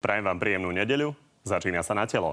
Prajem 0.00 0.24
vám 0.24 0.40
príjemnú 0.40 0.72
nedeľu. 0.72 1.12
Začína 1.44 1.84
sa 1.84 1.92
na 1.92 2.08
telo. 2.08 2.32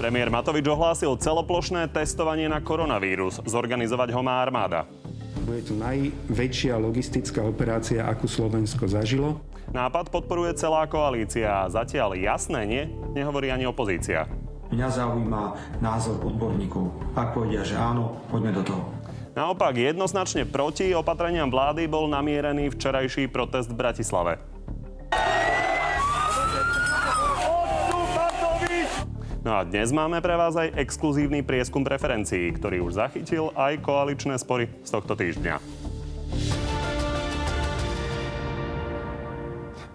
Premiér 0.00 0.32
Matovič 0.32 0.64
ohlásil 0.72 1.12
celoplošné 1.20 1.92
testovanie 1.92 2.48
na 2.48 2.64
koronavírus. 2.64 3.44
Zorganizovať 3.44 4.08
ho 4.16 4.24
má 4.24 4.40
armáda. 4.40 4.88
Bude 5.44 5.68
to 5.68 5.76
najväčšia 5.76 6.80
logistická 6.80 7.44
operácia, 7.44 8.08
akú 8.08 8.24
Slovensko 8.24 8.88
zažilo. 8.88 9.36
Nápad 9.74 10.08
podporuje 10.08 10.56
celá 10.56 10.88
koalícia. 10.88 11.68
Zatiaľ 11.68 12.16
jasné 12.16 12.60
nie, 12.64 12.82
nehovorí 13.12 13.52
ani 13.52 13.68
opozícia. 13.68 14.30
Mňa 14.74 14.88
zaujíma 14.90 15.42
názor 15.78 16.18
odborníkov. 16.26 16.90
Ak 17.14 17.32
povedia, 17.36 17.62
že 17.62 17.78
áno, 17.78 18.18
poďme 18.26 18.50
do 18.58 18.62
toho. 18.66 18.82
Naopak 19.36 19.76
jednoznačne 19.76 20.48
proti 20.48 20.96
opatreniam 20.96 21.52
vlády 21.52 21.84
bol 21.86 22.08
namierený 22.08 22.72
včerajší 22.72 23.28
protest 23.28 23.68
v 23.68 23.78
Bratislave. 23.78 24.40
No 29.46 29.62
a 29.62 29.62
dnes 29.62 29.94
máme 29.94 30.18
pre 30.18 30.34
vás 30.34 30.58
aj 30.58 30.74
exkluzívny 30.74 31.46
prieskum 31.46 31.86
preferencií, 31.86 32.50
ktorý 32.58 32.82
už 32.82 32.98
zachytil 32.98 33.54
aj 33.54 33.78
koaličné 33.78 34.34
spory 34.42 34.66
z 34.82 34.90
tohto 34.90 35.14
týždňa. 35.14 35.85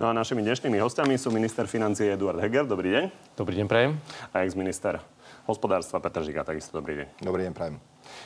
No 0.02 0.10
a 0.10 0.18
našimi 0.18 0.42
dnešnými 0.42 0.82
hostiami 0.82 1.14
sú 1.14 1.30
minister 1.30 1.70
financie 1.70 2.10
Eduard 2.10 2.42
Heger. 2.42 2.66
Dobrý 2.66 2.90
deň. 2.90 3.38
Dobrý 3.38 3.54
deň, 3.62 3.70
prajem. 3.70 4.02
A 4.34 4.42
ex-minister 4.42 4.98
hospodárstva 5.46 6.02
Petr 6.02 6.26
Žiga. 6.26 6.42
Takisto 6.42 6.82
dobrý 6.82 7.06
deň. 7.06 7.08
Dobrý 7.22 7.46
deň, 7.46 7.54
prajem. 7.54 7.78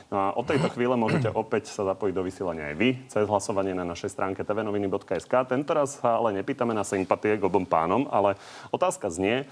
No 0.07 0.15
a 0.15 0.31
od 0.39 0.47
tejto 0.47 0.71
chvíle 0.71 0.95
môžete 0.95 1.27
opäť 1.35 1.67
sa 1.67 1.83
zapojiť 1.83 2.15
do 2.15 2.23
vysielania 2.23 2.71
aj 2.71 2.75
vy 2.79 2.89
cez 3.11 3.27
hlasovanie 3.27 3.75
na 3.75 3.83
našej 3.83 4.07
stránke 4.07 4.47
tvnoviny.sk. 4.47 5.33
Tentoraz 5.51 5.99
sa 5.99 6.15
ale 6.15 6.39
nepýtame 6.39 6.71
na 6.71 6.87
sympatie 6.87 7.35
k 7.35 7.43
obom 7.43 7.67
pánom, 7.67 8.07
ale 8.07 8.39
otázka 8.71 9.11
znie, 9.11 9.43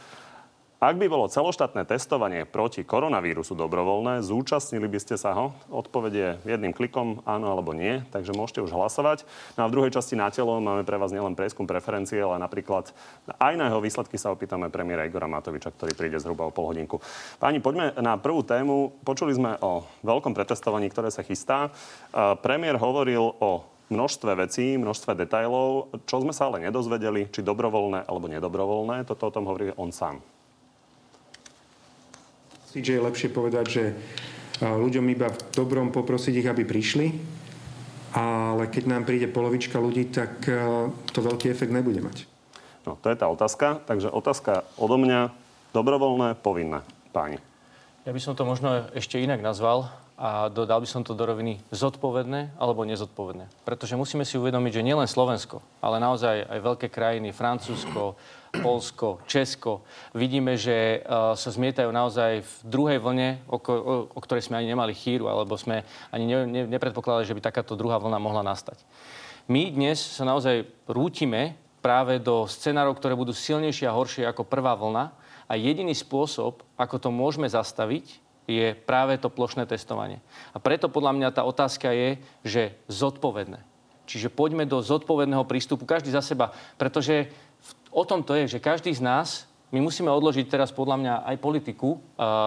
ak 0.84 1.00
by 1.00 1.08
bolo 1.08 1.32
celoštátne 1.32 1.88
testovanie 1.88 2.44
proti 2.44 2.84
koronavírusu 2.84 3.56
dobrovoľné, 3.56 4.20
zúčastnili 4.20 4.92
by 4.92 5.00
ste 5.00 5.16
sa 5.16 5.32
ho? 5.32 5.56
Odpovedie 5.72 6.44
jedným 6.44 6.76
klikom 6.76 7.24
áno 7.24 7.56
alebo 7.56 7.72
nie, 7.72 8.04
takže 8.12 8.36
môžete 8.36 8.60
už 8.68 8.76
hlasovať. 8.76 9.24
No 9.56 9.64
a 9.64 9.70
v 9.72 9.80
druhej 9.80 9.96
časti 9.96 10.20
na 10.20 10.28
telo 10.28 10.60
máme 10.60 10.84
pre 10.84 11.00
vás 11.00 11.16
nielen 11.16 11.40
prieskum 11.40 11.64
preferencie, 11.64 12.20
ale 12.20 12.36
napríklad 12.36 12.92
aj 13.40 13.54
na 13.56 13.72
jeho 13.72 13.80
výsledky 13.80 14.20
sa 14.20 14.36
opýtame 14.36 14.68
premiéra 14.68 15.08
Igora 15.08 15.32
Matoviča, 15.32 15.72
ktorý 15.72 15.96
príde 15.96 16.20
zhruba 16.20 16.44
o 16.44 16.52
pol 16.52 16.76
hodinku. 16.76 17.00
Páni, 17.40 17.64
poďme 17.64 17.96
na 18.04 18.20
prvú 18.20 18.44
tému. 18.44 18.92
Počuli 19.08 19.32
sme 19.40 19.56
o 19.64 19.88
veľkom 20.04 20.36
pretestovaní, 20.36 20.92
ktoré 20.92 21.16
sa 21.16 21.24
chystá. 21.24 21.72
Premiér 22.44 22.76
hovoril 22.76 23.24
o 23.40 23.64
množstve 23.88 24.36
vecí, 24.36 24.76
množstve 24.76 25.16
detajlov, 25.16 25.96
čo 26.04 26.20
sme 26.20 26.36
sa 26.36 26.52
ale 26.52 26.68
nedozvedeli, 26.68 27.32
či 27.32 27.40
dobrovoľné 27.40 28.04
alebo 28.04 28.28
nedobrovoľné. 28.28 29.08
Toto 29.08 29.32
o 29.32 29.34
tom 29.34 29.48
hovorí 29.48 29.72
on 29.80 29.96
sám 29.96 30.33
že 32.82 32.98
je 32.98 33.06
lepšie 33.06 33.30
povedať, 33.30 33.66
že 33.70 33.84
ľuďom 34.64 35.06
iba 35.14 35.30
v 35.30 35.40
dobrom 35.54 35.94
poprosiť 35.94 36.34
ich, 36.42 36.48
aby 36.50 36.66
prišli, 36.66 37.08
ale 38.14 38.70
keď 38.70 38.84
nám 38.90 39.04
príde 39.06 39.30
polovička 39.30 39.78
ľudí, 39.78 40.10
tak 40.10 40.46
to 41.12 41.20
veľký 41.20 41.50
efekt 41.54 41.74
nebude 41.74 42.02
mať. 42.02 42.26
No, 42.86 43.00
to 43.00 43.10
je 43.10 43.18
tá 43.18 43.28
otázka. 43.32 43.82
Takže 43.86 44.12
otázka 44.12 44.68
odo 44.76 45.00
mňa, 45.00 45.34
dobrovoľné, 45.72 46.36
povinné, 46.40 46.86
páni. 47.16 47.42
Ja 48.04 48.12
by 48.12 48.20
som 48.20 48.36
to 48.36 48.44
možno 48.44 48.92
ešte 48.92 49.18
inak 49.18 49.40
nazval 49.40 49.88
a 50.20 50.52
dodal 50.52 50.84
by 50.84 50.88
som 50.88 51.02
to 51.02 51.18
do 51.18 51.24
roviny 51.26 51.64
zodpovedné 51.72 52.54
alebo 52.60 52.84
nezodpovedné. 52.84 53.48
Pretože 53.66 53.98
musíme 53.98 54.28
si 54.28 54.36
uvedomiť, 54.36 54.72
že 54.76 54.86
nielen 54.86 55.08
Slovensko, 55.08 55.64
ale 55.80 56.04
naozaj 56.04 56.46
aj 56.46 56.60
veľké 56.60 56.88
krajiny, 56.92 57.32
Francúzsko, 57.32 58.20
Polsko, 58.54 59.18
Česko, 59.26 59.82
vidíme, 60.14 60.54
že 60.54 61.02
uh, 61.02 61.34
sa 61.34 61.50
zmietajú 61.50 61.90
naozaj 61.90 62.46
v 62.46 62.54
druhej 62.62 63.00
vlne, 63.02 63.42
o, 63.50 63.58
o, 63.58 64.06
o 64.14 64.20
ktorej 64.22 64.46
sme 64.46 64.62
ani 64.62 64.70
nemali 64.70 64.94
chýru, 64.94 65.26
alebo 65.26 65.58
sme 65.58 65.82
ani 66.14 66.30
ne, 66.30 66.38
ne, 66.46 66.62
nepredpokladali, 66.70 67.26
že 67.26 67.34
by 67.34 67.42
takáto 67.42 67.74
druhá 67.74 67.98
vlna 67.98 68.22
mohla 68.22 68.46
nastať. 68.46 68.78
My 69.50 69.74
dnes 69.74 69.98
sa 69.98 70.22
naozaj 70.22 70.70
rútime 70.86 71.58
práve 71.84 72.22
do 72.22 72.46
scenárov, 72.46 72.96
ktoré 72.96 73.18
budú 73.18 73.34
silnejšie 73.36 73.90
a 73.90 73.98
horšie 73.98 74.24
ako 74.24 74.48
prvá 74.48 74.78
vlna. 74.78 75.12
A 75.50 75.60
jediný 75.60 75.92
spôsob, 75.92 76.64
ako 76.80 76.96
to 77.02 77.10
môžeme 77.12 77.50
zastaviť, 77.50 78.24
je 78.48 78.76
práve 78.76 79.20
to 79.20 79.28
plošné 79.28 79.68
testovanie. 79.68 80.24
A 80.56 80.62
preto 80.64 80.88
podľa 80.88 81.12
mňa 81.16 81.30
tá 81.36 81.44
otázka 81.44 81.92
je, 81.92 82.10
že 82.44 82.76
zodpovedné. 82.88 83.60
Čiže 84.04 84.28
poďme 84.28 84.68
do 84.68 84.84
zodpovedného 84.84 85.48
prístupu, 85.48 85.88
každý 85.88 86.12
za 86.12 86.20
seba, 86.20 86.52
pretože 86.76 87.32
o 87.94 88.04
tom 88.04 88.26
to 88.26 88.34
je, 88.34 88.58
že 88.58 88.60
každý 88.60 88.92
z 88.92 89.06
nás 89.06 89.46
my 89.74 89.82
musíme 89.82 90.06
odložiť 90.06 90.54
teraz 90.54 90.70
podľa 90.70 91.02
mňa 91.02 91.14
aj 91.34 91.36
politiku. 91.42 91.98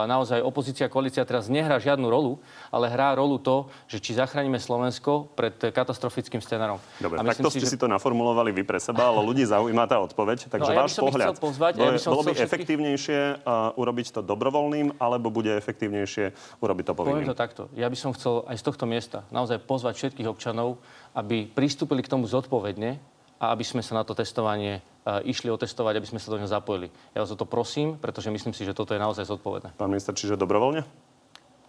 Naozaj 0.06 0.46
opozícia, 0.46 0.86
koalícia 0.86 1.26
teraz 1.26 1.50
nehrá 1.50 1.74
žiadnu 1.82 2.06
rolu, 2.06 2.38
ale 2.70 2.86
hrá 2.86 3.18
rolu 3.18 3.42
to, 3.42 3.66
že 3.90 3.98
či 3.98 4.14
zachránime 4.14 4.62
Slovensko 4.62 5.26
pred 5.34 5.58
katastrofickým 5.58 6.38
scenárom. 6.38 6.78
Dobre, 7.02 7.18
a 7.18 7.26
takto 7.26 7.50
ste 7.50 7.66
si, 7.66 7.74
že... 7.74 7.82
to 7.82 7.90
naformulovali 7.90 8.54
vy 8.54 8.62
pre 8.62 8.78
seba, 8.78 9.10
ale 9.10 9.26
ľudí 9.26 9.42
zaujíma 9.42 9.90
tá 9.90 9.98
odpoveď. 10.06 10.46
Takže 10.54 10.70
no, 10.70 10.74
ja 10.78 10.86
váš 10.86 10.94
pohľad. 11.02 11.34
Pozvať, 11.42 11.72
bolo, 11.74 11.90
ja 11.90 11.98
by, 11.98 12.06
bolo 12.06 12.22
by 12.22 12.30
všetky... 12.30 12.46
efektívnejšie 12.46 13.18
uh, 13.42 13.74
urobiť 13.74 14.06
to 14.14 14.20
dobrovoľným, 14.22 15.02
alebo 15.02 15.26
bude 15.26 15.50
efektívnejšie 15.50 16.30
urobiť 16.62 16.84
to 16.86 16.92
povinným? 16.94 17.26
Poviem 17.26 17.34
to 17.34 17.42
takto. 17.42 17.62
Ja 17.74 17.90
by 17.90 17.98
som 17.98 18.14
chcel 18.14 18.46
aj 18.46 18.54
z 18.54 18.62
tohto 18.70 18.86
miesta 18.86 19.26
naozaj 19.34 19.66
pozvať 19.66 19.98
všetkých 19.98 20.30
občanov, 20.30 20.78
aby 21.10 21.50
pristúpili 21.50 22.06
k 22.06 22.14
tomu 22.14 22.30
zodpovedne 22.30 23.02
a 23.36 23.52
aby 23.52 23.64
sme 23.64 23.84
sa 23.84 23.96
na 23.96 24.04
to 24.04 24.16
testovanie 24.16 24.80
išli 25.22 25.52
otestovať, 25.52 26.02
aby 26.02 26.08
sme 26.08 26.18
sa 26.18 26.34
do 26.34 26.40
neho 26.40 26.50
zapojili. 26.50 26.90
Ja 27.14 27.22
vás 27.22 27.30
o 27.30 27.38
to 27.38 27.46
prosím, 27.46 27.94
pretože 27.94 28.32
myslím 28.32 28.50
si, 28.56 28.66
že 28.66 28.74
toto 28.74 28.90
je 28.90 29.00
naozaj 29.00 29.28
zodpovedné. 29.28 29.78
Pán 29.78 29.92
minister, 29.92 30.16
čiže 30.16 30.34
dobrovoľne? 30.34 30.82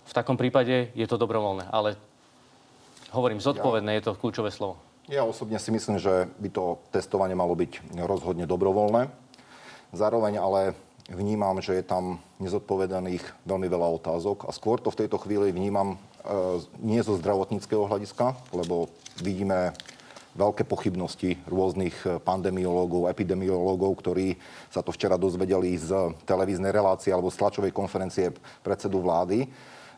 V 0.08 0.14
takom 0.16 0.40
prípade 0.40 0.90
je 0.96 1.06
to 1.06 1.20
dobrovoľné, 1.20 1.70
ale 1.70 2.00
hovorím, 3.14 3.44
zodpovedné 3.44 3.92
ja, 3.94 3.98
je 4.02 4.06
to 4.10 4.18
kľúčové 4.18 4.50
slovo. 4.50 4.80
Ja 5.08 5.24
osobne 5.24 5.60
si 5.62 5.70
myslím, 5.70 6.02
že 6.02 6.32
by 6.42 6.50
to 6.50 6.64
testovanie 6.92 7.38
malo 7.38 7.54
byť 7.54 7.96
rozhodne 8.04 8.50
dobrovoľné. 8.50 9.12
Zároveň 9.96 10.40
ale 10.42 10.62
vnímam, 11.08 11.62
že 11.64 11.80
je 11.80 11.86
tam 11.86 12.20
nezodpovedaných 12.44 13.24
veľmi 13.48 13.68
veľa 13.72 13.88
otázok 14.02 14.48
a 14.48 14.52
skôr 14.52 14.82
to 14.84 14.92
v 14.92 15.06
tejto 15.06 15.16
chvíli 15.24 15.56
vnímam 15.56 15.96
e, 15.96 15.98
nie 16.84 17.00
zo 17.00 17.16
zdravotníckého 17.16 17.88
hľadiska, 17.88 18.36
lebo 18.52 18.92
vidíme 19.24 19.72
veľké 20.38 20.64
pochybnosti 20.70 21.42
rôznych 21.50 21.98
eh, 22.06 22.22
pandemiológov, 22.22 23.10
epidemiológov, 23.10 23.98
ktorí 24.00 24.38
sa 24.70 24.86
to 24.86 24.94
včera 24.94 25.18
dozvedeli 25.18 25.74
z 25.76 26.14
televíznej 26.24 26.70
relácie 26.70 27.10
alebo 27.10 27.34
z 27.34 27.42
tlačovej 27.42 27.74
konferencie 27.74 28.30
predsedu 28.62 29.02
vlády. 29.02 29.50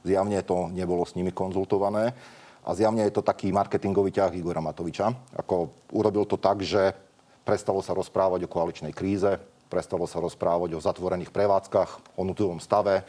Zjavne 0.07 0.39
to 0.47 0.71
nebolo 0.71 1.03
s 1.03 1.13
nimi 1.19 1.35
konzultované. 1.35 2.15
A 2.63 2.75
zjavne 2.75 3.03
je 3.07 3.15
to 3.15 3.23
taký 3.23 3.51
marketingový 3.51 4.15
ťah 4.15 4.31
Igora 4.35 4.63
Matoviča. 4.63 5.11
Ako 5.35 5.73
urobil 5.91 6.23
to 6.23 6.39
tak, 6.39 6.63
že 6.63 6.95
prestalo 7.43 7.83
sa 7.83 7.95
rozprávať 7.95 8.45
o 8.45 8.51
koaličnej 8.51 8.93
kríze, 8.93 9.39
prestalo 9.71 10.05
sa 10.05 10.21
rozprávať 10.21 10.75
o 10.75 10.83
zatvorených 10.83 11.33
prevádzkach, 11.33 12.19
o 12.19 12.21
nutovom 12.21 12.61
stave, 12.61 13.01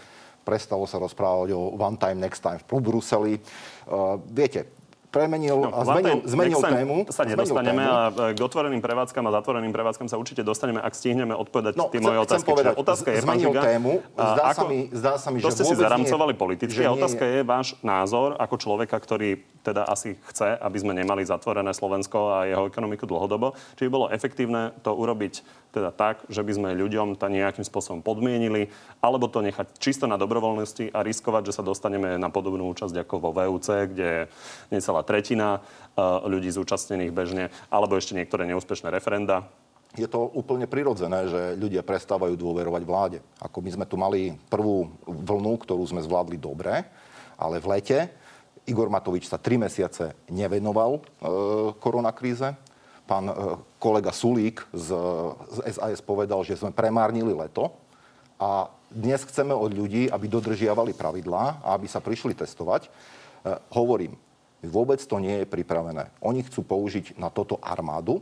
prestalo 0.48 0.88
sa 0.88 0.96
rozprávať 0.96 1.52
o 1.52 1.76
one 1.76 1.98
time, 2.00 2.18
next 2.22 2.40
time 2.40 2.56
v 2.56 2.80
Bruseli. 2.80 3.34
Uh, 3.84 4.16
viete, 4.32 4.79
premenil 5.10 5.58
no, 5.66 5.74
a 5.74 5.82
zmenil, 5.82 6.22
zmenil 6.22 6.58
sa, 6.62 6.70
tému. 6.70 6.96
sa 7.10 7.22
nedostaneme 7.26 7.82
tému. 7.82 7.90
a 7.90 8.30
k 8.30 8.38
otvoreným 8.38 8.78
prevádzkam 8.78 9.26
a 9.26 9.30
zatvoreným 9.42 9.74
prevádzkam 9.74 10.06
sa 10.06 10.16
určite 10.16 10.46
dostaneme, 10.46 10.78
ak 10.78 10.94
stihneme 10.94 11.34
odpovedať 11.34 11.74
no, 11.74 11.90
tie 11.90 11.98
moje 11.98 12.18
otázky. 12.22 12.48
Povedať, 12.54 12.74
otázka 12.78 13.08
je, 13.10 13.18
zmenil 13.26 13.50
pán 13.50 13.66
tému. 13.66 13.92
Zdá, 14.14 14.42
ako, 14.54 14.54
sa 14.54 14.64
mi, 14.70 14.78
zdá 14.94 15.12
sa 15.18 15.28
mi, 15.34 15.38
to 15.42 15.50
že 15.50 15.54
ste 15.58 15.64
si 15.66 15.76
zaramcovali 15.76 16.32
politicky 16.38 16.80
a 16.86 16.94
otázka 16.94 17.22
je, 17.26 17.42
je 17.42 17.44
váš 17.44 17.74
názor 17.82 18.38
ako 18.38 18.54
človeka, 18.56 18.96
ktorý 19.02 19.42
teda 19.60 19.84
asi 19.84 20.16
chce, 20.32 20.56
aby 20.56 20.78
sme 20.80 20.96
nemali 20.96 21.20
zatvorené 21.20 21.76
Slovensko 21.76 22.32
a 22.32 22.48
jeho 22.48 22.64
ekonomiku 22.64 23.04
dlhodobo. 23.04 23.52
Či 23.76 23.86
by 23.86 23.90
bolo 23.92 24.06
efektívne 24.08 24.72
to 24.80 24.96
urobiť 24.96 25.44
teda 25.70 25.94
tak, 25.94 26.26
že 26.26 26.42
by 26.42 26.52
sme 26.56 26.78
ľuďom 26.80 27.14
to 27.14 27.30
nejakým 27.30 27.62
spôsobom 27.62 28.02
podmienili, 28.02 28.72
alebo 28.98 29.30
to 29.30 29.38
nechať 29.44 29.78
čisto 29.78 30.10
na 30.10 30.18
dobrovoľnosti 30.18 30.90
a 30.90 31.04
riskovať, 31.06 31.52
že 31.52 31.56
sa 31.60 31.62
dostaneme 31.62 32.18
na 32.18 32.26
podobnú 32.32 32.66
účasť 32.74 33.06
ako 33.06 33.14
vo 33.22 33.30
VUC, 33.30 33.86
kde 33.86 34.06
je 34.06 34.22
necelá 34.74 34.99
tretina 35.02 35.58
eh, 35.58 36.02
ľudí 36.04 36.50
zúčastnených 36.52 37.12
bežne, 37.12 37.44
alebo 37.68 37.96
ešte 37.96 38.16
niektoré 38.16 38.46
neúspešné 38.48 38.88
referenda. 38.88 39.48
Je 39.98 40.06
to 40.06 40.30
úplne 40.38 40.70
prirodzené, 40.70 41.26
že 41.26 41.58
ľudia 41.58 41.82
prestávajú 41.82 42.38
dôverovať 42.38 42.82
vláde. 42.86 43.18
Ako 43.42 43.58
my 43.58 43.70
sme 43.74 43.86
tu 43.90 43.98
mali 43.98 44.38
prvú 44.46 44.86
vlnu, 45.02 45.58
ktorú 45.66 45.82
sme 45.82 45.98
zvládli 45.98 46.38
dobre, 46.38 46.86
ale 47.34 47.58
v 47.58 47.66
lete 47.74 47.98
Igor 48.70 48.86
Matovič 48.86 49.26
sa 49.26 49.40
tri 49.40 49.58
mesiace 49.58 50.14
nevenoval 50.30 50.94
e, 50.94 51.00
koronakríze. 51.82 52.54
Pán 53.02 53.26
e, 53.26 53.34
kolega 53.82 54.14
Sulík 54.14 54.62
z, 54.70 54.94
z 55.50 55.58
SAS 55.74 55.98
povedal, 55.98 56.46
že 56.46 56.54
sme 56.54 56.70
premárnili 56.70 57.34
leto. 57.34 57.74
A 58.38 58.70
dnes 58.94 59.26
chceme 59.26 59.50
od 59.50 59.74
ľudí, 59.74 60.06
aby 60.06 60.30
dodržiavali 60.30 60.94
pravidlá 60.94 61.66
a 61.66 61.74
aby 61.74 61.90
sa 61.90 61.98
prišli 61.98 62.38
testovať. 62.38 62.86
E, 62.86 62.90
hovorím, 63.74 64.14
vôbec 64.66 65.00
to 65.00 65.16
nie 65.22 65.42
je 65.42 65.46
pripravené. 65.46 66.12
Oni 66.20 66.44
chcú 66.44 66.64
použiť 66.64 67.16
na 67.16 67.32
toto 67.32 67.56
armádu, 67.60 68.20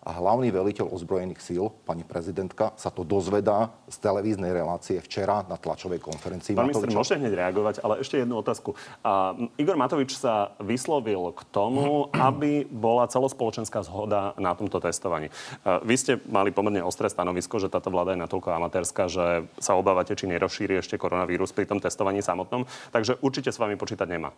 a 0.00 0.16
hlavný 0.16 0.48
veliteľ 0.48 0.88
ozbrojených 0.96 1.44
síl, 1.44 1.68
pani 1.84 2.08
prezidentka, 2.08 2.72
sa 2.80 2.88
to 2.88 3.04
dozvedá 3.04 3.68
z 3.84 4.00
televíznej 4.00 4.48
relácie 4.48 4.96
včera 4.96 5.44
na 5.44 5.60
tlačovej 5.60 6.00
konferencii. 6.00 6.56
Pán 6.56 6.72
minister, 6.72 6.88
môžete 6.88 7.20
hneď 7.20 7.32
reagovať, 7.36 7.84
ale 7.84 8.00
ešte 8.00 8.16
jednu 8.16 8.40
otázku. 8.40 8.72
A, 9.04 9.36
Igor 9.60 9.76
Matovič 9.76 10.16
sa 10.16 10.56
vyslovil 10.56 11.36
k 11.36 11.40
tomu, 11.52 12.08
aby 12.16 12.64
bola 12.64 13.12
celospoločenská 13.12 13.84
zhoda 13.84 14.32
na 14.40 14.56
tomto 14.56 14.80
testovaní. 14.80 15.28
A, 15.68 15.84
vy 15.84 15.94
ste 16.00 16.16
mali 16.32 16.48
pomerne 16.48 16.80
ostré 16.80 17.12
stanovisko, 17.12 17.60
že 17.60 17.68
táto 17.68 17.92
vláda 17.92 18.16
je 18.16 18.24
natoľko 18.24 18.56
amatérska, 18.56 19.12
že 19.12 19.44
sa 19.60 19.76
obávate, 19.76 20.16
či 20.16 20.24
nerozšíri 20.32 20.80
ešte 20.80 20.96
koronavírus 20.96 21.52
pri 21.52 21.68
tom 21.68 21.76
testovaní 21.76 22.24
samotnom. 22.24 22.64
Takže 22.88 23.20
určite 23.20 23.52
s 23.52 23.60
vami 23.60 23.76
počítať 23.76 24.08
nemá. 24.08 24.32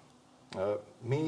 E, 0.53 0.79
my, 1.07 1.21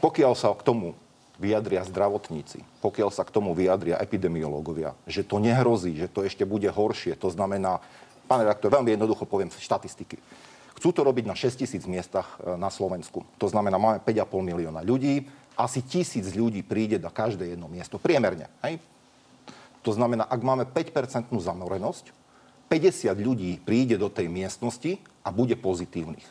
pokiaľ 0.00 0.32
sa 0.36 0.52
k 0.56 0.62
tomu 0.64 0.96
vyjadria 1.40 1.82
zdravotníci, 1.84 2.62
pokiaľ 2.84 3.10
sa 3.10 3.26
k 3.26 3.34
tomu 3.34 3.52
vyjadria 3.52 3.98
epidemiológovia, 3.98 4.94
že 5.08 5.26
to 5.26 5.42
nehrozí, 5.42 5.96
že 5.96 6.08
to 6.08 6.22
ešte 6.22 6.46
bude 6.46 6.68
horšie, 6.68 7.18
to 7.18 7.28
znamená, 7.32 7.82
pán 8.30 8.44
redaktor, 8.44 8.70
veľmi 8.70 8.94
jednoducho 8.94 9.26
poviem 9.26 9.50
štatistiky. 9.50 10.16
Chcú 10.78 10.88
to 10.90 11.06
robiť 11.06 11.24
na 11.28 11.36
6 11.36 11.62
tisíc 11.62 11.84
miestach 11.84 12.40
e, 12.40 12.56
na 12.56 12.72
Slovensku. 12.72 13.22
To 13.38 13.46
znamená, 13.46 13.76
máme 13.76 13.98
5,5 14.02 14.28
milióna 14.40 14.80
ľudí, 14.82 15.28
asi 15.52 15.84
tisíc 15.84 16.32
ľudí 16.32 16.64
príde 16.64 16.96
na 16.96 17.12
každé 17.12 17.54
jedno 17.54 17.68
miesto, 17.68 18.00
priemerne. 18.00 18.48
Hej? 18.64 18.80
To 19.84 19.92
znamená, 19.92 20.24
ak 20.24 20.40
máme 20.40 20.64
5% 20.64 21.28
zamorenosť, 21.28 22.14
50 22.72 23.12
ľudí 23.20 23.60
príde 23.60 24.00
do 24.00 24.08
tej 24.08 24.32
miestnosti 24.32 24.96
a 25.20 25.28
bude 25.28 25.52
pozitívnych. 25.60 26.24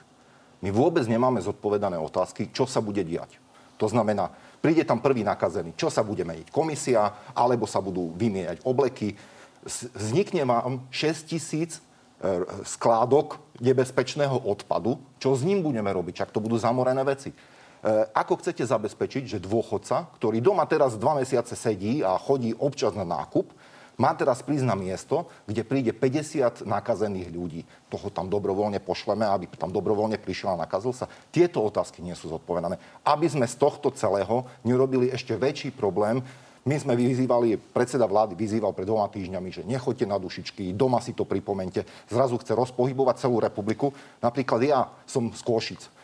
My 0.62 0.70
vôbec 0.70 1.06
nemáme 1.10 1.42
zodpovedané 1.42 1.98
otázky, 1.98 2.54
čo 2.54 2.70
sa 2.70 2.80
bude 2.80 3.02
diať. 3.02 3.42
To 3.82 3.90
znamená, 3.90 4.30
Príde 4.62 4.86
tam 4.86 5.02
prvý 5.02 5.26
nakazený. 5.26 5.74
Čo 5.74 5.90
sa 5.90 6.06
bude 6.06 6.22
meniť? 6.22 6.54
Komisia, 6.54 7.34
alebo 7.34 7.66
sa 7.66 7.82
budú 7.82 8.14
vymieňať 8.14 8.62
obleky. 8.62 9.18
Vznikne 9.98 10.46
vám 10.46 10.86
6 10.94 11.34
tisíc 11.34 11.82
e, 12.22 12.46
skládok 12.62 13.42
nebezpečného 13.58 14.38
odpadu. 14.46 15.02
Čo 15.18 15.34
s 15.34 15.42
ním 15.42 15.66
budeme 15.66 15.90
robiť? 15.90 16.22
Čak 16.22 16.30
to 16.30 16.38
budú 16.46 16.62
zamorené 16.62 17.02
veci. 17.02 17.34
E, 17.34 17.38
ako 18.14 18.38
chcete 18.38 18.62
zabezpečiť, 18.62 19.24
že 19.26 19.42
dôchodca, 19.42 20.14
ktorý 20.22 20.38
doma 20.46 20.70
teraz 20.70 20.94
dva 20.94 21.18
mesiace 21.18 21.58
sedí 21.58 22.06
a 22.06 22.22
chodí 22.22 22.54
občas 22.54 22.94
na 22.94 23.02
nákup, 23.02 23.50
má 24.00 24.16
teraz 24.16 24.40
prísť 24.42 24.66
na 24.68 24.76
miesto, 24.78 25.28
kde 25.48 25.68
príde 25.68 25.92
50 25.92 26.64
nakazených 26.64 27.30
ľudí. 27.32 27.62
Toho 27.92 28.08
tam 28.12 28.32
dobrovoľne 28.32 28.80
pošleme, 28.80 29.28
aby 29.28 29.52
tam 29.56 29.72
dobrovoľne 29.72 30.20
prišiel 30.20 30.56
a 30.56 30.62
nakazil 30.64 30.96
sa. 30.96 31.12
Tieto 31.30 31.64
otázky 31.64 32.00
nie 32.00 32.16
sú 32.16 32.32
zodpovedané. 32.32 32.80
Aby 33.04 33.28
sme 33.28 33.46
z 33.46 33.56
tohto 33.60 33.92
celého 33.92 34.48
nerobili 34.64 35.12
ešte 35.12 35.36
väčší 35.36 35.76
problém, 35.76 36.24
my 36.62 36.78
sme 36.78 36.94
vyzývali, 36.94 37.58
predseda 37.74 38.06
vlády 38.06 38.38
vyzýval 38.38 38.70
pred 38.78 38.86
dvoma 38.86 39.10
týždňami, 39.10 39.50
že 39.50 39.66
nechoďte 39.66 40.06
na 40.06 40.22
dušičky, 40.22 40.78
doma 40.78 41.02
si 41.02 41.18
to 41.18 41.26
pripomente. 41.26 41.82
Zrazu 42.06 42.38
chce 42.38 42.54
rozpohybovať 42.54 43.26
celú 43.26 43.42
republiku. 43.42 43.90
Napríklad 44.22 44.62
ja 44.62 44.86
som 45.10 45.34
z 45.34 45.42
Košic 45.42 46.01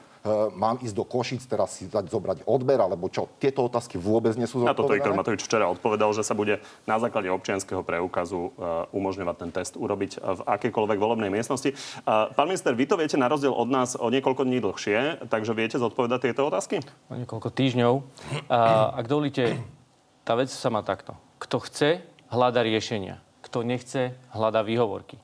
mám 0.57 0.81
ísť 0.81 0.95
do 0.95 1.05
Košic, 1.05 1.43
teraz 1.45 1.77
si 1.77 1.85
dať 1.85 2.09
zobrať 2.09 2.37
odber, 2.49 2.81
alebo 2.81 3.11
čo. 3.11 3.29
Tieto 3.37 3.67
otázky 3.67 3.99
vôbec 4.01 4.33
nie 4.35 4.49
sú 4.49 4.61
zodpovedané. 4.61 4.73
Na 4.73 4.79
toto 4.79 4.93
Igor 4.97 5.13
Matovič 5.13 5.41
včera 5.45 5.69
odpovedal, 5.69 6.09
že 6.15 6.25
sa 6.25 6.33
bude 6.33 6.59
na 6.89 6.97
základe 6.97 7.29
občianského 7.31 7.85
preukazu 7.85 8.51
uh, 8.55 8.87
umožňovať 8.91 9.35
ten 9.37 9.51
test 9.53 9.73
urobiť 9.77 10.19
v 10.19 10.41
akejkoľvek 10.45 10.97
volebnej 10.97 11.31
miestnosti. 11.31 11.75
Uh, 12.03 12.31
pán 12.33 12.49
minister, 12.49 12.73
vy 12.73 12.85
to 12.89 12.95
viete 12.97 13.15
na 13.15 13.29
rozdiel 13.31 13.53
od 13.53 13.69
nás 13.69 13.95
o 13.99 14.07
niekoľko 14.07 14.43
dní 14.47 14.59
dlhšie, 14.63 15.29
takže 15.31 15.51
viete 15.55 15.77
zodpovedať 15.79 16.31
tieto 16.31 16.47
otázky? 16.47 16.81
O 17.11 17.15
niekoľko 17.15 17.49
týždňov. 17.53 17.93
A, 18.47 18.91
ak 18.95 19.05
dovolíte, 19.07 19.57
tá 20.27 20.35
vec 20.35 20.51
sa 20.51 20.69
má 20.69 20.83
takto. 20.83 21.15
Kto 21.39 21.63
chce, 21.63 22.03
hľada 22.29 22.61
riešenia. 22.63 23.23
Kto 23.43 23.63
nechce, 23.63 24.17
hľada 24.35 24.61
výhovorky. 24.61 25.19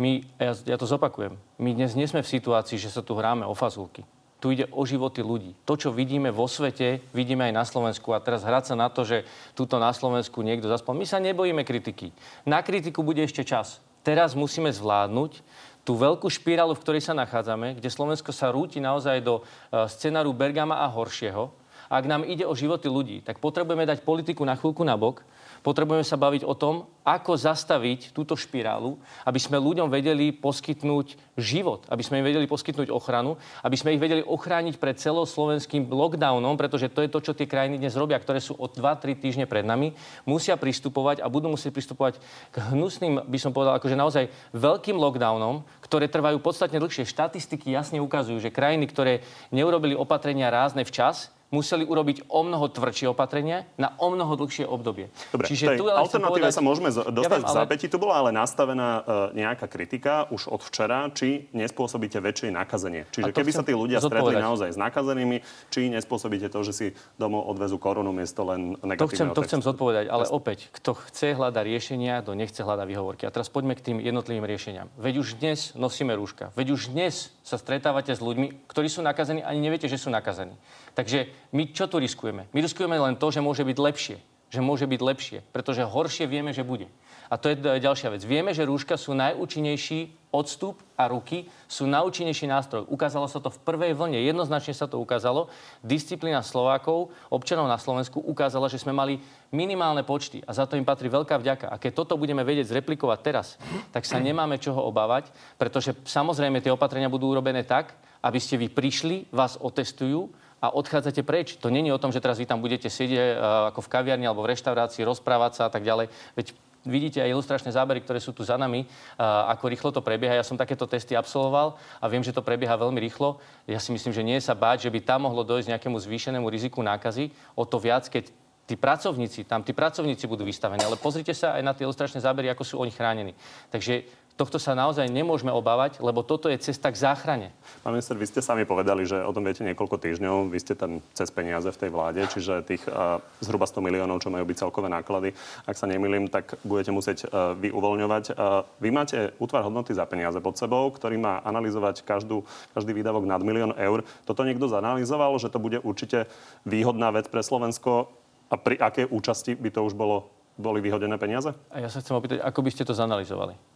My, 0.00 0.24
ja, 0.40 0.56
ja 0.66 0.76
to 0.80 0.88
zopakujem, 0.88 1.36
my 1.60 1.70
dnes 1.76 1.92
nie 1.92 2.08
sme 2.08 2.24
v 2.24 2.32
situácii, 2.32 2.80
že 2.80 2.88
sa 2.88 3.04
tu 3.04 3.12
hráme 3.12 3.44
o 3.44 3.52
fazulky. 3.52 4.02
Tu 4.42 4.58
ide 4.58 4.66
o 4.74 4.82
životy 4.82 5.22
ľudí. 5.22 5.54
To, 5.62 5.78
čo 5.78 5.94
vidíme 5.94 6.34
vo 6.34 6.50
svete, 6.50 6.98
vidíme 7.14 7.46
aj 7.46 7.54
na 7.54 7.62
Slovensku. 7.62 8.10
A 8.10 8.18
teraz 8.18 8.42
hrať 8.42 8.74
sa 8.74 8.76
na 8.76 8.90
to, 8.90 9.06
že 9.06 9.22
tuto 9.54 9.78
na 9.78 9.94
Slovensku 9.94 10.42
niekto 10.42 10.66
zaspal. 10.66 10.98
My 10.98 11.06
sa 11.06 11.22
nebojíme 11.22 11.62
kritiky. 11.62 12.10
Na 12.42 12.58
kritiku 12.58 13.06
bude 13.06 13.22
ešte 13.22 13.46
čas. 13.46 13.78
Teraz 14.02 14.34
musíme 14.34 14.66
zvládnuť 14.74 15.46
tú 15.86 15.94
veľkú 15.94 16.26
špirálu, 16.26 16.74
v 16.74 16.82
ktorej 16.82 17.06
sa 17.06 17.14
nachádzame, 17.14 17.78
kde 17.78 17.86
Slovensko 17.86 18.34
sa 18.34 18.50
rúti 18.50 18.82
naozaj 18.82 19.22
do 19.22 19.42
uh, 19.42 19.86
scenáru 19.86 20.34
Bergama 20.34 20.82
a 20.82 20.90
horšieho. 20.90 21.54
Ak 21.86 22.02
nám 22.10 22.26
ide 22.26 22.42
o 22.42 22.58
životy 22.58 22.90
ľudí, 22.90 23.22
tak 23.22 23.38
potrebujeme 23.38 23.86
dať 23.86 24.02
politiku 24.02 24.42
na 24.42 24.58
chvíľku 24.58 24.82
na 24.82 24.98
bok 24.98 25.22
Potrebujeme 25.62 26.02
sa 26.02 26.18
baviť 26.18 26.42
o 26.42 26.58
tom, 26.58 26.90
ako 27.06 27.38
zastaviť 27.38 28.10
túto 28.10 28.34
špirálu, 28.34 28.98
aby 29.22 29.38
sme 29.38 29.62
ľuďom 29.62 29.90
vedeli 29.90 30.34
poskytnúť 30.34 31.18
život, 31.38 31.86
aby 31.86 32.02
sme 32.02 32.22
im 32.22 32.26
vedeli 32.26 32.46
poskytnúť 32.50 32.90
ochranu, 32.90 33.38
aby 33.62 33.74
sme 33.78 33.94
ich 33.94 34.02
vedeli 34.02 34.22
ochrániť 34.26 34.78
pred 34.78 34.98
celoslovenským 34.98 35.86
lockdownom, 35.86 36.54
pretože 36.58 36.90
to 36.90 37.02
je 37.02 37.10
to, 37.10 37.18
čo 37.22 37.32
tie 37.34 37.46
krajiny 37.46 37.78
dnes 37.78 37.94
robia, 37.94 38.18
ktoré 38.18 38.42
sú 38.42 38.58
od 38.58 38.74
2-3 38.74 39.18
týždne 39.18 39.46
pred 39.46 39.62
nami, 39.62 39.94
musia 40.26 40.58
pristupovať 40.58 41.22
a 41.22 41.30
budú 41.30 41.50
musieť 41.50 41.74
pristupovať 41.74 42.18
k 42.50 42.56
hnusným, 42.74 43.26
by 43.26 43.38
som 43.38 43.54
povedal, 43.54 43.78
akože 43.78 43.98
naozaj 43.98 44.24
veľkým 44.54 44.98
lockdownom, 44.98 45.62
ktoré 45.82 46.10
trvajú 46.10 46.42
podstatne 46.42 46.82
dlhšie. 46.82 47.06
Štatistiky 47.06 47.70
jasne 47.70 48.02
ukazujú, 48.02 48.38
že 48.42 48.54
krajiny, 48.54 48.86
ktoré 48.90 49.22
neurobili 49.54 49.94
opatrenia 49.94 50.50
rázne 50.50 50.82
včas, 50.82 51.30
museli 51.52 51.84
urobiť 51.84 52.32
o 52.32 52.40
mnoho 52.42 52.66
tvrdšie 52.72 53.12
opatrenia 53.12 53.68
na 53.76 53.92
o 54.00 54.08
mnoho 54.08 54.34
dlhšie 54.40 54.64
obdobie. 54.64 55.12
Dobre, 55.28 55.52
Čiže 55.52 55.76
tu 55.76 55.84
alternatíve 55.86 56.48
povedať, 56.48 56.56
sa 56.56 56.64
môžeme 56.64 56.88
dostať 56.88 57.20
ja 57.20 57.28
viem, 57.28 57.44
ale... 57.44 57.52
v 57.52 57.58
zápäti. 57.60 57.86
Tu 57.92 57.96
bola 58.00 58.14
ale 58.24 58.30
nastavená 58.32 58.88
uh, 58.88 59.04
nejaká 59.36 59.68
kritika 59.68 60.26
už 60.32 60.48
od 60.48 60.64
včera, 60.64 61.12
či 61.12 61.52
nespôsobíte 61.52 62.18
väčšie 62.24 62.48
nakazenie. 62.56 63.04
Čiže 63.12 63.36
keby 63.36 63.50
sa 63.52 63.60
tí 63.60 63.76
ľudia 63.76 64.00
zodpovedať. 64.00 64.32
stretli 64.32 64.34
naozaj 64.40 64.68
s 64.72 64.78
nakazenými, 64.80 65.36
či 65.68 65.92
nespôsobíte 65.92 66.48
to, 66.48 66.64
že 66.64 66.72
si 66.72 66.86
domov 67.20 67.44
odvezú 67.52 67.76
korunu 67.76 68.16
miesto 68.16 68.48
len 68.48 68.80
negatívneho 68.80 69.04
To 69.04 69.08
chcem, 69.12 69.26
to 69.36 69.42
chcem 69.44 69.60
zodpovedať, 69.60 70.08
ale 70.08 70.24
opäť, 70.32 70.72
kto 70.72 70.96
chce 70.96 71.36
hľadať 71.36 71.64
riešenia, 71.68 72.24
kto 72.24 72.32
nechce 72.32 72.64
hľadať 72.64 72.86
výhovorky. 72.88 73.28
A 73.28 73.30
teraz 73.30 73.52
poďme 73.52 73.76
k 73.76 73.92
tým 73.92 74.00
jednotlivým 74.00 74.48
riešeniam. 74.48 74.88
Veď 74.96 75.20
už 75.20 75.28
dnes 75.36 75.76
nosíme 75.76 76.16
rúška. 76.16 76.48
Veď 76.56 76.72
už 76.72 76.96
dnes 76.96 77.28
sa 77.44 77.60
stretávate 77.60 78.16
s 78.16 78.24
ľuďmi, 78.24 78.64
ktorí 78.70 78.88
sú 78.88 79.04
nakazení, 79.04 79.44
ani 79.44 79.60
neviete, 79.60 79.90
že 79.90 80.00
sú 80.00 80.08
nakazení. 80.08 80.56
Takže 80.92 81.32
my 81.56 81.72
čo 81.72 81.88
tu 81.88 81.96
riskujeme? 81.96 82.48
My 82.52 82.60
riskujeme 82.60 82.96
len 83.00 83.16
to, 83.16 83.32
že 83.32 83.44
môže 83.44 83.64
byť 83.64 83.78
lepšie. 83.80 84.16
Že 84.52 84.60
môže 84.60 84.84
byť 84.84 85.00
lepšie, 85.00 85.38
pretože 85.48 85.80
horšie 85.80 86.28
vieme, 86.28 86.52
že 86.52 86.60
bude. 86.60 86.84
A 87.32 87.40
to 87.40 87.48
je 87.48 87.56
ďalšia 87.56 88.12
vec. 88.12 88.20
Vieme, 88.28 88.52
že 88.52 88.68
rúška 88.68 89.00
sú 89.00 89.16
najúčinnejší 89.16 90.28
odstup 90.28 90.84
a 91.00 91.08
ruky 91.08 91.48
sú 91.64 91.88
najúčinnejší 91.88 92.44
nástroj. 92.44 92.84
Ukázalo 92.92 93.24
sa 93.24 93.40
to 93.40 93.48
v 93.48 93.56
prvej 93.64 93.96
vlne, 93.96 94.20
jednoznačne 94.20 94.76
sa 94.76 94.84
to 94.84 95.00
ukázalo. 95.00 95.48
Disciplína 95.80 96.44
Slovákov, 96.44 97.08
občanov 97.32 97.72
na 97.72 97.80
Slovensku 97.80 98.20
ukázala, 98.20 98.68
že 98.68 98.76
sme 98.76 98.92
mali 98.92 99.24
minimálne 99.48 100.04
počty 100.04 100.44
a 100.44 100.52
za 100.52 100.68
to 100.68 100.76
im 100.76 100.84
patrí 100.84 101.08
veľká 101.08 101.40
vďaka. 101.40 101.72
A 101.72 101.80
keď 101.80 102.04
toto 102.04 102.20
budeme 102.20 102.44
vedieť 102.44 102.76
zreplikovať 102.76 103.18
teraz, 103.24 103.56
tak 103.96 104.04
sa 104.04 104.20
nemáme 104.20 104.60
čoho 104.60 104.84
obávať, 104.84 105.32
pretože 105.56 105.96
samozrejme 106.04 106.60
tie 106.60 106.76
opatrenia 106.76 107.08
budú 107.08 107.32
urobené 107.32 107.64
tak, 107.64 107.96
aby 108.20 108.36
ste 108.36 108.60
vy 108.60 108.68
prišli, 108.68 109.32
vás 109.32 109.56
otestujú, 109.56 110.28
a 110.62 110.70
odchádzate 110.70 111.26
preč. 111.26 111.58
To 111.58 111.68
není 111.74 111.90
o 111.90 111.98
tom, 111.98 112.14
že 112.14 112.22
teraz 112.22 112.38
vy 112.38 112.46
tam 112.46 112.62
budete 112.62 112.86
sedieť 112.86 113.34
uh, 113.34 113.74
ako 113.74 113.82
v 113.82 113.90
kaviarni 113.90 114.30
alebo 114.30 114.46
v 114.46 114.54
reštaurácii, 114.54 115.02
rozprávať 115.02 115.58
sa 115.58 115.62
a 115.66 115.70
tak 115.74 115.82
ďalej. 115.82 116.06
Veď 116.38 116.54
vidíte 116.86 117.18
aj 117.18 117.34
ilustračné 117.34 117.74
zábery, 117.74 117.98
ktoré 118.02 118.22
sú 118.22 118.30
tu 118.30 118.46
za 118.46 118.54
nami, 118.54 118.86
uh, 118.86 119.50
ako 119.50 119.64
rýchlo 119.66 119.90
to 119.90 119.98
prebieha. 119.98 120.38
Ja 120.38 120.46
som 120.46 120.54
takéto 120.54 120.86
testy 120.86 121.18
absolvoval 121.18 121.74
a 121.98 122.04
viem, 122.06 122.22
že 122.22 122.30
to 122.30 122.46
prebieha 122.46 122.78
veľmi 122.78 123.02
rýchlo. 123.02 123.42
Ja 123.66 123.82
si 123.82 123.90
myslím, 123.90 124.14
že 124.14 124.22
nie 124.22 124.38
je 124.38 124.46
sa 124.46 124.54
báť, 124.54 124.86
že 124.86 124.90
by 124.94 125.02
tam 125.02 125.26
mohlo 125.26 125.42
dojsť 125.42 125.74
nejakému 125.74 125.98
zvýšenému 125.98 126.46
riziku 126.46 126.78
nákazy. 126.78 127.34
O 127.58 127.66
to 127.66 127.82
viac, 127.82 128.06
keď 128.06 128.30
tí 128.62 128.78
pracovníci, 128.78 129.44
tam 129.44 129.66
tí 129.66 129.74
pracovníci 129.74 130.30
budú 130.30 130.46
vystavení. 130.46 130.86
Ale 130.86 130.94
pozrite 130.94 131.34
sa 131.34 131.58
aj 131.58 131.62
na 131.66 131.74
tie 131.74 131.82
ilustračné 131.82 132.22
zábery, 132.22 132.46
ako 132.54 132.62
sú 132.62 132.74
oni 132.78 132.94
chránení. 132.94 133.34
Takže 133.74 134.06
tohto 134.42 134.58
sa 134.58 134.74
naozaj 134.74 135.06
nemôžeme 135.06 135.54
obávať, 135.54 136.02
lebo 136.02 136.26
toto 136.26 136.50
je 136.50 136.58
cesta 136.58 136.90
k 136.90 136.98
záchrane. 136.98 137.54
Pán 137.86 137.94
minister, 137.94 138.18
vy 138.18 138.26
ste 138.26 138.42
sami 138.42 138.66
povedali, 138.66 139.06
že 139.06 139.22
o 139.22 139.30
tom 139.30 139.46
viete 139.46 139.62
niekoľko 139.62 140.02
týždňov. 140.02 140.50
Vy 140.50 140.58
ste 140.58 140.74
tam 140.74 140.98
cez 141.14 141.30
peniaze 141.30 141.70
v 141.70 141.78
tej 141.78 141.90
vláde, 141.94 142.26
čiže 142.26 142.66
tých 142.66 142.82
uh, 142.90 143.22
zhruba 143.38 143.70
100 143.70 143.78
miliónov, 143.78 144.18
čo 144.18 144.34
majú 144.34 144.42
byť 144.42 144.66
celkové 144.66 144.90
náklady, 144.90 145.30
ak 145.62 145.78
sa 145.78 145.86
nemýlim, 145.86 146.26
tak 146.26 146.58
budete 146.66 146.90
musieť 146.90 147.30
uh, 147.30 147.54
vy 147.54 147.70
uvoľňovať. 147.70 148.24
Uh, 148.34 148.66
vy 148.82 148.90
máte 148.90 149.30
útvar 149.38 149.62
hodnoty 149.62 149.94
za 149.94 150.02
peniaze 150.10 150.42
pod 150.42 150.58
sebou, 150.58 150.90
ktorý 150.90 151.22
má 151.22 151.38
analyzovať 151.46 152.02
každú, 152.02 152.42
každý 152.74 152.98
výdavok 152.98 153.22
nad 153.22 153.38
milión 153.46 153.70
eur. 153.78 154.02
Toto 154.26 154.42
niekto 154.42 154.66
zanalizoval, 154.66 155.38
že 155.38 155.54
to 155.54 155.62
bude 155.62 155.78
určite 155.86 156.26
výhodná 156.66 157.14
vec 157.14 157.30
pre 157.30 157.46
Slovensko 157.46 158.10
a 158.50 158.58
pri 158.58 158.76
akej 158.82 159.06
účasti 159.06 159.54
by 159.54 159.70
to 159.70 159.86
už 159.86 159.94
bolo, 159.94 160.28
boli 160.58 160.82
vyhodené 160.82 161.14
peniaze? 161.16 161.54
A 161.70 161.78
ja 161.78 161.88
sa 161.88 162.02
chcem 162.02 162.12
opýtať, 162.12 162.42
ako 162.42 162.60
by 162.60 162.70
ste 162.74 162.82
to 162.82 162.92
zanalizovali? 162.92 163.71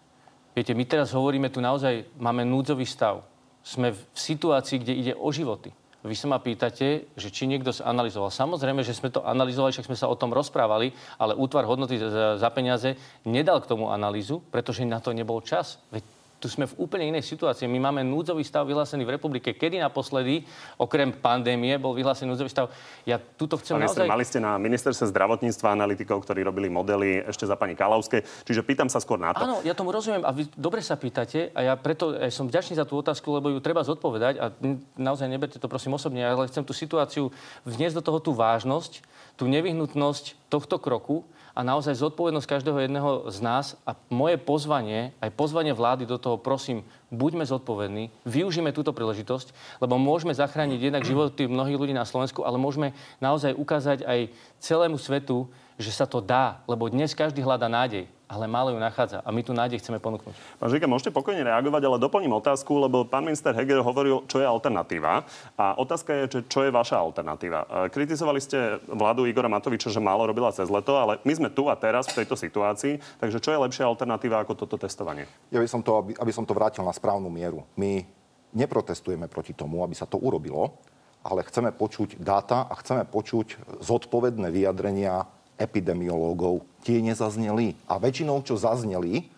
Viete, 0.56 0.72
my 0.72 0.88
teraz 0.88 1.12
hovoríme 1.12 1.52
tu 1.52 1.60
naozaj, 1.60 2.16
máme 2.16 2.40
núdzový 2.48 2.88
stav. 2.88 3.20
Sme 3.60 3.92
v 3.92 4.00
situácii, 4.16 4.80
kde 4.80 4.92
ide 4.96 5.12
o 5.12 5.28
životy. 5.28 5.68
Vy 6.00 6.16
sa 6.16 6.32
ma 6.32 6.40
pýtate, 6.40 7.12
že 7.12 7.28
či 7.28 7.44
niekto 7.44 7.74
analyzoval. 7.84 8.32
Samozrejme, 8.32 8.80
že 8.80 8.96
sme 8.96 9.12
to 9.12 9.20
analyzovali, 9.20 9.74
však 9.76 9.90
sme 9.90 10.00
sa 10.00 10.08
o 10.08 10.16
tom 10.16 10.32
rozprávali, 10.32 10.96
ale 11.20 11.36
útvar 11.36 11.68
hodnoty 11.68 12.00
za 12.40 12.48
peniaze 12.54 12.96
nedal 13.28 13.60
k 13.60 13.68
tomu 13.68 13.92
analýzu, 13.92 14.40
pretože 14.48 14.86
na 14.88 15.02
to 15.02 15.12
nebol 15.12 15.44
čas. 15.44 15.82
Veď 15.92 16.15
tu 16.36 16.46
sme 16.52 16.68
v 16.68 16.74
úplne 16.76 17.08
inej 17.08 17.24
situácii. 17.24 17.64
My 17.64 17.88
máme 17.88 18.04
núdzový 18.04 18.44
stav 18.44 18.68
vyhlásený 18.68 19.08
v 19.08 19.16
republike. 19.16 19.56
Kedy 19.56 19.80
naposledy, 19.80 20.44
okrem 20.76 21.12
pandémie, 21.16 21.80
bol 21.80 21.96
vyhlásený 21.96 22.36
núdzový 22.36 22.50
stav? 22.52 22.68
Ja 23.08 23.16
tuto 23.16 23.56
chcem 23.56 23.80
Pán 23.80 23.88
naozaj... 23.88 24.06
Mali 24.06 24.26
ste 24.28 24.38
na 24.38 24.60
ministerstve 24.60 25.08
zdravotníctva 25.10 25.72
analytikov, 25.72 26.20
ktorí 26.28 26.44
robili 26.44 26.68
modely 26.68 27.24
ešte 27.24 27.48
za 27.48 27.56
pani 27.56 27.72
Kalavskej. 27.72 28.24
Čiže 28.44 28.60
pýtam 28.60 28.92
sa 28.92 29.00
skôr 29.00 29.16
na 29.16 29.32
to. 29.32 29.40
Áno, 29.40 29.64
ja 29.64 29.72
tomu 29.72 29.90
rozumiem 29.92 30.22
a 30.24 30.30
vy 30.30 30.44
dobre 30.52 30.84
sa 30.84 31.00
pýtate 31.00 31.54
a 31.56 31.72
ja 31.72 31.74
preto 31.78 32.12
ja 32.12 32.28
som 32.28 32.48
vďačný 32.48 32.76
za 32.76 32.84
tú 32.84 33.00
otázku, 33.00 33.28
lebo 33.32 33.48
ju 33.48 33.58
treba 33.64 33.80
zodpovedať 33.80 34.34
a 34.36 34.52
naozaj 35.00 35.28
neberte 35.30 35.56
to 35.56 35.68
prosím 35.70 35.96
osobne, 35.96 36.24
ale 36.24 36.48
chcem 36.50 36.64
tú 36.64 36.76
situáciu 36.76 37.32
vniesť 37.64 38.00
do 38.00 38.02
toho 38.04 38.18
tú 38.20 38.30
vážnosť, 38.36 39.00
tú 39.40 39.48
nevyhnutnosť 39.48 40.50
tohto 40.52 40.76
kroku, 40.76 41.24
a 41.56 41.64
naozaj 41.64 41.96
zodpovednosť 41.96 42.44
každého 42.44 42.84
jedného 42.84 43.32
z 43.32 43.38
nás 43.40 43.80
a 43.88 43.96
moje 44.12 44.36
pozvanie, 44.36 45.16
aj 45.24 45.32
pozvanie 45.32 45.72
vlády 45.72 46.04
do 46.04 46.20
toho, 46.20 46.36
prosím, 46.36 46.84
buďme 47.08 47.48
zodpovední, 47.48 48.12
využíme 48.28 48.76
túto 48.76 48.92
príležitosť, 48.92 49.80
lebo 49.80 49.96
môžeme 49.96 50.36
zachrániť 50.36 50.92
jednak 50.92 51.08
životy 51.08 51.48
mnohých 51.48 51.80
ľudí 51.80 51.94
na 51.96 52.04
Slovensku, 52.04 52.44
ale 52.44 52.60
môžeme 52.60 52.92
naozaj 53.24 53.56
ukázať 53.56 54.04
aj 54.04 54.28
celému 54.60 55.00
svetu, 55.00 55.48
že 55.80 55.88
sa 55.88 56.04
to 56.04 56.20
dá, 56.20 56.60
lebo 56.68 56.92
dnes 56.92 57.16
každý 57.16 57.40
hľadá 57.40 57.72
nádej 57.72 58.04
ale 58.26 58.50
málo 58.50 58.74
ju 58.74 58.78
nachádza. 58.82 59.22
A 59.22 59.30
my 59.30 59.40
tu 59.46 59.54
nádej 59.54 59.78
chceme 59.78 60.02
ponúknuť. 60.02 60.34
Pán 60.58 60.68
Žika, 60.70 60.90
môžete 60.90 61.14
pokojne 61.14 61.46
reagovať, 61.46 61.82
ale 61.86 62.02
doplním 62.02 62.34
otázku, 62.34 62.74
lebo 62.74 63.06
pán 63.06 63.22
minister 63.22 63.54
Heger 63.54 63.78
hovoril, 63.86 64.26
čo 64.26 64.42
je 64.42 64.46
alternatíva. 64.46 65.22
A 65.54 65.78
otázka 65.78 66.26
je, 66.26 66.42
čo 66.50 66.66
je 66.66 66.74
vaša 66.74 66.98
alternatíva. 66.98 67.86
E, 67.86 67.94
kritizovali 67.94 68.42
ste 68.42 68.82
vládu 68.90 69.30
Igora 69.30 69.46
Matoviča, 69.46 69.94
že 69.94 70.02
málo 70.02 70.26
robila 70.26 70.50
cez 70.50 70.66
leto, 70.66 70.98
ale 70.98 71.22
my 71.22 71.32
sme 71.38 71.48
tu 71.54 71.70
a 71.70 71.78
teraz 71.78 72.10
v 72.10 72.22
tejto 72.22 72.34
situácii. 72.34 72.98
Takže 73.22 73.38
čo 73.38 73.54
je 73.54 73.62
lepšia 73.62 73.86
alternatíva 73.86 74.42
ako 74.42 74.58
toto 74.58 74.74
testovanie? 74.74 75.30
Ja 75.54 75.62
by 75.62 75.68
som 75.70 75.86
to, 75.86 76.02
aby, 76.02 76.12
aby 76.18 76.32
som 76.34 76.42
to 76.42 76.52
vrátil 76.52 76.82
na 76.82 76.90
správnu 76.90 77.30
mieru. 77.30 77.62
My 77.78 78.02
neprotestujeme 78.58 79.30
proti 79.30 79.54
tomu, 79.54 79.86
aby 79.86 79.94
sa 79.94 80.10
to 80.10 80.18
urobilo, 80.18 80.74
ale 81.22 81.46
chceme 81.46 81.70
počuť 81.70 82.18
dáta 82.18 82.66
a 82.66 82.74
chceme 82.78 83.06
počuť 83.06 83.78
zodpovedné 83.82 84.50
vyjadrenia 84.50 85.26
epidemiológov. 85.56 86.64
Tie 86.84 87.00
nezazneli. 87.00 87.76
A 87.88 87.96
väčšinou, 87.96 88.44
čo 88.44 88.60
zazneli, 88.60 89.28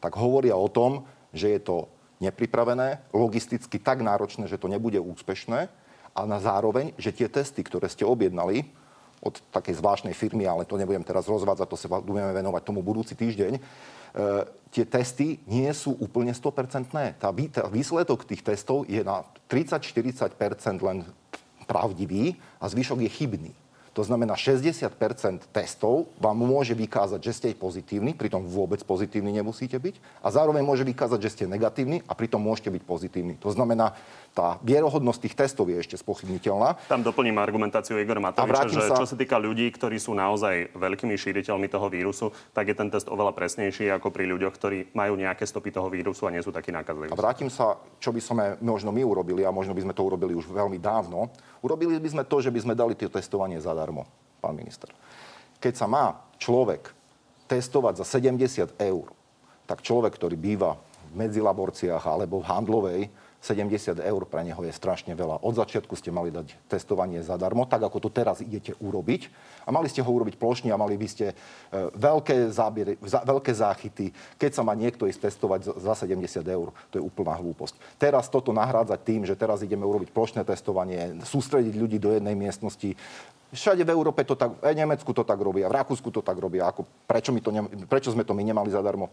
tak 0.00 0.14
hovoria 0.16 0.54
o 0.54 0.70
tom, 0.70 1.04
že 1.34 1.58
je 1.58 1.60
to 1.60 1.76
nepripravené, 2.22 3.12
logisticky 3.12 3.76
tak 3.76 4.00
náročné, 4.00 4.48
že 4.48 4.56
to 4.56 4.72
nebude 4.72 4.96
úspešné 4.96 5.68
a 6.16 6.20
na 6.24 6.40
zároveň, 6.40 6.96
že 6.96 7.12
tie 7.12 7.28
testy, 7.28 7.60
ktoré 7.60 7.92
ste 7.92 8.08
objednali 8.08 8.64
od 9.20 9.36
takej 9.52 9.80
zvláštnej 9.80 10.16
firmy, 10.16 10.48
ale 10.48 10.64
to 10.64 10.80
nebudem 10.80 11.04
teraz 11.04 11.28
rozvádzať, 11.28 11.66
to 11.68 11.76
sa 11.76 11.88
budeme 12.00 12.32
venovať 12.32 12.62
tomu 12.64 12.80
budúci 12.80 13.12
týždeň, 13.12 13.52
e, 13.56 13.60
tie 14.72 14.84
testy 14.88 15.40
nie 15.44 15.68
sú 15.72 15.96
úplne 16.00 16.32
100%. 16.32 17.16
Tá, 17.20 17.28
tá 17.32 17.62
výsledok 17.68 18.24
tých 18.24 18.44
testov 18.44 18.88
je 18.88 19.00
na 19.04 19.24
30-40% 19.48 20.80
len 20.80 21.04
pravdivý 21.68 22.36
a 22.60 22.68
zvyšok 22.68 23.04
je 23.04 23.10
chybný. 23.10 23.52
To 23.96 24.04
znamená, 24.04 24.36
60% 24.36 24.92
testov 25.56 26.12
vám 26.20 26.36
môže 26.36 26.76
vykázať, 26.76 27.16
že 27.16 27.32
ste 27.32 27.56
pozitívni, 27.56 28.12
pritom 28.12 28.44
vôbec 28.44 28.84
pozitívni 28.84 29.32
nemusíte 29.32 29.80
byť. 29.80 30.20
A 30.20 30.28
zároveň 30.28 30.60
môže 30.60 30.84
vykázať, 30.84 31.16
že 31.24 31.32
ste 31.32 31.44
negatívni 31.48 32.04
a 32.04 32.12
pritom 32.12 32.36
môžete 32.36 32.68
byť 32.76 32.82
pozitívni. 32.84 33.40
To 33.40 33.48
znamená, 33.48 33.96
tá 34.36 34.60
vierohodnosť 34.60 35.20
tých 35.24 35.32
testov 35.34 35.72
je 35.72 35.80
ešte 35.80 35.96
spochybniteľná. 35.96 36.76
Tam 36.92 37.00
doplním 37.00 37.40
argumentáciu 37.40 37.96
Igora 37.96 38.20
Matoviča, 38.20 38.68
že 38.68 38.84
sa... 38.84 39.00
čo 39.00 39.08
sa 39.08 39.16
týka 39.16 39.40
ľudí, 39.40 39.64
ktorí 39.72 39.96
sú 39.96 40.12
naozaj 40.12 40.76
veľkými 40.76 41.16
šíriteľmi 41.16 41.72
toho 41.72 41.88
vírusu, 41.88 42.28
tak 42.52 42.68
je 42.68 42.76
ten 42.76 42.92
test 42.92 43.08
oveľa 43.08 43.32
presnejší 43.32 43.88
ako 43.96 44.12
pri 44.12 44.28
ľuďoch, 44.28 44.52
ktorí 44.52 44.78
majú 44.92 45.16
nejaké 45.16 45.48
stopy 45.48 45.72
toho 45.72 45.88
vírusu 45.88 46.28
a 46.28 46.34
nie 46.36 46.44
sú 46.44 46.52
takí 46.52 46.68
nákazliví. 46.68 47.08
A 47.08 47.16
vrátim 47.16 47.48
sa, 47.48 47.80
čo 47.96 48.12
by 48.12 48.20
sme 48.20 48.44
možno 48.60 48.92
my 48.92 49.00
urobili, 49.00 49.40
a 49.40 49.48
možno 49.48 49.72
by 49.72 49.88
sme 49.88 49.96
to 49.96 50.04
urobili 50.04 50.36
už 50.36 50.52
veľmi 50.52 50.76
dávno. 50.76 51.32
Urobili 51.64 51.96
by 51.96 52.20
sme 52.20 52.22
to, 52.28 52.36
že 52.44 52.52
by 52.52 52.60
sme 52.60 52.74
dali 52.76 52.92
to 52.92 53.08
testovanie 53.08 53.56
zadarmo, 53.56 54.04
pán 54.44 54.52
minister. 54.52 54.92
Keď 55.64 55.72
sa 55.80 55.88
má 55.88 56.12
človek 56.36 56.92
testovať 57.48 58.04
za 58.04 58.20
70 58.20 58.76
eur, 58.84 59.06
tak 59.64 59.80
človek, 59.80 60.12
ktorý 60.12 60.36
býva 60.36 60.76
v 61.08 61.24
medzilaborciách 61.24 62.04
alebo 62.04 62.44
v 62.44 62.48
handlovej, 62.52 63.00
70 63.44 64.00
eur 64.02 64.22
pre 64.26 64.42
neho 64.42 64.58
je 64.64 64.72
strašne 64.74 65.12
veľa. 65.14 65.44
Od 65.44 65.54
začiatku 65.54 65.94
ste 65.94 66.10
mali 66.10 66.34
dať 66.34 66.56
testovanie 66.66 67.22
zadarmo, 67.22 67.68
tak 67.68 67.86
ako 67.86 68.08
to 68.08 68.10
teraz 68.10 68.42
idete 68.42 68.74
urobiť. 68.82 69.28
A 69.66 69.74
mali 69.74 69.86
ste 69.86 70.02
ho 70.02 70.10
urobiť 70.10 70.38
plošne 70.38 70.70
a 70.70 70.80
mali 70.80 70.98
by 70.98 71.08
ste 71.10 71.26
e, 71.30 71.34
veľké, 71.94 72.50
zábiery, 72.50 72.98
veľké 73.02 73.52
záchyty. 73.54 74.10
Keď 74.40 74.50
sa 74.50 74.62
má 74.62 74.74
niekto 74.74 75.06
ísť 75.06 75.30
testovať 75.30 75.60
za 75.78 75.94
70 75.94 76.22
eur, 76.42 76.74
to 76.90 76.98
je 76.98 77.02
úplná 77.02 77.34
hlúposť. 77.38 77.76
Teraz 77.98 78.26
toto 78.26 78.50
nahrádzať 78.50 79.00
tým, 79.02 79.22
že 79.26 79.38
teraz 79.38 79.62
ideme 79.62 79.86
urobiť 79.86 80.10
plošné 80.10 80.42
testovanie, 80.42 81.18
sústrediť 81.22 81.74
ľudí 81.74 81.98
do 82.02 82.14
jednej 82.14 82.34
miestnosti, 82.34 82.98
Všade 83.46 83.86
v 83.86 83.94
Európe 83.94 84.26
to 84.26 84.34
tak, 84.34 84.58
v 84.58 84.74
Nemecku 84.74 85.14
to 85.14 85.22
tak 85.22 85.38
robia, 85.38 85.70
v 85.70 85.78
Rakúsku 85.78 86.10
to 86.10 86.18
tak 86.18 86.34
robia. 86.34 86.66
Ako, 86.66 86.82
prečo, 87.06 87.30
my 87.30 87.38
to 87.38 87.50
ne, 87.54 87.62
prečo 87.86 88.10
sme 88.10 88.26
to 88.26 88.34
my 88.34 88.42
nemali 88.42 88.74
zadarmo? 88.74 89.06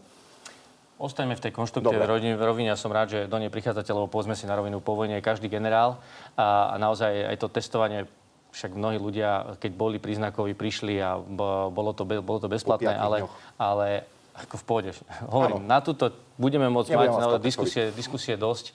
Ostaňme 0.94 1.34
v 1.34 1.42
tej 1.42 1.52
konštruktívnej 1.52 2.06
rovine. 2.06 2.38
rovine. 2.38 2.68
Ja 2.70 2.78
som 2.78 2.94
rád, 2.94 3.10
že 3.10 3.20
do 3.26 3.36
nej 3.42 3.50
prichádzate, 3.50 3.90
lebo 3.90 4.06
povedzme 4.06 4.38
si 4.38 4.46
na 4.46 4.54
rovinu 4.54 4.78
po 4.78 4.94
vojne 4.94 5.18
každý 5.18 5.50
generál. 5.50 5.98
A, 6.38 6.70
a 6.70 6.74
naozaj 6.78 7.34
aj 7.34 7.36
to 7.42 7.50
testovanie 7.50 8.06
však 8.54 8.78
mnohí 8.78 9.02
ľudia, 9.02 9.58
keď 9.58 9.72
boli 9.74 9.98
príznakoví, 9.98 10.54
prišli 10.54 11.02
a 11.02 11.18
bolo 11.18 11.90
to, 11.90 12.06
bolo 12.06 12.38
to 12.38 12.46
bezplatné, 12.46 12.94
ale, 12.94 13.26
ale 13.58 14.06
ako 14.38 14.54
v 14.54 14.64
pôde. 14.64 14.90
Hovorím, 15.26 15.66
na 15.66 15.82
túto 15.82 16.14
budeme 16.38 16.70
môcť 16.70 16.90
mať 16.94 17.10
diskusie, 17.42 17.90
diskusie 17.90 18.38
dosť. 18.38 18.70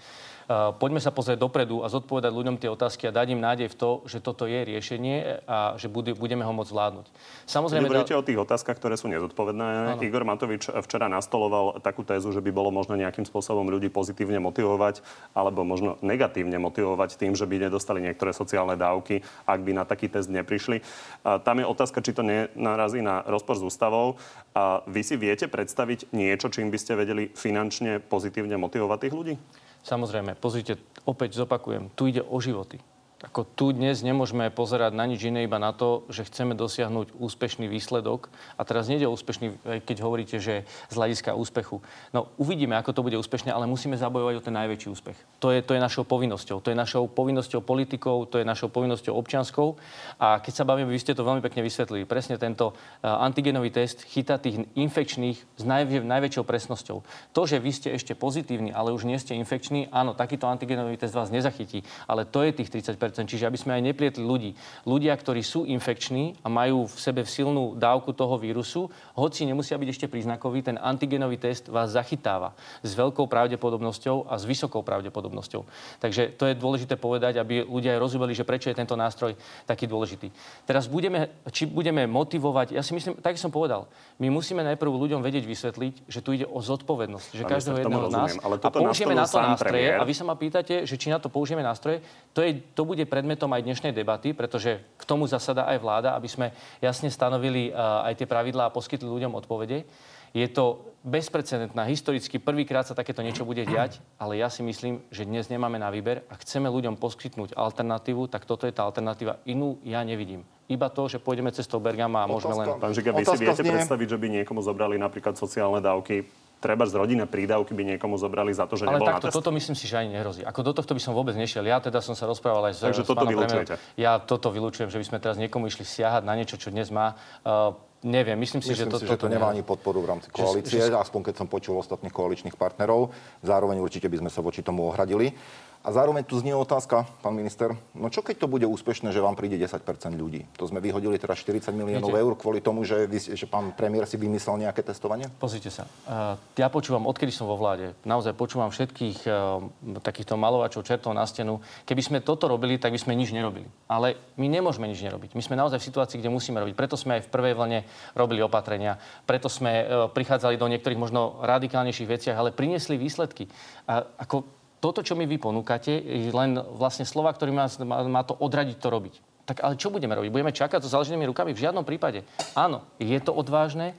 Poďme 0.50 0.98
sa 0.98 1.13
pozrieť 1.13 1.46
dopredu 1.46 1.86
a 1.86 1.94
zodpovedať 1.94 2.34
ľuďom 2.34 2.58
tie 2.58 2.74
otázky 2.74 3.06
a 3.06 3.13
dať 3.13 3.38
im 3.38 3.41
nádej 3.46 3.70
v 3.70 3.75
to, 3.77 4.01
že 4.10 4.18
toto 4.18 4.50
je 4.50 4.65
riešenie 4.65 5.46
a 5.46 5.77
že 5.77 5.86
budeme 5.94 6.41
ho 6.41 6.50
môcť 6.50 6.74
zvládnuť. 6.74 7.06
Samozrejme... 7.46 7.86
Hovoríte 7.86 8.18
o 8.18 8.25
tých 8.25 8.41
otázkach, 8.41 8.82
ktoré 8.82 8.98
sú 8.98 9.13
nezodpovedné. 9.13 9.62
Ano. 9.62 10.01
Igor 10.01 10.25
Matovič 10.25 10.74
včera 10.74 11.06
nastoloval 11.06 11.77
takú 11.86 12.01
tézu, 12.01 12.34
že 12.34 12.41
by 12.41 12.50
bolo 12.50 12.74
možno 12.74 12.98
nejakým 12.98 13.29
spôsobom 13.29 13.70
ľudí 13.70 13.94
pozitívne 13.94 14.41
motivovať 14.41 15.06
alebo 15.38 15.62
možno 15.62 16.01
negatívne 16.01 16.58
motivovať 16.58 17.22
tým, 17.22 17.38
že 17.38 17.46
by 17.46 17.70
nedostali 17.70 18.01
niektoré 18.01 18.34
sociálne 18.34 18.74
dávky, 18.74 19.22
ak 19.46 19.60
by 19.62 19.72
na 19.77 19.86
taký 19.86 20.10
test 20.10 20.34
neprišli. 20.34 20.82
A 21.29 21.38
tam 21.38 21.62
je 21.62 21.70
otázka, 21.70 22.01
či 22.01 22.18
to 22.18 22.25
nenarazí 22.25 23.06
na 23.06 23.22
rozpor 23.29 23.53
s 23.53 23.62
ústavou. 23.62 24.18
A 24.58 24.82
vy 24.89 25.06
si 25.06 25.13
viete 25.13 25.46
predstaviť 25.46 26.10
niečo, 26.10 26.50
čím 26.50 26.74
by 26.74 26.77
ste 26.82 26.98
vedeli 26.98 27.29
finančne 27.38 28.01
pozitívne 28.01 28.58
motivovať 28.58 28.98
tých 29.06 29.13
ľudí? 29.13 29.36
Samozrejme, 29.83 30.36
pozrite, 30.36 30.75
opäť 31.07 31.39
zopakujem, 31.39 31.91
tu 31.95 32.12
ide 32.12 32.19
o 32.25 32.38
životy. 32.43 32.77
Ako 33.20 33.44
tu 33.44 33.76
dnes 33.76 34.00
nemôžeme 34.00 34.48
pozerať 34.48 34.96
na 34.96 35.04
nič 35.04 35.28
iné, 35.28 35.44
iba 35.44 35.60
na 35.60 35.76
to, 35.76 36.08
že 36.08 36.24
chceme 36.32 36.56
dosiahnuť 36.56 37.20
úspešný 37.20 37.68
výsledok. 37.68 38.32
A 38.56 38.64
teraz 38.64 38.88
nejde 38.88 39.12
o 39.12 39.16
úspešný, 39.16 39.60
keď 39.84 39.98
hovoríte, 40.00 40.40
že 40.40 40.64
z 40.88 40.96
hľadiska 40.96 41.36
úspechu. 41.36 41.84
No 42.16 42.32
uvidíme, 42.40 42.80
ako 42.80 42.96
to 42.96 43.04
bude 43.04 43.20
úspešne, 43.20 43.52
ale 43.52 43.68
musíme 43.68 44.00
zabojovať 44.00 44.40
o 44.40 44.46
ten 44.48 44.56
najväčší 44.56 44.88
úspech. 44.88 45.20
To 45.44 45.52
je, 45.52 45.60
to 45.60 45.76
je 45.76 45.84
našou 45.84 46.08
povinnosťou. 46.08 46.64
To 46.64 46.72
je 46.72 46.80
našou 46.80 47.12
povinnosťou 47.12 47.60
politikov, 47.60 48.32
to 48.32 48.40
je 48.40 48.48
našou 48.48 48.72
povinnosťou 48.72 49.12
občianskou. 49.12 49.76
A 50.16 50.40
keď 50.40 50.54
sa 50.56 50.64
bavíme, 50.64 50.88
vy 50.88 51.04
ste 51.04 51.12
to 51.12 51.28
veľmi 51.28 51.44
pekne 51.44 51.60
vysvetlili, 51.60 52.08
presne 52.08 52.40
tento 52.40 52.72
antigenový 53.04 53.68
test 53.68 54.08
chytá 54.08 54.40
tých 54.40 54.64
infekčných 54.80 55.60
s 55.60 55.64
naj, 55.68 56.08
najväčšou 56.08 56.48
presnosťou. 56.48 57.04
To, 57.36 57.42
že 57.44 57.60
vy 57.60 57.72
ste 57.76 57.92
ešte 57.92 58.16
pozitívni, 58.16 58.72
ale 58.72 58.96
už 58.96 59.04
nie 59.04 59.20
ste 59.20 59.36
infekční, 59.36 59.92
áno, 59.92 60.16
takýto 60.16 60.48
antigenový 60.48 60.96
test 60.96 61.12
vás 61.12 61.28
nezachytí, 61.28 61.84
ale 62.08 62.24
to 62.24 62.48
je 62.48 62.56
tých 62.56 62.72
30 62.72 63.09
Čiže 63.13 63.48
aby 63.50 63.58
sme 63.58 63.78
aj 63.78 63.84
neplietli 63.86 64.24
ľudí. 64.24 64.51
Ľudia, 64.86 65.13
ktorí 65.16 65.42
sú 65.42 65.66
infekční 65.66 66.38
a 66.44 66.48
majú 66.48 66.86
v 66.86 66.98
sebe 66.98 67.22
silnú 67.25 67.74
dávku 67.78 68.13
toho 68.13 68.38
vírusu, 68.38 68.89
hoci 69.18 69.46
nemusia 69.46 69.78
byť 69.78 69.89
ešte 69.89 70.08
príznakový, 70.12 70.66
ten 70.66 70.78
antigenový 70.78 71.38
test 71.38 71.70
vás 71.70 71.94
zachytáva 71.94 72.54
s 72.82 72.94
veľkou 72.94 73.25
pravdepodobnosťou 73.25 74.30
a 74.30 74.38
s 74.38 74.44
vysokou 74.46 74.82
pravdepodobnosťou. 74.82 75.66
Takže 76.04 76.36
to 76.36 76.50
je 76.50 76.58
dôležité 76.58 76.96
povedať, 76.96 77.38
aby 77.38 77.66
ľudia 77.66 77.96
aj 77.96 78.04
rozumeli, 78.04 78.34
že 78.36 78.48
prečo 78.48 78.70
je 78.70 78.78
tento 78.78 78.94
nástroj 78.98 79.36
taký 79.66 79.88
dôležitý. 79.88 80.32
Teraz 80.66 80.86
budeme, 80.86 81.32
či 81.50 81.66
budeme 81.66 82.06
motivovať, 82.06 82.75
ja 82.75 82.84
si 82.84 82.94
myslím, 82.94 83.18
tak 83.20 83.39
som 83.39 83.54
povedal, 83.54 83.88
my 84.20 84.28
musíme 84.28 84.62
najprv 84.66 84.92
ľuďom 84.92 85.22
vedieť 85.24 85.46
vysvetliť, 85.48 85.94
že 86.12 86.20
tu 86.20 86.36
ide 86.36 86.46
o 86.46 86.60
zodpovednosť, 86.60 87.30
že 87.34 87.44
každého 87.48 87.78
jedného 87.84 88.08
z 88.10 88.13
nás 88.13 88.32
ale 88.44 88.56
a 88.60 88.70
použijeme 88.70 89.16
na 89.16 89.25
to 89.25 89.39
nástroje. 89.39 89.88
Premiér. 89.88 90.01
A 90.01 90.04
vy 90.04 90.13
sa 90.13 90.24
ma 90.28 90.36
pýtate, 90.36 90.84
že 90.84 90.96
či 91.00 91.08
na 91.08 91.20
to 91.20 91.32
použijeme 91.32 91.63
nástroje, 91.63 92.04
to, 92.34 92.44
je, 92.44 92.60
to 92.75 92.84
bude 92.84 92.99
bude 93.00 93.15
predmetom 93.15 93.48
aj 93.56 93.63
dnešnej 93.63 93.96
debaty, 93.96 94.36
pretože 94.36 94.84
k 95.00 95.03
tomu 95.08 95.24
zasada 95.24 95.63
aj 95.72 95.79
vláda, 95.79 96.20
aby 96.20 96.27
sme 96.27 96.51
jasne 96.84 97.08
stanovili 97.08 97.72
uh, 97.72 98.03
aj 98.03 98.20
tie 98.20 98.27
pravidlá 98.27 98.68
a 98.68 98.75
poskytli 98.75 99.08
ľuďom 99.08 99.39
odpovede. 99.39 99.88
Je 100.36 100.44
to 100.51 100.91
bezprecedentná, 101.08 101.88
historicky 101.88 102.44
prvýkrát 102.44 102.84
sa 102.84 102.91
takéto 102.91 103.24
niečo 103.24 103.48
bude 103.48 103.63
diať, 103.63 104.03
ale 104.20 104.36
ja 104.36 104.51
si 104.51 104.68
myslím, 104.68 105.00
že 105.15 105.24
dnes 105.24 105.48
nemáme 105.48 105.79
na 105.79 105.88
výber 105.88 106.27
a 106.27 106.36
chceme 106.44 106.68
ľuďom 106.68 107.00
poskytnúť 107.00 107.56
alternatívu, 107.56 108.27
tak 108.27 108.44
toto 108.44 108.68
je 108.68 108.75
tá 108.75 108.84
alternatíva. 108.84 109.39
Inú 109.48 109.79
ja 109.88 110.03
nevidím. 110.03 110.44
Iba 110.68 110.91
to, 110.91 111.08
že 111.08 111.24
pôjdeme 111.24 111.56
cestou 111.56 111.79
Bergama 111.79 112.27
a 112.27 112.29
môžeme 112.29 112.51
len... 112.51 112.68
Pán 112.84 112.91
Žiga, 112.91 113.15
vy 113.15 113.24
si 113.24 113.39
viete 113.39 113.63
predstaviť, 113.63 114.08
že 114.12 114.18
by 114.20 114.27
niekomu 114.44 114.60
zobrali 114.60 115.00
napríklad 115.00 115.39
sociálne 115.39 115.79
dávky 115.79 116.27
treba 116.60 116.84
z 116.86 116.94
rodinné 117.00 117.25
prídavky 117.25 117.72
by 117.72 117.96
niekomu 117.96 118.20
zobrali 118.20 118.51
za 118.51 118.68
to, 118.68 118.75
že 118.75 118.86
Ale 118.86 119.00
nebol 119.00 119.08
takto, 119.08 119.28
na 119.28 119.32
test. 119.32 119.36
toto 119.39 119.50
myslím 119.56 119.75
si, 119.80 119.88
že 119.88 119.96
ani 119.96 120.12
nehrozí. 120.13 120.44
Ako 120.44 120.60
do 120.62 120.72
tohto 120.75 120.92
by 120.92 121.01
som 121.01 121.16
vôbec 121.16 121.34
nešiel. 121.34 121.63
Ja 121.63 121.80
teda 121.80 122.04
som 122.04 122.13
sa 122.13 122.28
rozprával 122.28 122.70
aj 122.70 122.74
s 122.75 122.80
Takže 122.84 123.04
s 123.04 123.10
toto 123.10 123.25
vylúčujete? 123.25 123.74
Ja 123.96 124.20
toto 124.20 124.51
vylúčujem, 124.51 124.92
že 124.92 125.00
by 125.00 125.06
sme 125.08 125.18
teraz 125.24 125.39
niekomu 125.39 125.72
išli 125.72 125.88
siahať 125.88 126.28
na 126.28 126.36
niečo, 126.36 126.60
čo 126.60 126.70
dnes 126.70 126.92
má. 126.92 127.16
Uh, 127.42 127.74
Neviem, 128.00 128.39
myslím 128.39 128.63
si, 128.63 128.72
myslím 128.72 128.88
že, 128.88 128.94
to, 128.96 129.00
si, 129.04 129.12
že 129.12 129.20
to 129.20 129.28
nemá 129.28 129.51
ani 129.51 129.60
podporu 129.60 130.00
v 130.00 130.08
rámci 130.08 130.32
koalície, 130.32 130.80
že, 130.80 130.88
že... 130.88 130.96
aspoň 130.96 131.20
keď 131.32 131.36
som 131.36 131.48
počul 131.51 131.75
ostatných 131.84 132.16
koaličných 132.16 132.56
partnerov. 132.56 133.12
Zároveň 133.44 133.84
určite 133.84 134.08
by 134.08 134.24
sme 134.24 134.32
sa 134.32 134.39
voči 134.39 134.63
tomu 134.63 134.88
ohradili. 134.88 135.36
A 135.79 135.95
zároveň 135.95 136.27
tu 136.27 136.36
znie 136.36 136.51
otázka, 136.51 137.07
pán 137.24 137.31
minister, 137.31 137.71
no 137.95 138.12
čo 138.12 138.19
keď 138.19 138.43
to 138.43 138.51
bude 138.51 138.67
úspešné, 138.67 139.15
že 139.15 139.24
vám 139.24 139.39
príde 139.39 139.55
10% 139.55 139.79
ľudí? 140.12 140.43
To 140.59 140.67
sme 140.67 140.83
vyhodili 140.83 141.15
teraz 141.15 141.39
40 141.39 141.71
miliónov 141.71 142.12
eur 142.12 142.36
kvôli 142.36 142.59
tomu, 142.59 142.83
že, 142.83 143.07
vy, 143.07 143.15
že 143.15 143.48
pán 143.48 143.71
premiér 143.71 144.03
si 144.03 144.19
vymyslel 144.19 144.59
nejaké 144.59 144.83
testovanie? 144.83 145.31
Pozrite 145.39 145.71
sa. 145.71 145.88
Uh, 146.03 146.36
ja 146.59 146.67
počúvam, 146.67 147.07
odkedy 147.07 147.31
som 147.31 147.48
vo 147.48 147.55
vláde, 147.55 147.95
naozaj 148.03 148.36
počúvam 148.36 148.67
všetkých 148.75 149.24
uh, 149.24 149.63
takýchto 150.03 150.36
malovačov, 150.36 150.83
čertov 150.83 151.15
na 151.15 151.24
stenu. 151.24 151.63
Keby 151.88 152.01
sme 152.03 152.19
toto 152.19 152.51
robili, 152.51 152.75
tak 152.75 152.91
by 152.91 153.00
sme 153.00 153.15
nič 153.15 153.31
nerobili. 153.31 153.71
Ale 153.88 154.19
my 154.36 154.51
nemôžeme 154.51 154.83
nič 154.83 155.00
nerobiť. 155.00 155.31
My 155.31 155.41
sme 155.48 155.55
naozaj 155.55 155.79
v 155.79 155.88
situácii, 155.88 156.19
kde 156.19 156.27
musíme 156.27 156.59
robiť. 156.59 156.75
Preto 156.75 157.00
sme 157.00 157.24
aj 157.24 157.31
v 157.31 157.31
prvej 157.31 157.55
vlne 157.55 157.79
robili 158.19 158.43
opatrenia. 158.43 159.00
Preto 159.24 159.48
sme 159.48 159.71
uh, 159.79 160.12
prichádzali 160.12 160.59
do 160.59 160.67
niektorých 160.67 161.00
možno 161.00 161.39
radikálnejších 161.39 162.12
veciach, 162.19 162.36
ale 162.36 162.51
priniesli 162.51 163.00
výsledky. 163.00 163.48
A 163.88 164.03
ako 164.19 164.59
toto, 164.79 165.03
čo 165.03 165.15
mi 165.15 165.27
vy 165.27 165.36
ponúkate, 165.36 165.91
je 165.91 166.31
len 166.31 166.55
vlastne 166.55 167.03
slova, 167.03 167.36
ktorý 167.36 167.51
má, 167.51 167.67
má 168.07 168.24
to 168.24 168.36
odradiť 168.39 168.79
to 168.79 168.88
robiť. 168.88 169.15
Tak 169.43 169.65
ale 169.65 169.75
čo 169.75 169.91
budeme 169.91 170.15
robiť? 170.15 170.31
Budeme 170.31 170.55
čakať 170.55 170.79
so 170.86 170.93
založenými 170.93 171.27
rukami? 171.27 171.51
V 171.51 171.67
žiadnom 171.67 171.83
prípade. 171.83 172.24
Áno, 172.55 172.86
je 173.01 173.17
to 173.19 173.36
odvážne. 173.36 173.98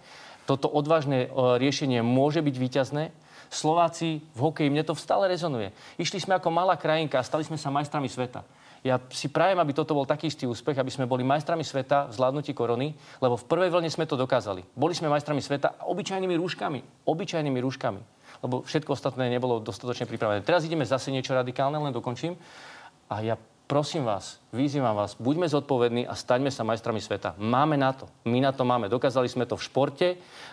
Toto 0.48 0.72
odvážne 0.72 1.26
e, 1.26 1.58
riešenie 1.60 2.00
môže 2.00 2.40
byť 2.40 2.56
výťazné. 2.56 3.04
Slováci 3.50 4.24
v 4.32 4.40
hokeji, 4.40 4.70
mne 4.70 4.86
to 4.86 4.96
stále 4.96 5.26
rezonuje. 5.26 5.74
Išli 5.98 6.22
sme 6.22 6.38
ako 6.38 6.54
malá 6.54 6.78
krajinka 6.78 7.18
a 7.18 7.26
stali 7.26 7.42
sme 7.42 7.58
sa 7.58 7.68
majstrami 7.68 8.06
sveta. 8.06 8.46
Ja 8.80 8.96
si 9.12 9.28
prajem, 9.28 9.60
aby 9.60 9.76
toto 9.76 9.92
bol 9.92 10.08
taký 10.08 10.32
istý 10.32 10.48
úspech, 10.48 10.78
aby 10.80 10.88
sme 10.88 11.04
boli 11.04 11.20
majstrami 11.20 11.60
sveta 11.66 12.08
v 12.08 12.16
zvládnutí 12.16 12.56
korony, 12.56 12.96
lebo 13.20 13.36
v 13.36 13.44
prvej 13.44 13.68
vlne 13.68 13.90
sme 13.92 14.08
to 14.08 14.16
dokázali. 14.16 14.64
Boli 14.72 14.96
sme 14.96 15.12
majstrami 15.12 15.44
sveta 15.44 15.84
obyčajnými 15.84 16.32
rúškami. 16.40 17.04
Obyčajnými 17.04 17.60
rúškami 17.60 18.00
lebo 18.40 18.64
všetko 18.64 18.96
ostatné 18.96 19.28
nebolo 19.28 19.60
dostatočne 19.60 20.08
pripravené. 20.08 20.40
Teraz 20.40 20.64
ideme 20.64 20.88
zase 20.88 21.12
niečo 21.12 21.36
radikálne, 21.36 21.76
len 21.76 21.92
dokončím. 21.92 22.36
A 23.12 23.20
ja 23.20 23.36
prosím 23.70 24.02
vás, 24.02 24.42
vyzývam 24.50 24.98
vás, 24.98 25.14
buďme 25.14 25.46
zodpovední 25.46 26.02
a 26.02 26.18
staňme 26.18 26.50
sa 26.50 26.66
majstrami 26.66 26.98
sveta. 26.98 27.38
Máme 27.38 27.78
na 27.78 27.94
to. 27.94 28.10
My 28.26 28.42
na 28.42 28.50
to 28.50 28.66
máme. 28.66 28.90
Dokázali 28.90 29.30
sme 29.30 29.46
to 29.46 29.54
v 29.54 29.62
športe, 29.62 30.08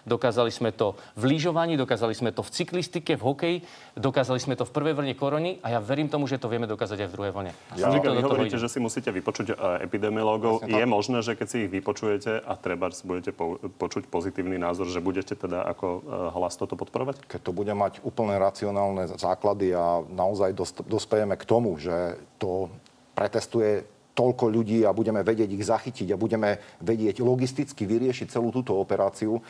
dokázali 0.05 0.53
sme 0.53 0.69
to 0.69 0.93
v 1.17 1.33
lyžovaní, 1.33 1.73
dokázali 1.81 2.13
sme 2.13 2.29
to 2.29 2.45
v 2.45 2.53
cyklistike, 2.53 3.17
v 3.17 3.23
hokeji, 3.25 3.57
dokázali 3.97 4.37
sme 4.37 4.53
to 4.53 4.69
v 4.69 4.71
prvej 4.71 4.93
vlne 4.93 5.17
korony 5.17 5.57
a 5.65 5.73
ja 5.73 5.79
verím 5.81 6.13
tomu, 6.13 6.29
že 6.29 6.37
to 6.37 6.45
vieme 6.45 6.69
dokázať 6.69 6.93
aj 6.93 7.09
v 7.09 7.13
druhej 7.17 7.33
vlne. 7.33 7.51
Ja, 7.73 7.89
ja, 7.89 7.97
vy 7.97 8.21
hovoríte, 8.21 8.61
že 8.61 8.69
si 8.69 8.77
musíte 8.77 9.09
vypočuť 9.09 9.57
uh, 9.57 9.81
epidemiológov. 9.81 10.61
Je 10.69 10.85
možné, 10.85 11.25
že 11.25 11.33
keď 11.33 11.47
si 11.49 11.57
ich 11.65 11.73
vypočujete 11.73 12.45
a 12.45 12.53
treba 12.53 12.93
budete 13.01 13.33
po, 13.33 13.57
počuť 13.81 14.13
pozitívny 14.13 14.61
názor, 14.61 14.93
že 14.93 15.01
budete 15.01 15.33
teda 15.33 15.65
ako 15.65 15.87
uh, 15.89 16.01
hlas 16.37 16.53
toto 16.53 16.77
podporovať? 16.77 17.25
Keď 17.25 17.41
to 17.41 17.49
bude 17.49 17.73
mať 17.73 17.97
úplne 18.05 18.37
racionálne 18.37 19.09
základy 19.17 19.73
a 19.73 20.05
naozaj 20.05 20.53
dospejeme 20.85 21.33
k 21.33 21.43
tomu, 21.49 21.81
že 21.81 22.21
to 22.37 22.69
pretestuje 23.17 23.81
toľko 24.13 24.45
ľudí 24.53 24.85
a 24.85 24.93
budeme 24.93 25.25
vedieť 25.25 25.49
ich 25.49 25.65
zachytiť 25.65 26.13
a 26.13 26.21
budeme 26.21 26.61
vedieť 26.81 27.25
logisticky 27.25 27.89
vyriešiť 27.89 28.29
celú 28.29 28.53
túto 28.53 28.77
operáciu. 28.77 29.41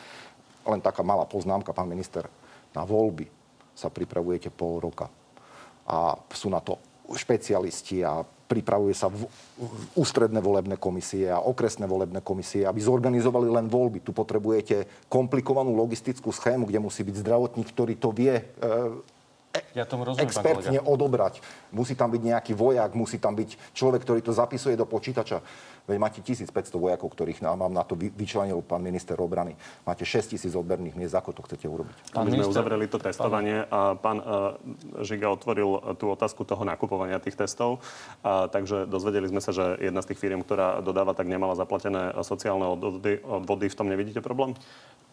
Len 0.63 0.79
taká 0.79 1.03
malá 1.03 1.27
poznámka, 1.27 1.75
pán 1.75 1.91
minister. 1.91 2.27
Na 2.71 2.87
voľby 2.87 3.27
sa 3.75 3.91
pripravujete 3.91 4.51
pol 4.51 4.79
roka. 4.79 5.11
A 5.87 6.15
sú 6.31 6.51
na 6.51 6.59
to 6.63 6.79
špecialisti 7.15 8.03
a 8.03 8.23
pripravuje 8.23 8.95
sa 8.95 9.11
v, 9.11 9.27
ústredné 9.95 10.39
volebné 10.39 10.75
komisie 10.79 11.31
a 11.31 11.43
okresné 11.43 11.87
volebné 11.87 12.19
komisie, 12.23 12.63
aby 12.63 12.79
zorganizovali 12.79 13.47
len 13.47 13.67
voľby. 13.71 14.03
Tu 14.03 14.11
potrebujete 14.11 15.07
komplikovanú 15.11 15.75
logistickú 15.75 16.31
schému, 16.31 16.67
kde 16.67 16.83
musí 16.83 17.03
byť 17.07 17.15
zdravotník, 17.23 17.67
ktorý 17.71 17.93
to 17.99 18.11
vie 18.11 18.35
e, 18.39 18.43
ja 19.73 19.83
tomu 19.85 20.07
rozumiem, 20.07 20.27
expertne 20.27 20.79
odobrať. 20.81 21.41
Musí 21.73 21.93
tam 21.93 22.11
byť 22.13 22.21
nejaký 22.21 22.53
vojak, 22.57 22.91
musí 22.93 23.17
tam 23.17 23.35
byť 23.35 23.73
človek, 23.73 24.01
ktorý 24.03 24.19
to 24.23 24.33
zapisuje 24.33 24.75
do 24.75 24.85
počítača. 24.85 25.41
Veď 25.87 25.97
máte 26.03 26.19
1500 26.19 26.51
vojakov, 26.75 27.07
ktorých 27.15 27.39
nám 27.39 27.71
na 27.71 27.79
to 27.87 27.95
vyčlenil 27.95 28.59
pán 28.59 28.83
minister 28.83 29.15
obrany. 29.15 29.55
Máte 29.87 30.03
6000 30.03 30.51
odberných 30.51 30.99
miest. 30.99 31.15
Ako 31.15 31.31
to 31.31 31.47
chcete 31.47 31.63
urobiť? 31.63 32.11
Pán 32.11 32.27
My 32.27 32.35
sme 32.35 32.51
uzavreli 32.51 32.91
to 32.91 32.99
testovanie 32.99 33.63
a 33.71 33.95
pán 33.95 34.19
uh, 34.19 34.59
Žiga 34.99 35.31
otvoril 35.31 35.95
tú 35.95 36.11
otázku 36.11 36.43
toho 36.43 36.67
nakupovania 36.67 37.23
tých 37.23 37.39
testov. 37.39 37.79
Uh, 38.19 38.51
takže 38.51 38.83
dozvedeli 38.83 39.31
sme 39.31 39.39
sa, 39.39 39.55
že 39.55 39.79
jedna 39.79 40.03
z 40.03 40.11
tých 40.11 40.19
firiem, 40.19 40.43
ktorá 40.43 40.83
dodáva, 40.83 41.15
tak 41.15 41.31
nemala 41.31 41.55
zaplatené 41.55 42.11
sociálne 42.19 42.67
odvody. 42.67 43.23
odvody. 43.23 43.71
V 43.71 43.79
tom 43.79 43.87
nevidíte 43.87 44.19
problém? 44.19 44.59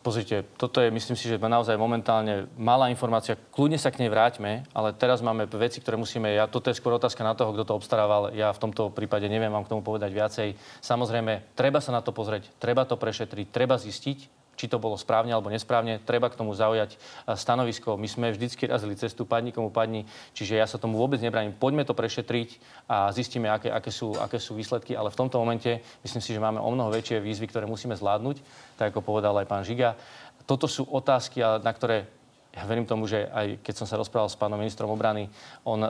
Pozrite, 0.04 0.44
toto 0.60 0.84
je, 0.84 0.92
myslím 0.92 1.16
si, 1.16 1.32
že 1.32 1.40
naozaj 1.40 1.80
momentálne 1.80 2.44
malá 2.60 2.92
informácia. 2.92 3.40
Kľudne 3.56 3.80
sa 3.80 3.88
k 3.88 4.04
nej 4.04 4.12
vráťme, 4.12 4.68
ale 4.76 4.92
teraz 4.92 5.24
máme 5.24 5.48
veci, 5.48 5.80
ktoré 5.80 5.96
musíme... 5.96 6.28
Ja, 6.28 6.44
toto 6.44 6.68
je 6.68 6.76
skôr 6.76 6.92
otázka 6.92 7.24
na 7.24 7.32
toho, 7.32 7.56
kto 7.56 7.64
to 7.64 7.72
obstarával. 7.72 8.28
Ja 8.36 8.52
v 8.52 8.68
tomto 8.68 8.92
prípade 8.92 9.24
neviem 9.32 9.48
vám 9.48 9.64
k 9.64 9.72
tomu 9.72 9.80
povedať 9.80 10.12
viacej. 10.12 10.48
Samozrejme, 10.84 11.56
treba 11.56 11.80
sa 11.80 11.88
na 11.96 12.04
to 12.04 12.12
pozrieť, 12.12 12.52
treba 12.60 12.84
to 12.84 13.00
prešetriť, 13.00 13.48
treba 13.48 13.80
zistiť, 13.80 14.43
či 14.54 14.70
to 14.70 14.80
bolo 14.80 14.94
správne 14.98 15.34
alebo 15.34 15.50
nesprávne, 15.50 16.00
treba 16.02 16.30
k 16.30 16.38
tomu 16.38 16.54
zaujať 16.54 16.94
e, 16.94 16.96
stanovisko. 17.34 17.98
My 17.98 18.08
sme 18.08 18.26
vždycky 18.32 18.66
razili 18.66 18.98
cestu 18.98 19.26
padni 19.26 19.50
komu 19.50 19.70
padni, 19.70 20.06
čiže 20.32 20.58
ja 20.58 20.66
sa 20.66 20.80
tomu 20.80 20.98
vôbec 20.98 21.18
nebránim. 21.20 21.54
Poďme 21.54 21.86
to 21.86 21.92
prešetriť 21.92 22.58
a 22.88 23.10
zistíme, 23.10 23.50
aké, 23.50 23.68
aké, 23.68 23.90
sú, 23.90 24.14
aké 24.16 24.38
sú 24.38 24.54
výsledky, 24.54 24.94
ale 24.94 25.10
v 25.10 25.18
tomto 25.18 25.38
momente 25.38 25.82
myslím 26.06 26.22
si, 26.22 26.30
že 26.32 26.42
máme 26.42 26.62
o 26.62 26.70
mnoho 26.70 26.94
väčšie 26.94 27.22
výzvy, 27.22 27.50
ktoré 27.50 27.66
musíme 27.68 27.98
zvládnuť, 27.98 28.40
tak 28.78 28.94
ako 28.94 29.02
povedal 29.02 29.34
aj 29.40 29.46
pán 29.50 29.66
Žiga. 29.66 29.98
Toto 30.44 30.68
sú 30.68 30.84
otázky, 30.86 31.40
na 31.40 31.72
ktoré 31.72 32.06
ja 32.54 32.62
verím 32.70 32.86
tomu, 32.86 33.10
že 33.10 33.26
aj 33.34 33.66
keď 33.66 33.74
som 33.74 33.86
sa 33.90 33.98
rozprával 33.98 34.30
s 34.30 34.38
pánom 34.38 34.60
ministrom 34.60 34.86
obrany, 34.92 35.26
on 35.66 35.82
e, 35.82 35.88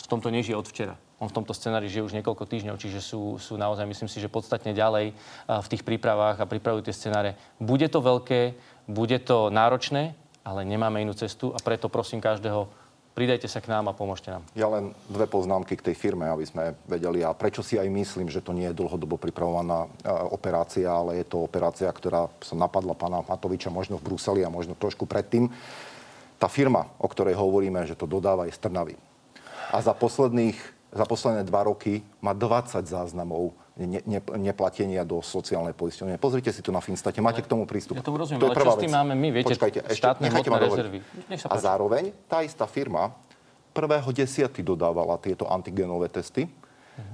v 0.00 0.06
tomto 0.08 0.32
nežije 0.32 0.56
od 0.56 0.64
včera 0.64 0.96
on 1.22 1.30
v 1.30 1.36
tomto 1.40 1.54
scenári 1.54 1.86
žije 1.86 2.04
už 2.04 2.16
niekoľko 2.18 2.44
týždňov, 2.44 2.76
čiže 2.76 2.98
sú, 2.98 3.38
sú 3.38 3.54
naozaj, 3.54 3.86
myslím 3.86 4.10
si, 4.10 4.18
že 4.18 4.32
podstatne 4.32 4.74
ďalej 4.74 5.14
v 5.46 5.70
tých 5.70 5.86
prípravách 5.86 6.42
a 6.42 6.50
pripravujú 6.50 6.84
tie 6.84 6.94
scenáre. 6.94 7.38
Bude 7.62 7.86
to 7.86 8.02
veľké, 8.02 8.58
bude 8.90 9.18
to 9.22 9.48
náročné, 9.48 10.18
ale 10.44 10.66
nemáme 10.66 11.00
inú 11.00 11.14
cestu 11.16 11.54
a 11.54 11.58
preto 11.62 11.88
prosím 11.88 12.20
každého, 12.20 12.66
pridajte 13.14 13.46
sa 13.46 13.62
k 13.62 13.70
nám 13.70 13.86
a 13.88 13.94
pomôžte 13.94 14.34
nám. 14.34 14.42
Ja 14.58 14.66
len 14.66 14.90
dve 15.06 15.30
poznámky 15.30 15.78
k 15.78 15.86
tej 15.86 15.94
firme, 15.94 16.26
aby 16.26 16.42
sme 16.44 16.74
vedeli. 16.90 17.22
A 17.22 17.30
prečo 17.30 17.62
si 17.62 17.78
aj 17.78 17.86
myslím, 17.86 18.26
že 18.26 18.42
to 18.42 18.50
nie 18.50 18.66
je 18.66 18.74
dlhodobo 18.74 19.14
pripravovaná 19.14 19.86
operácia, 20.34 20.90
ale 20.90 21.22
je 21.22 21.26
to 21.30 21.46
operácia, 21.46 21.86
ktorá 21.86 22.26
sa 22.42 22.58
napadla 22.58 22.98
pána 22.98 23.22
Matoviča 23.22 23.70
možno 23.70 24.02
v 24.02 24.10
Bruseli 24.10 24.42
a 24.42 24.50
možno 24.50 24.74
trošku 24.74 25.06
predtým. 25.06 25.46
Tá 26.42 26.50
firma, 26.50 26.90
o 26.98 27.06
ktorej 27.06 27.38
hovoríme, 27.38 27.86
že 27.86 27.94
to 27.94 28.10
dodáva, 28.10 28.50
je 28.50 28.58
z. 28.58 28.98
A 29.70 29.78
za 29.78 29.94
posledných 29.94 30.73
za 30.94 31.04
posledné 31.04 31.42
dva 31.42 31.66
roky 31.66 32.06
má 32.22 32.30
20 32.30 32.86
záznamov 32.86 33.52
ne, 33.74 33.98
ne, 34.06 34.22
neplatenia 34.38 35.02
do 35.02 35.18
sociálnej 35.18 35.74
poisťovne. 35.74 36.14
Pozrite 36.22 36.54
si 36.54 36.62
to 36.62 36.70
na 36.70 36.78
Finstate, 36.78 37.18
máte 37.18 37.42
k 37.42 37.50
tomu 37.50 37.66
prístup. 37.66 37.98
Ja 37.98 38.06
tomu 38.06 38.22
rozumiem, 38.22 38.38
to 38.38 38.54
ale 38.54 38.62
čo 38.62 38.78
s 38.78 38.84
tým 38.86 38.94
máme 38.94 39.14
my, 39.18 39.28
viete, 39.34 39.50
Počkajte, 39.50 39.90
štátne 39.90 40.30
hmotné 40.30 40.58
rezervy. 40.62 40.98
A 41.50 41.56
zároveň 41.58 42.14
tá 42.30 42.46
istá 42.46 42.70
firma 42.70 43.10
prvého 43.74 44.06
desiaty 44.14 44.62
dodávala 44.62 45.18
tieto 45.18 45.50
antigenové 45.50 46.06
testy 46.06 46.46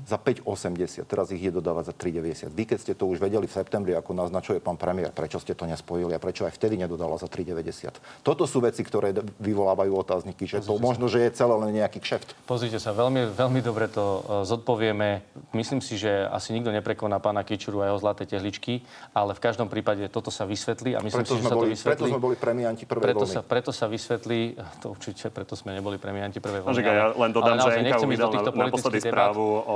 za 0.04 0.18
5,80. 0.18 1.06
Teraz 1.06 1.30
ich 1.32 1.40
je 1.40 1.52
dodávať 1.54 1.92
za 1.92 1.94
3,90. 1.94 2.52
Vy, 2.52 2.64
keď 2.68 2.78
ste 2.82 2.92
to 2.98 3.08
už 3.08 3.22
vedeli 3.22 3.46
v 3.46 3.52
septembri, 3.52 3.92
ako 3.96 4.12
naznačuje 4.12 4.58
pán 4.60 4.76
premiér, 4.76 5.14
prečo 5.14 5.40
ste 5.40 5.56
to 5.56 5.64
nespojili 5.64 6.12
a 6.12 6.20
prečo 6.20 6.44
aj 6.44 6.52
vtedy 6.56 6.76
nedodala 6.76 7.16
za 7.16 7.30
3,90. 7.30 8.26
Toto 8.26 8.44
sú 8.44 8.60
veci, 8.60 8.84
ktoré 8.84 9.14
vyvolávajú 9.40 9.92
otázniky, 9.96 10.44
že 10.44 10.60
to 10.60 10.76
možno, 10.76 11.08
že 11.08 11.24
je 11.24 11.30
celé 11.32 11.54
len 11.56 11.70
nejaký 11.72 12.02
kšeft. 12.02 12.34
Pozrite 12.44 12.76
sa, 12.82 12.92
veľmi, 12.92 13.32
veľmi 13.32 13.60
dobre 13.64 13.88
to 13.88 14.20
e, 14.20 14.20
zodpovieme. 14.44 15.24
Myslím 15.56 15.80
si, 15.80 15.96
že 15.96 16.26
asi 16.28 16.52
nikto 16.52 16.74
neprekoná 16.74 17.22
pána 17.22 17.46
Kičuru 17.46 17.80
a 17.80 17.92
jeho 17.92 17.98
zlaté 18.00 18.26
tehličky, 18.28 18.82
ale 19.16 19.32
v 19.32 19.40
každom 19.40 19.70
prípade 19.70 20.04
toto 20.12 20.28
sa 20.28 20.44
vysvetlí 20.44 20.96
a 20.96 21.00
myslím 21.00 21.24
preto 21.24 21.34
si, 21.36 21.40
že 21.40 21.44
sa 21.46 21.56
boli, 21.56 21.68
to 21.70 21.74
vysvetlí. 21.78 22.08
Preto 22.08 22.12
sme 22.12 22.20
boli 22.20 22.36
premianti 22.36 22.84
prvej 22.84 23.04
preto 23.04 23.24
vlny. 23.24 23.34
Sa, 23.34 23.40
preto 23.40 23.70
sa 23.70 23.86
vysvetlí, 23.86 24.40
to 24.82 24.86
určite, 24.92 25.30
preto 25.32 25.54
sme 25.54 25.72
neboli 25.72 25.96
premianti 25.96 26.42
prvej 26.42 26.60
vlny. 26.66 26.82
ja 26.82 27.06
len 27.14 27.30
dodám, 27.30 27.56
že 27.62 27.70
NKU 27.80 28.04
vydal 28.10 28.30
na, 28.34 28.42
naposledy 28.68 28.98
správu 29.00 29.46
o 29.62 29.69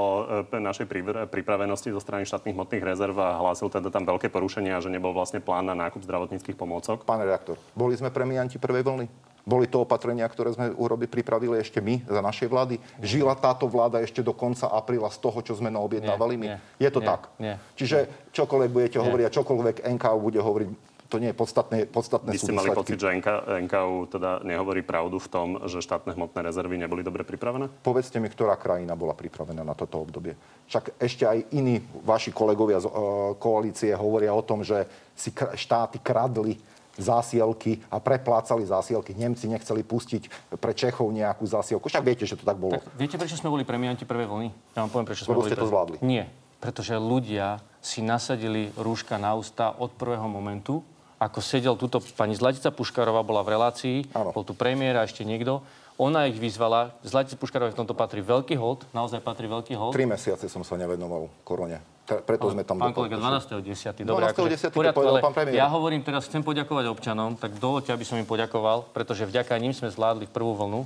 e, 0.51 0.61
našej 0.61 0.87
pripravenosti 1.31 1.91
zo 1.95 2.01
strany 2.03 2.27
štátnych 2.27 2.55
hmotných 2.55 2.85
rezerv 2.85 3.17
a 3.19 3.39
hlásil 3.41 3.71
teda 3.71 3.89
tam 3.89 4.05
veľké 4.05 4.29
porušenia, 4.29 4.83
že 4.83 4.93
nebol 4.93 5.15
vlastne 5.15 5.39
plán 5.41 5.67
na 5.69 5.75
nákup 5.75 6.03
zdravotníckých 6.05 6.59
pomôcok. 6.59 7.07
Pán 7.07 7.23
redaktor, 7.23 7.57
boli 7.73 7.95
sme 7.95 8.11
premianti 8.11 8.59
prvej 8.61 8.85
vlny? 8.85 9.07
Boli 9.45 9.69
to 9.69 9.85
opatrenia, 9.85 10.25
ktoré 10.25 10.57
sme 10.57 10.73
urobili, 10.73 11.05
pripravili 11.05 11.61
ešte 11.61 11.77
my 11.77 12.01
za 12.09 12.25
našej 12.25 12.49
vlády. 12.49 12.81
Žila 13.05 13.37
táto 13.37 13.69
vláda 13.69 14.01
ešte 14.01 14.25
do 14.25 14.33
konca 14.33 14.73
apríla 14.73 15.13
z 15.13 15.21
toho, 15.21 15.39
čo 15.45 15.53
sme 15.53 15.69
naobjednávali 15.69 16.35
my. 16.41 16.47
Nie, 16.49 16.59
je 16.81 16.91
to 16.91 17.05
nie, 17.05 17.09
tak. 17.13 17.21
Nie, 17.37 17.61
Čiže 17.77 18.09
čokoľvek 18.33 18.71
budete 18.73 18.97
nie. 18.97 19.05
hovoriť 19.05 19.25
a 19.29 19.35
čokoľvek 19.37 19.77
NKU 20.01 20.19
bude 20.25 20.41
hovoriť, 20.41 20.69
to 21.09 21.21
nie 21.21 21.31
je 21.31 21.37
podstatné, 21.37 21.77
podstatné 21.87 22.33
Vy 22.33 22.41
ste 22.41 22.57
mali 22.57 22.73
pocit, 22.73 22.97
že 22.97 23.13
NK, 23.13 23.29
NKU 23.69 24.09
teda 24.09 24.41
nehovorí 24.43 24.81
pravdu 24.81 25.21
v 25.21 25.29
tom, 25.29 25.49
že 25.69 25.85
štátne 25.85 26.17
hmotné 26.17 26.41
rezervy 26.41 26.81
neboli 26.81 27.05
dobre 27.05 27.23
pripravené? 27.23 27.69
Povedzte 27.85 28.19
mi, 28.19 28.33
ktorá 28.33 28.57
krajina 28.57 28.97
bola 28.97 29.13
pripravená 29.13 29.63
na 29.63 29.77
toto 29.77 30.01
obdobie. 30.01 30.35
Však 30.67 30.97
ešte 30.97 31.29
aj 31.29 31.39
iní 31.53 31.85
vaši 32.03 32.33
kolegovia 32.33 32.81
z 32.81 32.89
uh, 32.89 33.37
koalície 33.37 33.93
hovoria 33.93 34.33
o 34.33 34.43
tom, 34.43 34.65
že 34.65 34.89
si 35.13 35.31
kr- 35.31 35.53
štáty 35.55 36.01
kradli 36.01 36.57
zásielky 36.95 37.83
a 37.91 37.99
preplácali 37.99 38.63
zásielky. 38.67 39.15
Nemci 39.19 39.51
nechceli 39.51 39.83
pustiť 39.83 40.55
pre 40.63 40.73
Čechov 40.73 41.11
nejakú 41.11 41.43
zásielku. 41.43 41.91
Však 41.91 42.07
viete, 42.07 42.25
že 42.25 42.39
to 42.39 42.47
tak 42.47 42.55
bolo. 42.59 42.79
Tak, 42.79 42.87
viete, 42.95 43.19
prečo 43.19 43.35
sme 43.35 43.51
boli 43.51 43.67
premianti 43.67 44.07
prvej 44.07 44.31
vlny? 44.31 44.49
Ja 44.79 44.87
vám 44.87 44.91
poviem, 44.95 45.09
prečo 45.11 45.27
sme 45.27 45.35
Lebo 45.35 45.43
boli 45.43 45.51
ste 45.51 45.59
to 45.59 45.67
zvládli. 45.67 45.97
Nie, 46.07 46.31
pretože 46.63 46.95
ľudia 46.95 47.59
si 47.85 48.01
nasadili 48.01 48.73
rúška 48.79 49.19
na 49.21 49.35
ústa 49.37 49.75
od 49.77 49.93
prvého 49.93 50.25
momentu, 50.25 50.81
ako 51.25 51.41
sedel 51.41 51.75
túto 51.81 52.05
pani 52.15 52.37
Zlatica 52.37 52.69
Puškarová, 52.69 53.25
bola 53.25 53.41
v 53.41 53.57
relácii, 53.57 53.97
ano. 54.13 54.37
bol 54.37 54.45
tu 54.45 54.53
premiér 54.53 55.01
a 55.01 55.09
ešte 55.09 55.25
niekto. 55.25 55.65
Ona 55.97 56.27
ich 56.27 56.37
vyzvala, 56.37 56.93
Zlatice 57.07 57.39
Puškarovej 57.39 57.73
v 57.73 57.79
tomto 57.81 57.95
patrí 57.95 58.21
veľký 58.21 58.59
hold, 58.59 58.85
naozaj 58.93 59.23
patrí 59.23 59.47
veľký 59.47 59.79
hold. 59.79 59.95
Tri 59.95 60.05
mesiace 60.05 60.51
som 60.51 60.67
sa 60.67 60.75
nevenoval 60.77 61.31
korone 61.47 61.95
preto 62.05 62.53
sme 62.53 62.69
tam... 62.69 62.77
Pán 62.77 62.93
kolega, 62.93 63.17
12.10. 63.17 64.05
Dobre, 64.05 64.29
12. 64.29 64.37
Akože, 64.37 64.57
poriadku, 64.77 65.25
pán 65.25 65.33
premiér. 65.33 65.65
Ja 65.65 65.73
hovorím 65.73 66.05
teraz, 66.05 66.29
chcem 66.29 66.45
poďakovať 66.45 66.93
občanom, 66.93 67.33
tak 67.41 67.57
dovolte, 67.57 67.97
aby 67.97 68.05
som 68.05 68.21
im 68.21 68.29
poďakoval, 68.29 68.93
pretože 68.93 69.25
vďaka 69.25 69.57
ním 69.57 69.73
sme 69.73 69.89
zvládli 69.89 70.29
prvú 70.29 70.53
vlnu. 70.53 70.85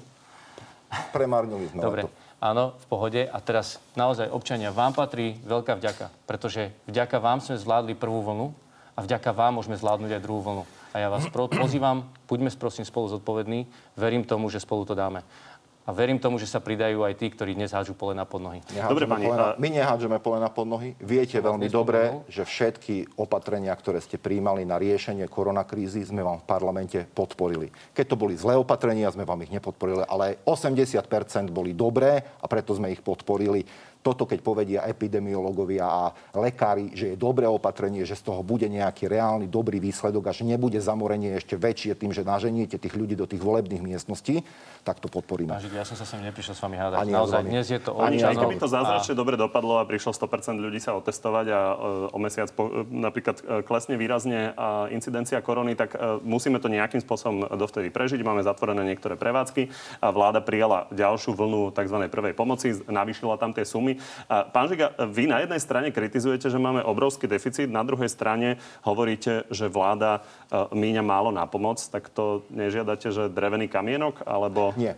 Premárnili 1.10 1.66
sme 1.74 1.82
Dobre. 1.82 2.06
to. 2.06 2.08
Áno, 2.38 2.78
v 2.78 2.86
pohode. 2.86 3.22
A 3.26 3.38
teraz 3.42 3.82
naozaj, 3.98 4.30
občania, 4.30 4.70
vám 4.70 4.94
patrí 4.94 5.34
veľká 5.42 5.74
vďaka, 5.74 6.06
pretože 6.22 6.70
vďaka 6.86 7.18
vám 7.18 7.42
sme 7.42 7.58
zvládli 7.58 7.98
prvú 7.98 8.22
vlnu 8.22 8.67
a 8.98 9.06
vďaka 9.06 9.30
vám 9.30 9.62
môžeme 9.62 9.78
zvládnuť 9.78 10.18
aj 10.18 10.24
druhú 10.26 10.42
vlnu. 10.42 10.64
A 10.90 10.96
ja 10.98 11.06
vás 11.06 11.30
pozývam, 11.30 12.10
buďme 12.26 12.50
prosím 12.58 12.82
spolu 12.82 13.06
zodpovední, 13.14 13.70
verím 13.94 14.26
tomu, 14.26 14.50
že 14.50 14.58
spolu 14.58 14.82
to 14.82 14.98
dáme 14.98 15.22
a 15.88 15.90
verím 15.96 16.20
tomu, 16.20 16.36
že 16.36 16.44
sa 16.44 16.60
pridajú 16.60 17.00
aj 17.00 17.16
tí, 17.16 17.32
ktorí 17.32 17.56
dnes 17.56 17.72
hádžu 17.72 17.96
pole 17.96 18.12
na 18.12 18.28
podnohy. 18.28 18.60
Dobre, 18.76 19.08
pani. 19.08 19.24
Polena, 19.24 19.56
my 19.56 19.68
nehádžeme 19.72 20.20
pole 20.20 20.36
na 20.36 20.52
podnohy. 20.52 20.92
Viete 21.00 21.40
veľmi 21.40 21.64
dobre, 21.72 22.28
že 22.28 22.44
všetky 22.44 23.16
opatrenia, 23.16 23.72
ktoré 23.72 23.96
ste 24.04 24.20
príjmali 24.20 24.68
na 24.68 24.76
riešenie 24.76 25.24
koronakrízy, 25.32 26.04
sme 26.04 26.20
vám 26.20 26.44
v 26.44 26.46
parlamente 26.46 27.00
podporili. 27.16 27.72
Keď 27.96 28.04
to 28.04 28.20
boli 28.20 28.36
zlé 28.36 28.60
opatrenia, 28.60 29.08
sme 29.08 29.24
vám 29.24 29.48
ich 29.48 29.52
nepodporili, 29.56 30.04
ale 30.04 30.36
aj 30.36 30.68
80% 30.68 31.48
boli 31.48 31.72
dobré 31.72 32.20
a 32.20 32.44
preto 32.44 32.76
sme 32.76 32.92
ich 32.92 33.00
podporili 33.00 33.64
toto, 34.08 34.24
keď 34.24 34.40
povedia 34.40 34.80
epidemiológovia 34.88 35.84
a 35.84 36.02
lekári, 36.32 36.96
že 36.96 37.12
je 37.12 37.16
dobré 37.20 37.44
opatrenie, 37.44 38.08
že 38.08 38.16
z 38.16 38.32
toho 38.32 38.40
bude 38.40 38.64
nejaký 38.64 39.04
reálny 39.04 39.44
dobrý 39.52 39.76
výsledok 39.76 40.32
a 40.32 40.32
že 40.32 40.48
nebude 40.48 40.80
zamorenie 40.80 41.36
ešte 41.36 41.60
väčšie 41.60 41.92
tým, 41.92 42.16
že 42.16 42.24
naženiete 42.24 42.80
tých 42.80 42.96
ľudí 42.96 43.12
do 43.12 43.28
tých 43.28 43.44
volebných 43.44 43.84
miestností, 43.84 44.40
tak 44.80 45.04
to 45.04 45.12
podporíme. 45.12 45.52
Pážik, 45.52 45.76
ja 45.76 45.84
som 45.84 46.00
sa 46.00 46.08
sem 46.08 46.24
neprišiel 46.24 46.56
s 46.56 46.60
vami 46.64 46.80
hádať. 46.80 46.96
Ani 47.04 47.12
Naozaj, 47.12 47.42
dnes 47.44 47.66
je 47.68 47.80
to 47.84 48.00
Ani 48.00 48.24
aj 48.24 48.40
keby 48.40 48.56
to 48.56 48.64
zázračne 48.64 49.12
a... 49.12 49.18
dobre 49.20 49.36
dopadlo 49.36 49.76
a 49.76 49.84
prišlo 49.84 50.16
100% 50.16 50.56
ľudí 50.56 50.80
sa 50.80 50.96
otestovať 50.96 51.46
a 51.52 51.60
uh, 51.76 52.16
o 52.16 52.18
mesiac 52.22 52.48
po, 52.56 52.64
uh, 52.64 52.88
napríklad 52.88 53.36
uh, 53.44 53.60
klesne 53.60 54.00
výrazne 54.00 54.56
incidencia 54.88 55.44
korony, 55.44 55.76
tak 55.76 55.92
uh, 55.92 56.22
musíme 56.24 56.56
to 56.62 56.72
nejakým 56.72 57.04
spôsobom 57.04 57.44
dovtedy 57.60 57.92
prežiť. 57.92 58.24
Máme 58.24 58.40
zatvorené 58.40 58.80
niektoré 58.88 59.20
prevádzky 59.20 59.68
a 60.00 60.08
vláda 60.08 60.40
prijala 60.40 60.88
ďalšiu 60.94 61.36
vlnu 61.36 61.74
tzv. 61.76 61.96
prvej 62.08 62.32
pomoci, 62.32 62.78
navýšila 62.86 63.36
tam 63.36 63.52
tie 63.52 63.66
sumy. 63.66 63.97
A 64.30 64.48
pán 64.48 64.70
Žiga, 64.70 64.96
vy 65.10 65.28
na 65.28 65.44
jednej 65.44 65.60
strane 65.60 65.88
kritizujete, 65.92 66.48
že 66.48 66.58
máme 66.58 66.82
obrovský 66.82 67.28
deficit, 67.28 67.68
na 67.68 67.84
druhej 67.84 68.08
strane 68.08 68.56
hovoríte, 68.82 69.44
že 69.52 69.68
vláda 69.68 70.20
e, 70.20 70.20
míňa 70.72 71.02
málo 71.04 71.30
na 71.30 71.44
pomoc, 71.44 71.78
tak 71.78 72.08
to 72.10 72.46
nežiadate, 72.48 73.12
že 73.12 73.32
drevený 73.32 73.68
kamienok, 73.68 74.24
alebo... 74.24 74.72
Nie. 74.74 74.96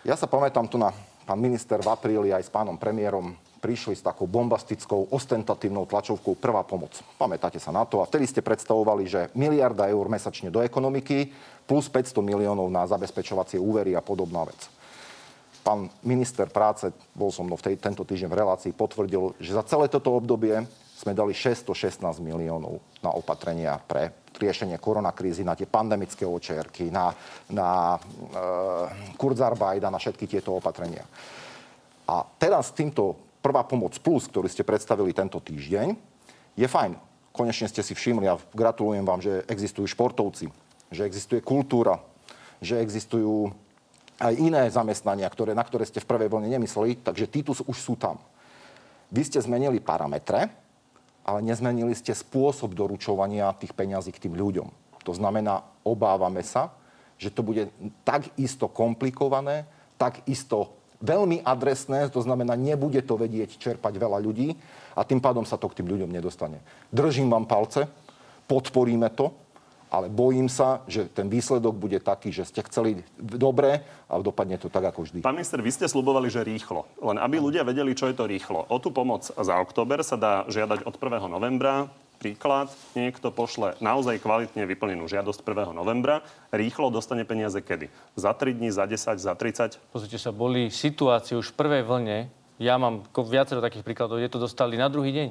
Ja 0.00 0.16
sa 0.16 0.24
pamätám 0.24 0.68
tu 0.68 0.80
na 0.80 0.92
pán 1.28 1.38
minister 1.38 1.78
v 1.78 1.92
apríli 1.92 2.32
aj 2.32 2.48
s 2.48 2.50
pánom 2.50 2.74
premiérom 2.74 3.36
prišli 3.60 3.92
s 3.92 4.02
takou 4.02 4.24
bombastickou, 4.24 5.12
ostentatívnou 5.12 5.84
tlačovkou 5.84 6.34
Prvá 6.40 6.64
pomoc. 6.64 6.96
Pamätáte 7.20 7.60
sa 7.60 7.68
na 7.70 7.84
to? 7.84 8.00
A 8.00 8.08
vtedy 8.08 8.24
ste 8.24 8.40
predstavovali, 8.40 9.04
že 9.04 9.28
miliarda 9.36 9.86
eur 9.92 10.08
mesačne 10.08 10.48
do 10.48 10.64
ekonomiky 10.64 11.28
plus 11.68 11.86
500 11.92 12.16
miliónov 12.24 12.72
na 12.72 12.88
zabezpečovacie 12.88 13.60
úvery 13.60 13.92
a 13.92 14.00
podobná 14.00 14.48
vec. 14.48 14.79
Pán 15.60 15.92
minister 16.00 16.48
práce, 16.48 16.88
bol 17.12 17.28
som 17.28 17.44
mnou 17.44 17.60
v 17.60 17.72
tej, 17.72 17.74
tento 17.76 18.00
týždeň 18.00 18.30
v 18.32 18.40
relácii, 18.40 18.72
potvrdil, 18.72 19.36
že 19.36 19.52
za 19.52 19.64
celé 19.68 19.92
toto 19.92 20.16
obdobie 20.16 20.64
sme 21.00 21.16
dali 21.16 21.32
616 21.32 22.00
miliónov 22.20 22.80
na 23.00 23.12
opatrenia 23.12 23.80
pre 23.80 24.12
riešenie 24.36 24.76
koronakrízy, 24.76 25.44
na 25.44 25.56
tie 25.56 25.68
pandemické 25.68 26.28
očerky, 26.28 26.92
na, 26.92 27.12
na 27.48 27.96
e, 27.96 27.98
Kurzarbeit 29.16 29.84
a 29.84 29.92
na 29.92 30.00
všetky 30.00 30.28
tieto 30.28 30.56
opatrenia. 30.56 31.04
A 32.04 32.24
teraz 32.36 32.72
týmto 32.72 33.16
prvá 33.40 33.64
pomoc 33.64 33.96
plus, 34.00 34.28
ktorý 34.28 34.48
ste 34.48 34.64
predstavili 34.64 35.16
tento 35.16 35.40
týždeň, 35.40 35.96
je 36.56 36.68
fajn. 36.68 36.96
Konečne 37.32 37.70
ste 37.70 37.80
si 37.80 37.96
všimli 37.96 38.26
a 38.28 38.40
gratulujem 38.52 39.06
vám, 39.06 39.24
že 39.24 39.44
existujú 39.48 39.88
športovci, 39.88 40.52
že 40.92 41.06
existuje 41.06 41.40
kultúra, 41.40 42.02
že 42.60 42.82
existujú 42.82 43.54
aj 44.20 44.34
iné 44.36 44.68
zamestnania, 44.68 45.26
ktoré, 45.32 45.56
na 45.56 45.64
ktoré 45.64 45.88
ste 45.88 46.04
v 46.04 46.08
prvej 46.08 46.28
vlne 46.28 46.52
nemysleli, 46.52 47.00
takže 47.00 47.26
tí 47.26 47.40
tu 47.40 47.56
už 47.56 47.78
sú 47.80 47.96
tam. 47.96 48.20
Vy 49.08 49.26
ste 49.26 49.40
zmenili 49.40 49.80
parametre, 49.80 50.52
ale 51.24 51.38
nezmenili 51.40 51.96
ste 51.96 52.12
spôsob 52.12 52.76
doručovania 52.76 53.56
tých 53.56 53.72
peňazí 53.72 54.12
k 54.12 54.28
tým 54.28 54.36
ľuďom. 54.36 54.68
To 55.08 55.12
znamená, 55.16 55.64
obávame 55.82 56.44
sa, 56.44 56.70
že 57.16 57.32
to 57.32 57.40
bude 57.40 57.72
tak 58.04 58.28
isto 58.36 58.68
komplikované, 58.68 59.64
tak 59.96 60.24
isto 60.28 60.76
veľmi 61.00 61.40
adresné, 61.40 62.12
to 62.12 62.20
znamená, 62.20 62.56
nebude 62.56 63.00
to 63.04 63.16
vedieť 63.16 63.56
čerpať 63.56 63.96
veľa 63.96 64.20
ľudí 64.20 64.52
a 64.96 65.00
tým 65.04 65.20
pádom 65.20 65.48
sa 65.48 65.56
to 65.56 65.68
k 65.72 65.80
tým 65.80 65.88
ľuďom 65.88 66.12
nedostane. 66.12 66.60
Držím 66.92 67.32
vám 67.32 67.48
palce, 67.48 67.88
podporíme 68.44 69.08
to, 69.16 69.32
ale 69.90 70.06
bojím 70.06 70.46
sa, 70.46 70.86
že 70.86 71.10
ten 71.10 71.26
výsledok 71.26 71.74
bude 71.74 71.98
taký, 71.98 72.30
že 72.30 72.46
ste 72.46 72.62
chceli 72.64 73.02
dobre 73.18 73.82
a 74.06 74.12
dopadne 74.22 74.56
to 74.56 74.70
tak, 74.70 74.94
ako 74.94 75.04
vždy. 75.04 75.18
Pán 75.20 75.34
minister, 75.34 75.58
vy 75.58 75.74
ste 75.74 75.90
slubovali, 75.90 76.30
že 76.30 76.46
rýchlo. 76.46 76.86
Len 77.02 77.18
aby 77.18 77.42
ľudia 77.42 77.66
vedeli, 77.66 77.98
čo 77.98 78.06
je 78.06 78.14
to 78.14 78.30
rýchlo. 78.30 78.70
O 78.70 78.78
tú 78.78 78.94
pomoc 78.94 79.26
za 79.26 79.54
október 79.58 80.06
sa 80.06 80.14
dá 80.14 80.46
žiadať 80.46 80.86
od 80.86 80.94
1. 80.94 81.26
novembra. 81.26 81.90
Príklad, 82.20 82.68
niekto 82.92 83.32
pošle 83.32 83.80
naozaj 83.80 84.20
kvalitne 84.20 84.68
vyplnenú 84.68 85.08
žiadosť 85.08 85.40
1. 85.40 85.72
novembra, 85.72 86.20
rýchlo 86.52 86.92
dostane 86.92 87.24
peniaze 87.24 87.64
kedy? 87.64 87.88
Za 88.12 88.36
3 88.36 88.60
dní, 88.60 88.68
za 88.68 88.84
10, 88.84 89.16
za 89.16 89.32
30? 89.32 89.80
Pozrite 89.88 90.20
sa, 90.20 90.28
boli 90.28 90.68
situácie 90.68 91.32
už 91.32 91.56
v 91.56 91.56
prvej 91.56 91.82
vlne, 91.88 92.28
ja 92.60 92.76
mám 92.76 93.08
viacero 93.16 93.64
takých 93.64 93.88
príkladov, 93.88 94.20
kde 94.20 94.28
to 94.28 94.44
dostali 94.44 94.76
na 94.76 94.92
druhý 94.92 95.16
deň. 95.16 95.28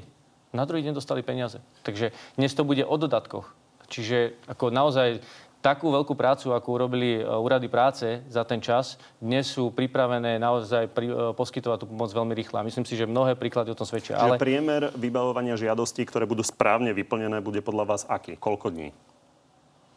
Na 0.50 0.66
druhý 0.66 0.82
deň 0.82 0.98
dostali 0.98 1.22
peniaze. 1.22 1.62
Takže 1.86 2.10
dnes 2.42 2.58
to 2.58 2.66
bude 2.66 2.82
o 2.82 2.96
dodatkoch. 2.98 3.54
Čiže 3.90 4.38
ako 4.46 4.70
naozaj 4.70 5.20
takú 5.60 5.92
veľkú 5.92 6.16
prácu, 6.16 6.56
ako 6.56 6.68
urobili 6.72 7.20
e, 7.20 7.24
úrady 7.24 7.68
práce 7.68 8.24
za 8.32 8.48
ten 8.48 8.64
čas, 8.64 8.96
dnes 9.20 9.44
sú 9.44 9.76
pripravené 9.76 10.40
naozaj 10.40 10.88
pri, 10.92 11.08
e, 11.12 11.36
poskytovať 11.36 11.84
tú 11.84 11.86
pomoc 11.92 12.10
veľmi 12.16 12.32
rýchlo. 12.32 12.64
myslím 12.64 12.88
si, 12.88 12.96
že 12.96 13.04
mnohé 13.04 13.36
príklady 13.36 13.76
o 13.76 13.78
tom 13.78 13.84
svedčia. 13.84 14.16
Čiže 14.16 14.40
ale... 14.40 14.40
priemer 14.40 14.96
vybavovania 14.96 15.60
žiadostí, 15.60 16.08
ktoré 16.08 16.24
budú 16.24 16.42
správne 16.48 16.96
vyplnené, 16.96 17.44
bude 17.44 17.60
podľa 17.60 17.86
vás 17.96 18.02
aký? 18.08 18.40
Koľko 18.40 18.72
dní? 18.72 18.96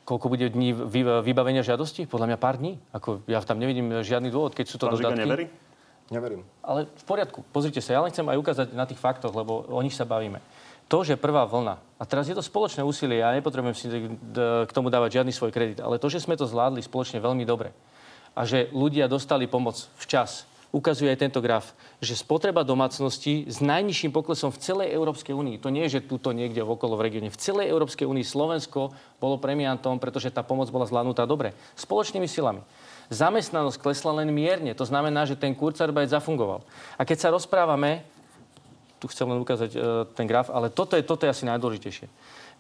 Koľko 0.03 0.27
bude 0.27 0.51
dní 0.51 0.75
vybavenia 1.23 1.63
žiadosti? 1.63 2.11
Podľa 2.11 2.35
mňa 2.35 2.39
pár 2.43 2.59
dní. 2.59 2.83
Ako, 2.91 3.23
ja 3.31 3.39
tam 3.47 3.63
nevidím 3.63 4.03
žiadny 4.03 4.35
dôvod, 4.35 4.51
keď 4.51 4.67
sú 4.67 4.77
to 4.83 4.91
Pán 4.91 4.99
dodatky. 4.99 5.23
neverí? 5.23 5.47
Neverím. 6.11 6.43
Ale 6.59 6.91
v 6.91 7.05
poriadku. 7.07 7.47
Pozrite 7.55 7.79
sa, 7.79 7.95
ja 7.95 8.03
len 8.03 8.11
chcem 8.11 8.27
aj 8.27 8.35
ukázať 8.35 8.67
na 8.75 8.83
tých 8.83 8.99
faktoch, 8.99 9.31
lebo 9.31 9.63
o 9.71 9.79
nich 9.79 9.95
sa 9.95 10.03
bavíme 10.03 10.43
to, 10.93 11.01
že 11.01 11.17
prvá 11.17 11.49
vlna, 11.49 11.81
a 12.03 12.09
teraz 12.09 12.27
je 12.27 12.35
to 12.35 12.43
spoločné 12.43 12.83
úsilie, 12.83 13.23
ja 13.23 13.31
nepotrebujem 13.31 13.79
si 13.79 13.87
k 14.67 14.71
tomu 14.75 14.91
dávať 14.91 15.23
žiadny 15.23 15.31
svoj 15.31 15.55
kredit, 15.55 15.79
ale 15.79 16.03
to, 16.03 16.11
že 16.11 16.27
sme 16.27 16.35
to 16.35 16.51
zvládli 16.51 16.83
spoločne 16.83 17.23
veľmi 17.23 17.47
dobre 17.47 17.71
a 18.35 18.43
že 18.43 18.67
ľudia 18.75 19.07
dostali 19.07 19.47
pomoc 19.47 19.87
včas, 20.03 20.51
ukazuje 20.73 21.13
aj 21.13 21.21
tento 21.21 21.45
graf, 21.45 21.77
že 22.01 22.17
spotreba 22.17 22.65
domácnosti 22.65 23.45
s 23.45 23.61
najnižším 23.61 24.09
poklesom 24.09 24.49
v 24.49 24.59
celej 24.59 24.89
Európskej 24.97 25.37
únii, 25.37 25.61
to 25.61 25.69
nie 25.69 25.85
je, 25.87 26.01
že 26.01 26.09
tuto 26.09 26.33
niekde 26.33 26.65
okolo 26.65 26.97
v 26.97 27.05
regióne, 27.07 27.29
v 27.29 27.39
celej 27.39 27.69
Európskej 27.69 28.09
únii 28.09 28.25
Slovensko 28.25 28.91
bolo 29.21 29.37
premiantom, 29.37 30.01
pretože 30.01 30.33
tá 30.33 30.41
pomoc 30.41 30.73
bola 30.73 30.89
zvládnutá 30.89 31.29
dobre, 31.29 31.53
spoločnými 31.77 32.27
silami. 32.27 32.65
Zamestnanosť 33.13 33.77
klesla 33.77 34.25
len 34.25 34.33
mierne. 34.33 34.73
To 34.73 34.89
znamená, 34.89 35.29
že 35.29 35.37
ten 35.37 35.53
Kurzarbeit 35.53 36.09
zafungoval. 36.09 36.65
A 36.97 37.05
keď 37.05 37.19
sa 37.21 37.29
rozprávame, 37.29 38.09
tu 39.03 39.11
chcem 39.11 39.27
len 39.27 39.43
ukázať 39.43 39.71
e, 39.75 39.79
ten 40.15 40.31
graf, 40.31 40.47
ale 40.47 40.71
toto 40.71 40.95
je, 40.95 41.03
toto 41.03 41.27
je 41.27 41.35
asi 41.35 41.43
najdôležitejšie. 41.51 42.07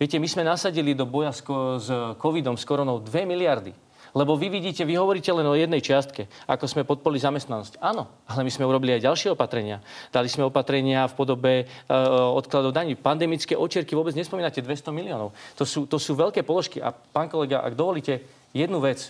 Viete, 0.02 0.18
my 0.18 0.26
sme 0.26 0.42
nasadili 0.42 0.98
do 0.98 1.06
boja 1.06 1.30
s, 1.30 1.46
s 1.78 1.88
covidom, 2.18 2.58
s 2.58 2.66
koronou 2.66 2.98
2 2.98 3.22
miliardy. 3.22 3.70
Lebo 4.12 4.36
vy 4.36 4.52
vidíte, 4.52 4.84
vy 4.84 5.00
hovoríte 5.00 5.32
len 5.32 5.46
o 5.48 5.56
jednej 5.56 5.80
čiastke, 5.80 6.28
ako 6.44 6.68
sme 6.68 6.84
podporili 6.84 7.16
zamestnanosť. 7.16 7.80
Áno, 7.80 8.12
ale 8.28 8.44
my 8.44 8.50
sme 8.52 8.68
urobili 8.68 8.92
aj 8.98 9.08
ďalšie 9.08 9.32
opatrenia. 9.32 9.80
Dali 10.12 10.28
sme 10.28 10.44
opatrenia 10.44 11.08
v 11.08 11.16
podobe 11.16 11.52
uh, 11.64 12.28
odkladov 12.36 12.76
daní. 12.76 12.92
Pandemické 12.92 13.56
očierky 13.56 13.96
vôbec 13.96 14.12
nespomínate 14.12 14.60
200 14.60 14.92
miliónov. 14.92 15.32
To 15.56 15.64
sú, 15.64 15.88
to 15.88 15.96
sú 15.96 16.12
veľké 16.12 16.44
položky. 16.44 16.76
A 16.84 16.92
pán 16.92 17.32
kolega, 17.32 17.64
ak 17.64 17.72
dovolíte 17.72 18.20
jednu 18.52 18.84
vec. 18.84 19.08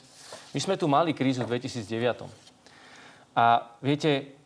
My 0.54 0.60
sme 0.62 0.78
tu 0.78 0.86
mali 0.86 1.18
krízu 1.18 1.42
v 1.50 1.58
2009. 1.58 2.22
A 3.34 3.74
viete, 3.82 4.38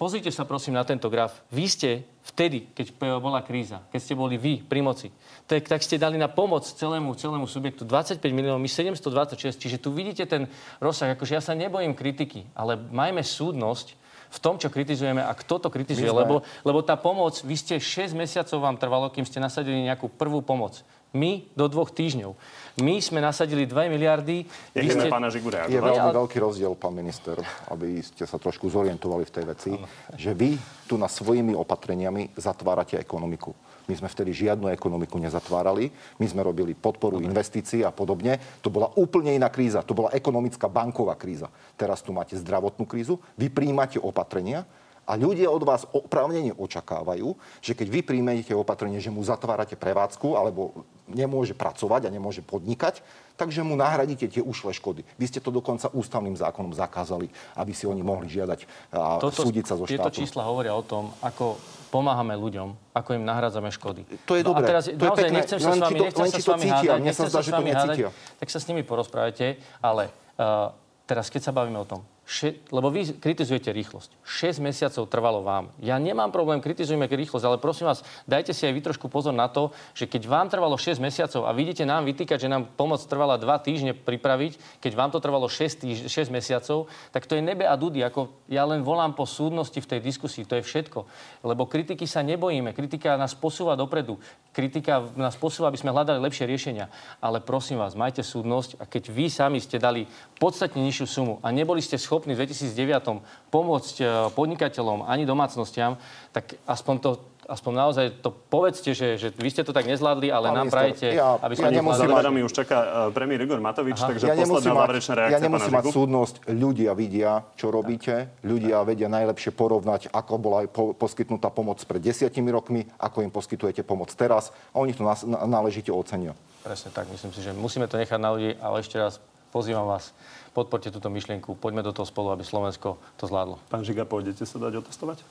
pozrite 0.00 0.32
sa 0.32 0.48
prosím 0.48 0.80
na 0.80 0.84
tento 0.88 1.12
graf. 1.12 1.44
Vy 1.52 1.68
ste 1.68 1.90
vtedy, 2.32 2.72
keď 2.72 2.96
bola 3.20 3.44
kríza, 3.44 3.84
keď 3.92 4.00
ste 4.00 4.16
boli 4.16 4.40
vy 4.40 4.64
pri 4.64 4.80
moci, 4.80 5.12
tak, 5.44 5.68
tak 5.68 5.84
ste 5.84 6.00
dali 6.00 6.16
na 6.16 6.32
pomoc 6.32 6.64
celému, 6.64 7.12
celému 7.12 7.44
subjektu 7.44 7.84
25 7.84 8.16
miliónov, 8.32 8.64
my 8.64 8.70
726. 8.72 9.60
Čiže 9.60 9.76
tu 9.76 9.92
vidíte 9.92 10.24
ten 10.24 10.48
rozsah. 10.80 11.12
Akože 11.12 11.36
ja 11.36 11.44
sa 11.44 11.52
nebojím 11.52 11.92
kritiky, 11.92 12.48
ale 12.56 12.80
majme 12.80 13.20
súdnosť 13.20 14.00
v 14.30 14.38
tom, 14.38 14.56
čo 14.56 14.72
kritizujeme 14.72 15.20
a 15.20 15.32
kto 15.36 15.58
to 15.58 15.68
kritizuje. 15.68 16.08
Lebo, 16.08 16.46
lebo 16.64 16.80
tá 16.80 16.96
pomoc, 16.96 17.36
vy 17.42 17.56
ste 17.58 17.76
6 17.76 18.16
mesiacov 18.16 18.56
vám 18.62 18.80
trvalo, 18.80 19.12
kým 19.12 19.26
ste 19.26 19.42
nasadili 19.42 19.84
nejakú 19.84 20.08
prvú 20.08 20.40
pomoc. 20.40 20.80
My 21.10 21.42
do 21.58 21.66
dvoch 21.66 21.90
týždňov. 21.90 22.38
My 22.80 22.96
sme 22.98 23.20
nasadili 23.20 23.68
2 23.68 23.92
miliardy. 23.92 24.48
ste... 24.88 25.12
pána. 25.12 25.28
Je 25.68 25.80
veľmi 25.80 26.10
veľký 26.16 26.38
rozdiel, 26.40 26.72
pán 26.76 26.96
minister, 26.96 27.36
aby 27.68 28.00
ste 28.00 28.24
sa 28.24 28.40
trošku 28.40 28.72
zorientovali 28.72 29.28
v 29.28 29.32
tej 29.32 29.44
veci, 29.44 29.72
ano. 29.76 29.86
že 30.16 30.32
vy 30.32 30.56
tu 30.88 30.96
na 30.96 31.06
svojimi 31.06 31.52
opatreniami 31.52 32.34
zatvárate 32.34 32.96
ekonomiku. 32.96 33.52
My 33.90 33.94
sme 33.98 34.06
vtedy 34.06 34.30
žiadnu 34.30 34.70
ekonomiku 34.70 35.18
nezatvárali. 35.18 35.90
My 36.22 36.26
sme 36.30 36.46
robili 36.46 36.78
podporu 36.78 37.18
Dobre. 37.18 37.26
investícií 37.26 37.82
a 37.82 37.90
podobne. 37.90 38.38
To 38.62 38.70
bola 38.70 38.86
úplne 38.94 39.34
iná 39.34 39.50
kríza. 39.50 39.82
To 39.82 39.98
bola 39.98 40.14
ekonomická 40.14 40.70
banková 40.70 41.18
kríza. 41.18 41.50
Teraz 41.74 41.98
tu 41.98 42.14
máte 42.14 42.38
zdravotnú 42.38 42.86
krízu. 42.86 43.18
Vy 43.34 43.50
príjmate 43.50 43.98
opatrenia, 43.98 44.62
a 45.10 45.18
ľudia 45.18 45.50
od 45.50 45.66
vás 45.66 45.82
oprávnene 45.90 46.54
očakávajú, 46.54 47.34
že 47.58 47.74
keď 47.74 47.86
vy 47.90 48.00
príjmete 48.06 48.54
opatrenie, 48.54 49.02
že 49.02 49.10
mu 49.10 49.26
zatvárate 49.26 49.74
prevádzku 49.74 50.38
alebo 50.38 50.86
nemôže 51.10 51.58
pracovať 51.58 52.06
a 52.06 52.14
nemôže 52.14 52.46
podnikať, 52.46 53.02
takže 53.34 53.66
mu 53.66 53.74
nahradíte 53.74 54.30
tie 54.30 54.38
ušlé 54.38 54.70
škody. 54.70 55.02
Vy 55.18 55.26
ste 55.26 55.42
to 55.42 55.50
dokonca 55.50 55.90
ústavným 55.90 56.38
zákonom 56.38 56.70
zakázali, 56.70 57.26
aby 57.58 57.72
si 57.74 57.90
oni 57.90 58.06
mohli 58.06 58.30
žiadať 58.30 58.70
a 58.94 59.18
Toto, 59.18 59.50
súdiť 59.50 59.66
sa 59.66 59.74
so 59.74 59.90
štátom. 59.90 60.06
Tieto 60.06 60.14
čísla 60.14 60.46
hovoria 60.46 60.78
o 60.78 60.84
tom, 60.86 61.10
ako 61.18 61.58
pomáhame 61.90 62.38
ľuďom, 62.38 62.94
ako 62.94 63.10
im 63.18 63.26
nahradzame 63.26 63.74
škody. 63.74 64.06
To 64.30 64.38
je 64.38 64.46
dobré. 64.46 64.62
No 64.62 64.68
a 64.68 64.70
teraz, 64.70 64.84
to 64.86 64.94
je 64.94 65.10
pekné. 65.18 65.42
nechcem 65.42 65.58
sa 65.58 65.74
s 65.74 65.78
vami, 65.82 65.98
nechcem 65.98 66.26
sa 66.30 66.38
s 66.38 66.46
vami 66.46 66.66
hádať, 66.70 66.98
nechcem 67.02 67.26
sa 67.26 67.40
s 67.42 67.50
vami 67.50 67.70
hádať, 67.74 67.98
tak 68.38 68.48
sa 68.54 68.58
s 68.62 68.64
nimi 68.70 68.86
porozprávajte, 68.86 69.58
ale 69.82 70.14
uh, 70.38 70.70
teraz 71.10 71.26
keď 71.26 71.50
sa 71.50 71.52
bavíme 71.56 71.82
o 71.82 71.86
tom, 71.88 72.06
Še, 72.30 72.62
lebo 72.70 72.94
vy 72.94 73.18
kritizujete 73.18 73.74
rýchlosť. 73.74 74.22
6 74.22 74.62
mesiacov 74.62 75.10
trvalo 75.10 75.42
vám. 75.42 75.74
Ja 75.82 75.98
nemám 75.98 76.30
problém, 76.30 76.62
kritizujme 76.62 77.10
rýchlosť, 77.10 77.42
ale 77.42 77.58
prosím 77.58 77.90
vás, 77.90 78.06
dajte 78.22 78.54
si 78.54 78.70
aj 78.70 78.74
vy 78.78 78.86
trošku 78.86 79.10
pozor 79.10 79.34
na 79.34 79.50
to, 79.50 79.74
že 79.98 80.06
keď 80.06 80.30
vám 80.30 80.46
trvalo 80.46 80.78
6 80.78 81.02
mesiacov 81.02 81.42
a 81.42 81.50
vidíte 81.50 81.82
nám 81.82 82.06
vytýkať, 82.06 82.46
že 82.46 82.46
nám 82.46 82.70
pomoc 82.78 83.02
trvala 83.02 83.34
2 83.34 83.50
týždne 83.66 83.98
pripraviť, 83.98 84.78
keď 84.78 84.92
vám 84.94 85.10
to 85.10 85.18
trvalo 85.18 85.50
6, 85.50 85.82
týž, 85.82 86.06
6 86.06 86.30
mesiacov, 86.30 86.86
tak 87.10 87.26
to 87.26 87.34
je 87.34 87.42
nebe 87.42 87.66
a 87.66 87.74
dudy. 87.74 87.98
Ako 88.06 88.30
ja 88.46 88.62
len 88.62 88.86
volám 88.86 89.10
po 89.10 89.26
súdnosti 89.26 89.82
v 89.82 89.90
tej 89.90 89.98
diskusii, 89.98 90.46
to 90.46 90.54
je 90.54 90.62
všetko. 90.62 91.10
Lebo 91.42 91.66
kritiky 91.66 92.06
sa 92.06 92.22
nebojíme, 92.22 92.70
kritika 92.78 93.18
nás 93.18 93.34
posúva 93.34 93.74
dopredu, 93.74 94.22
kritika 94.54 95.02
nás 95.18 95.34
posúva, 95.34 95.66
aby 95.66 95.82
sme 95.82 95.90
hľadali 95.90 96.22
lepšie 96.22 96.46
riešenia. 96.46 96.86
Ale 97.18 97.42
prosím 97.42 97.82
vás, 97.82 97.98
majte 97.98 98.22
súdnosť 98.22 98.78
a 98.78 98.86
keď 98.86 99.10
vy 99.10 99.26
sami 99.26 99.58
ste 99.58 99.82
dali 99.82 100.06
podstatne 100.38 100.78
nižšiu 100.78 101.06
sumu 101.10 101.34
a 101.42 101.50
neboli 101.50 101.82
ste 101.82 101.98
schopní 101.98 102.19
schopní 102.20 102.36
v 102.36 102.44
2009 102.44 103.24
pomôcť 103.48 103.96
e, 103.96 104.04
podnikateľom 104.36 105.08
ani 105.08 105.24
domácnostiam, 105.24 105.96
tak 106.36 106.60
aspoň 106.68 106.96
to 107.00 107.10
aspoň 107.50 107.72
naozaj 107.74 108.06
to 108.22 108.30
povedzte, 108.30 108.94
že, 108.94 109.18
že 109.18 109.34
vy 109.34 109.50
ste 109.50 109.66
to 109.66 109.74
tak 109.74 109.82
nezvládli, 109.82 110.30
ale 110.30 110.54
Pán 110.54 110.58
nám 110.62 110.68
prajete, 110.70 111.10
ja, 111.10 111.34
aby 111.42 111.58
sme 111.58 111.74
ja 111.74 111.82
nemusím 111.82 112.06
mať... 112.06 112.46
už 112.46 112.54
čaká 112.62 112.78
uh, 112.78 112.88
premiér 113.10 113.42
Igor 113.42 113.58
Matovič, 113.58 113.98
Aha. 113.98 114.06
takže 114.06 114.24
ja 114.30 114.38
posledná 114.38 114.86
záverečná 114.86 115.14
reakcia 115.18 115.34
Ja 115.34 115.40
nemusím 115.42 115.72
mať 115.74 115.84
súdnosť. 115.90 116.34
Ľudia 116.46 116.94
vidia, 116.94 117.42
čo 117.58 117.74
robíte. 117.74 118.30
Ľudia 118.46 118.86
vedia 118.86 119.10
najlepšie 119.10 119.50
porovnať, 119.50 120.14
ako 120.14 120.32
bola 120.38 120.70
po, 120.70 120.94
poskytnutá 120.94 121.50
pomoc 121.50 121.82
pred 121.82 121.98
desiatimi 121.98 122.54
rokmi, 122.54 122.86
ako 123.02 123.26
im 123.26 123.34
poskytujete 123.34 123.82
pomoc 123.82 124.14
teraz 124.14 124.54
a 124.70 124.78
oni 124.78 124.94
to 124.94 125.02
náležite 125.26 125.90
ocenia. 125.90 126.38
Presne 126.62 126.94
tak. 126.94 127.10
Myslím 127.10 127.34
si, 127.34 127.42
že 127.42 127.50
musíme 127.50 127.90
to 127.90 127.98
nechať 127.98 128.20
na 128.22 128.30
ľudí, 128.30 128.54
ale 128.62 128.78
ešte 128.78 128.94
raz 128.94 129.18
pozývam 129.50 129.90
vás 129.90 130.14
podporte 130.52 130.90
túto 130.90 131.10
myšlienku, 131.10 131.54
poďme 131.58 131.86
do 131.86 131.94
toho 131.94 132.06
spolu, 132.06 132.34
aby 132.34 132.42
Slovensko 132.42 132.98
to 133.16 133.24
zvládlo. 133.26 133.62
Pán 133.70 133.86
Žiga, 133.86 134.06
pôjdete 134.06 134.42
sa 134.46 134.58
dať 134.58 134.82
otestovať? 134.82 135.22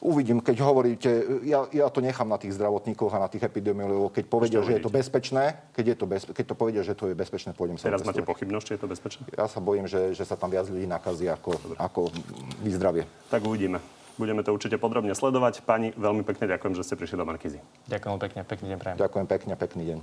Uvidím, 0.00 0.40
keď 0.40 0.64
hovoríte, 0.64 1.10
ja, 1.44 1.68
ja 1.76 1.92
to 1.92 2.00
nechám 2.00 2.24
na 2.24 2.40
tých 2.40 2.56
zdravotníkoch 2.56 3.12
a 3.12 3.20
na 3.20 3.28
tých 3.28 3.44
epidemiologov, 3.44 4.16
keď 4.16 4.24
povedia, 4.32 4.60
že 4.64 4.80
je 4.80 4.82
to 4.86 4.88
bezpečné, 4.88 5.60
keď, 5.76 5.84
je 5.92 5.96
to 6.00 6.06
bez, 6.08 6.22
keď 6.24 6.44
to 6.46 6.54
povedia, 6.56 6.80
že 6.80 6.96
to 6.96 7.12
je 7.12 7.14
bezpečné, 7.18 7.52
pôjdem 7.52 7.76
sa 7.76 7.92
Teraz 7.92 8.08
máte 8.08 8.24
pochybnosť, 8.24 8.64
či 8.64 8.72
je 8.78 8.80
to 8.80 8.88
bezpečné? 8.88 9.28
Ja 9.36 9.44
sa 9.44 9.60
bojím, 9.60 9.84
že, 9.84 10.16
že 10.16 10.24
sa 10.24 10.40
tam 10.40 10.48
viac 10.48 10.72
ľudí 10.72 10.88
nakazí 10.88 11.28
ako, 11.28 11.76
ako 11.76 12.00
vyzdravie. 12.64 13.04
Tak 13.28 13.44
uvidíme. 13.44 13.99
Budeme 14.20 14.44
to 14.44 14.52
určite 14.52 14.76
podrobne 14.76 15.16
sledovať. 15.16 15.64
Pani, 15.64 15.96
veľmi 15.96 16.20
pekne 16.28 16.44
ďakujem, 16.44 16.76
že 16.76 16.84
ste 16.84 16.94
prišli 17.00 17.16
do 17.16 17.24
Markízy. 17.24 17.56
Ďakujem 17.88 18.20
pekne, 18.20 18.40
pekný 18.44 18.66
deň 18.76 18.78
prajem. 18.78 18.96
Ďakujem 19.00 19.26
pekne, 19.32 19.52
pekný 19.56 19.82
deň. 19.88 19.98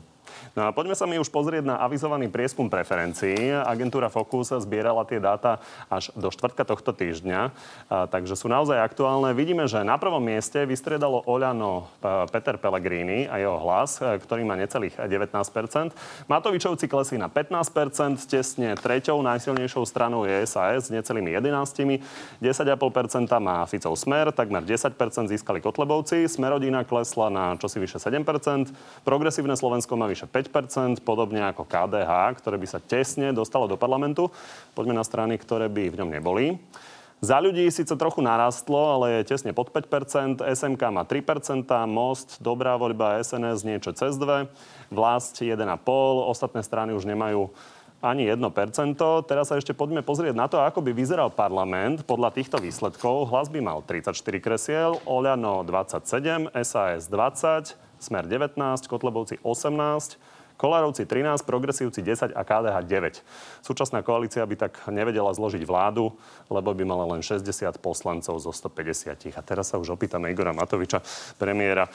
No 0.58 0.66
a 0.66 0.74
poďme 0.74 0.98
sa 0.98 1.06
mi 1.06 1.22
už 1.22 1.30
pozrieť 1.30 1.70
na 1.70 1.78
avizovaný 1.78 2.26
prieskum 2.34 2.66
preferencií. 2.66 3.54
Agentúra 3.54 4.10
Focus 4.10 4.58
zbierala 4.66 5.06
tie 5.06 5.22
dáta 5.22 5.62
až 5.86 6.10
do 6.18 6.34
štvrtka 6.34 6.66
tohto 6.66 6.98
týždňa, 6.98 7.40
a, 7.46 8.10
takže 8.10 8.34
sú 8.34 8.50
naozaj 8.50 8.82
aktuálne. 8.82 9.38
Vidíme, 9.38 9.70
že 9.70 9.86
na 9.86 10.02
prvom 10.02 10.20
mieste 10.20 10.66
vystredalo 10.66 11.22
Oľano 11.30 11.94
Peter 12.34 12.58
Pellegrini 12.58 13.30
a 13.30 13.38
jeho 13.38 13.62
hlas, 13.62 14.02
ktorý 14.02 14.42
má 14.42 14.58
necelých 14.58 14.98
19% 14.98 15.94
Matovičovci 16.26 16.90
klesli 16.90 17.22
na 17.22 17.30
15% 17.30 18.18
tesne 18.26 18.74
treťou 18.74 19.22
najsilnejšou 19.22 19.86
stranou 19.86 20.26
je 20.26 20.42
SAS 20.50 20.88
s 20.88 20.94
necelými 20.94 21.38
11 21.38 22.02
10,5% 22.42 23.28
má 23.44 23.62
Ficov 23.68 23.94
Smer, 24.08 24.32
takmer 24.32 24.64
10% 24.64 24.96
získali 25.28 25.60
Kotlebovci, 25.60 26.32
Smerodina 26.32 26.88
klesla 26.88 27.28
na 27.28 27.60
čosi 27.60 27.76
vyše 27.84 28.00
7% 28.00 28.72
Progresívne 29.04 29.52
Slovensko 29.52 30.00
má 30.00 30.08
vyše 30.08 30.32
5% 30.32 31.04
podobne 31.04 31.44
ako 31.44 31.68
KDH, 31.68 32.40
ktoré 32.40 32.56
by 32.56 32.68
sa 32.72 32.80
tesne 32.80 33.36
dostalo 33.36 33.68
do 33.68 33.76
parlamentu. 33.76 34.32
Poďme 34.80 34.96
na 34.96 35.04
strany, 35.04 35.36
ktoré 35.36 35.68
by 35.68 35.92
v 35.92 35.98
ňom 36.00 36.08
neboli. 36.08 36.56
Za 37.20 37.44
ľudí 37.44 37.68
síce 37.68 37.92
trochu 38.00 38.24
narastlo, 38.24 38.80
ale 38.96 39.20
je 39.20 39.36
tesne 39.36 39.52
pod 39.52 39.76
5%, 39.76 40.40
SMK 40.40 40.82
má 40.88 41.04
3%, 41.04 41.68
Most, 41.92 42.40
Dobrá 42.40 42.80
voľba, 42.80 43.20
SNS 43.20 43.68
niečo 43.68 43.92
cez 43.92 44.16
2, 44.16 44.48
Vlast 44.88 45.36
1,5, 45.44 45.60
ostatné 46.32 46.64
strany 46.64 46.96
už 46.96 47.04
nemajú 47.04 47.52
ani 48.02 48.30
1%. 48.30 48.38
Teraz 49.26 49.50
sa 49.50 49.58
ešte 49.58 49.74
poďme 49.74 50.06
pozrieť 50.06 50.36
na 50.38 50.46
to, 50.46 50.62
ako 50.62 50.86
by 50.86 50.94
vyzeral 50.94 51.34
parlament 51.34 52.06
podľa 52.06 52.34
týchto 52.34 52.62
výsledkov. 52.62 53.34
Hlas 53.34 53.50
by 53.50 53.60
mal 53.62 53.80
34 53.82 54.14
kresiel, 54.38 55.02
Oľano 55.10 55.66
27, 55.66 56.54
SAS 56.62 57.10
20, 57.10 57.74
Smer 57.98 58.24
19, 58.30 58.58
Kotlebovci 58.86 59.42
18, 59.42 60.38
Kolárovci 60.58 61.06
13, 61.06 61.46
Progresívci 61.46 62.02
10 62.02 62.34
a 62.34 62.42
KDH 62.42 62.78
9. 62.90 63.22
Súčasná 63.62 64.02
koalícia 64.02 64.42
by 64.42 64.58
tak 64.58 64.74
nevedela 64.90 65.30
zložiť 65.30 65.62
vládu, 65.62 66.18
lebo 66.50 66.74
by 66.74 66.82
mala 66.82 67.06
len 67.14 67.22
60 67.22 67.46
poslancov 67.78 68.42
zo 68.42 68.50
150. 68.50 69.38
A 69.38 69.42
teraz 69.46 69.70
sa 69.70 69.78
už 69.78 69.94
opýtame 69.94 70.34
Igora 70.34 70.58
Matoviča, 70.58 71.06
premiéra, 71.38 71.86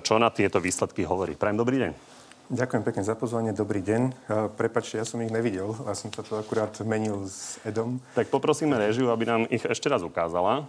čo 0.00 0.16
na 0.16 0.32
tieto 0.32 0.64
výsledky 0.64 1.04
hovorí. 1.04 1.36
Prajem 1.36 1.60
dobrý 1.60 1.76
deň. 1.76 2.15
Ďakujem 2.46 2.86
pekne 2.86 3.02
za 3.02 3.18
pozvanie, 3.18 3.50
dobrý 3.50 3.82
deň. 3.82 4.30
Prepačte, 4.54 5.02
ja 5.02 5.02
som 5.02 5.18
ich 5.18 5.34
nevidel, 5.34 5.66
ja 5.82 5.98
som 5.98 6.14
sa 6.14 6.22
to 6.22 6.38
akurát 6.38 6.70
menil 6.86 7.26
s 7.26 7.58
Edom. 7.66 7.98
Tak 8.14 8.30
poprosíme 8.30 8.78
režiu, 8.78 9.10
aby 9.10 9.26
nám 9.26 9.50
ich 9.50 9.66
ešte 9.66 9.90
raz 9.90 10.06
ukázala. 10.06 10.62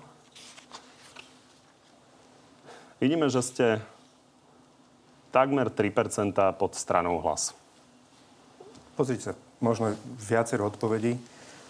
Vidíme, 2.97 3.29
že 3.29 3.45
ste 3.45 3.65
takmer 5.29 5.69
3% 5.69 6.33
pod 6.57 6.73
stranou 6.73 7.21
hlas. 7.21 7.53
Pozrite 8.97 9.21
sa, 9.21 9.33
možno 9.61 9.93
viacero 10.17 10.65
odpovedí. 10.73 11.13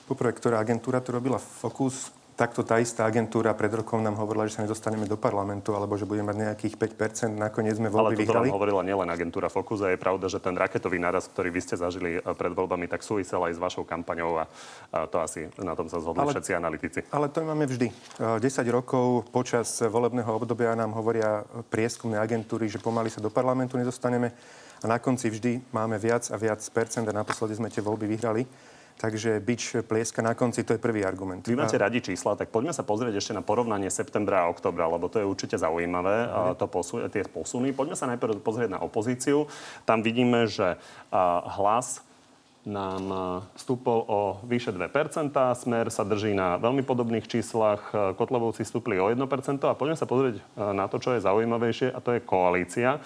Poprvé, 0.08 0.32
ktorá 0.32 0.64
agentúra 0.64 1.04
to 1.04 1.20
robila? 1.20 1.36
Focus 1.36 2.16
takto 2.38 2.62
tá 2.62 2.78
istá 2.78 3.10
agentúra 3.10 3.50
pred 3.58 3.74
rokom 3.74 3.98
nám 3.98 4.14
hovorila, 4.22 4.46
že 4.46 4.54
sa 4.54 4.62
nedostaneme 4.62 5.10
do 5.10 5.18
parlamentu, 5.18 5.74
alebo 5.74 5.98
že 5.98 6.06
budeme 6.06 6.30
mať 6.30 6.38
nejakých 6.38 6.76
5%. 6.78 7.34
Nakoniec 7.34 7.82
sme 7.82 7.90
voľby 7.90 8.14
Ale 8.14 8.14
toto 8.14 8.22
vyhrali. 8.22 8.48
hovorila 8.54 8.82
nielen 8.86 9.10
agentúra 9.10 9.50
Focus 9.50 9.82
a 9.82 9.90
je 9.90 9.98
pravda, 9.98 10.30
že 10.30 10.38
ten 10.38 10.54
raketový 10.54 11.02
naraz, 11.02 11.26
ktorý 11.34 11.50
vy 11.50 11.62
ste 11.66 11.76
zažili 11.82 12.22
e, 12.22 12.22
pred 12.22 12.54
voľbami, 12.54 12.86
tak 12.86 13.02
súvisel 13.02 13.42
aj 13.42 13.58
s 13.58 13.60
vašou 13.60 13.90
kampaňou 13.90 14.38
a, 14.38 14.46
to 15.10 15.18
asi 15.18 15.50
na 15.58 15.74
tom 15.74 15.90
sa 15.90 15.98
zhodli 15.98 16.22
Ale- 16.22 16.38
všetci 16.38 16.52
analytici. 16.54 17.00
Ale 17.10 17.34
to 17.34 17.42
máme 17.42 17.66
vždy. 17.66 17.90
E, 17.90 18.38
10 18.38 18.46
rokov 18.70 19.34
počas 19.34 19.82
volebného 19.82 20.30
obdobia 20.30 20.78
nám 20.78 20.94
hovoria 20.94 21.42
prieskumné 21.74 22.22
agentúry, 22.22 22.70
že 22.70 22.78
pomaly 22.78 23.10
sa 23.10 23.18
do 23.18 23.34
parlamentu 23.34 23.82
nedostaneme 23.82 24.30
a 24.78 24.86
na 24.86 25.02
konci 25.02 25.34
vždy 25.34 25.74
máme 25.74 25.98
viac 25.98 26.30
a 26.30 26.38
viac 26.38 26.62
percent 26.70 27.10
a 27.10 27.14
naposledy 27.18 27.58
sme 27.58 27.74
tie 27.74 27.82
voľby 27.82 28.06
vyhrali. 28.06 28.46
Takže 28.98 29.38
bič 29.38 29.86
plieska 29.86 30.26
na 30.26 30.34
konci, 30.34 30.66
to 30.66 30.74
je 30.74 30.82
prvý 30.82 31.06
argument. 31.06 31.46
Vy 31.46 31.54
máte 31.54 31.78
radi 31.78 32.02
čísla, 32.02 32.34
tak 32.34 32.50
poďme 32.50 32.74
sa 32.74 32.82
pozrieť 32.82 33.22
ešte 33.22 33.38
na 33.38 33.46
porovnanie 33.46 33.94
septembra 33.94 34.46
a 34.46 34.50
oktobra, 34.50 34.90
lebo 34.90 35.06
to 35.06 35.22
je 35.22 35.30
určite 35.30 35.54
zaujímavé, 35.54 36.26
a 36.26 36.40
to 36.58 36.66
posu- 36.66 37.06
tie 37.14 37.22
posuny. 37.22 37.78
Poďme 37.78 37.94
sa 37.94 38.10
najprv 38.10 38.42
pozrieť 38.42 38.74
na 38.74 38.82
opozíciu. 38.82 39.46
Tam 39.86 40.02
vidíme, 40.02 40.50
že 40.50 40.82
hlas 41.62 42.02
nám 42.68 43.08
stúpol 43.56 44.04
o 44.12 44.20
vyše 44.44 44.76
2%, 44.76 45.32
Smer 45.56 45.88
sa 45.88 46.04
drží 46.04 46.36
na 46.36 46.60
veľmi 46.60 46.84
podobných 46.84 47.24
číslach, 47.24 47.94
Kotlebovci 48.20 48.68
stúpli 48.68 49.00
o 49.00 49.08
1% 49.08 49.24
a 49.64 49.78
poďme 49.78 49.96
sa 49.96 50.04
pozrieť 50.04 50.44
na 50.58 50.90
to, 50.92 51.00
čo 51.00 51.16
je 51.16 51.24
zaujímavejšie 51.24 51.96
a 51.96 52.04
to 52.04 52.18
je 52.18 52.26
koalícia. 52.26 53.00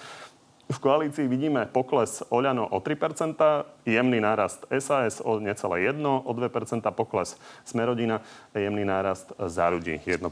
V 0.71 0.79
koalícii 0.79 1.27
vidíme 1.27 1.67
pokles 1.67 2.23
Oľano 2.31 2.63
o 2.63 2.79
3%, 2.79 3.35
jemný 3.83 4.23
nárast 4.23 4.63
SAS 4.71 5.19
o 5.19 5.35
necelé 5.35 5.91
1, 5.91 5.99
o 5.99 6.31
2% 6.31 6.47
pokles 6.95 7.35
Smerodina, 7.67 8.23
jemný 8.55 8.87
nárast 8.87 9.35
za 9.35 9.67
ľudí 9.67 9.99
1%. 9.99 10.23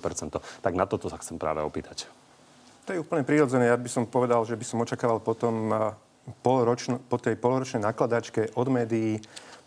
Tak 0.63 0.73
na 0.80 0.88
toto 0.88 1.12
sa 1.12 1.19
chcem 1.19 1.36
práve 1.36 1.60
opýtať. 1.60 2.08
To 2.88 2.95
je 2.95 3.04
úplne 3.04 3.28
prirodzené. 3.28 3.67
Ja 3.67 3.75
by 3.75 3.91
som 3.91 4.08
povedal, 4.08 4.39
že 4.47 4.56
by 4.56 4.63
som 4.63 4.80
očakával 4.80 5.19
potom 5.19 5.75
a, 5.75 5.99
polročno, 6.39 7.04
po 7.12 7.19
tej 7.19 7.36
polročnej 7.36 7.84
nakladačke 7.84 8.56
od 8.56 8.67
médií, 8.71 9.19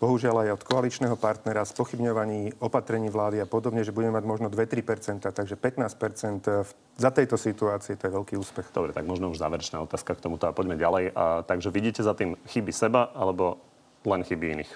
bohužiaľ 0.03 0.43
aj 0.43 0.49
od 0.59 0.63
koaličného 0.67 1.15
partnera, 1.15 1.63
spochybňovaní 1.63 2.59
opatrení 2.59 3.07
vlády 3.07 3.39
a 3.39 3.47
podobne, 3.47 3.87
že 3.87 3.95
budeme 3.95 4.19
mať 4.19 4.25
možno 4.27 4.47
2-3%, 4.51 5.31
takže 5.31 5.55
15% 5.55 6.67
v, 6.67 6.71
za 6.99 7.11
tejto 7.15 7.39
situácie 7.39 7.95
to 7.95 8.11
je 8.11 8.17
veľký 8.19 8.35
úspech. 8.35 8.75
Dobre, 8.75 8.91
tak 8.91 9.07
možno 9.07 9.31
už 9.31 9.39
záverečná 9.39 9.79
otázka 9.79 10.19
k 10.19 10.27
tomuto 10.27 10.51
a 10.51 10.57
poďme 10.57 10.75
ďalej. 10.75 11.15
A, 11.15 11.47
takže 11.47 11.71
vidíte 11.71 12.03
za 12.03 12.19
tým 12.19 12.35
chyby 12.51 12.75
seba 12.75 13.15
alebo 13.15 13.63
len 14.03 14.27
chyby 14.27 14.59
iných? 14.59 14.73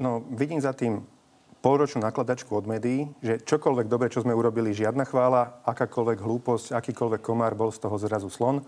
No, 0.00 0.24
vidím 0.32 0.64
za 0.64 0.72
tým 0.72 1.04
polročnú 1.60 2.00
nakladačku 2.00 2.48
od 2.56 2.64
médií, 2.64 3.12
že 3.20 3.44
čokoľvek 3.44 3.86
dobre, 3.92 4.08
čo 4.08 4.24
sme 4.24 4.32
urobili, 4.32 4.72
žiadna 4.72 5.04
chvála, 5.04 5.62
akákoľvek 5.68 6.18
hlúposť, 6.18 6.66
akýkoľvek 6.72 7.20
komár 7.20 7.52
bol 7.52 7.68
z 7.68 7.84
toho 7.84 8.00
zrazu 8.00 8.32
slon. 8.32 8.64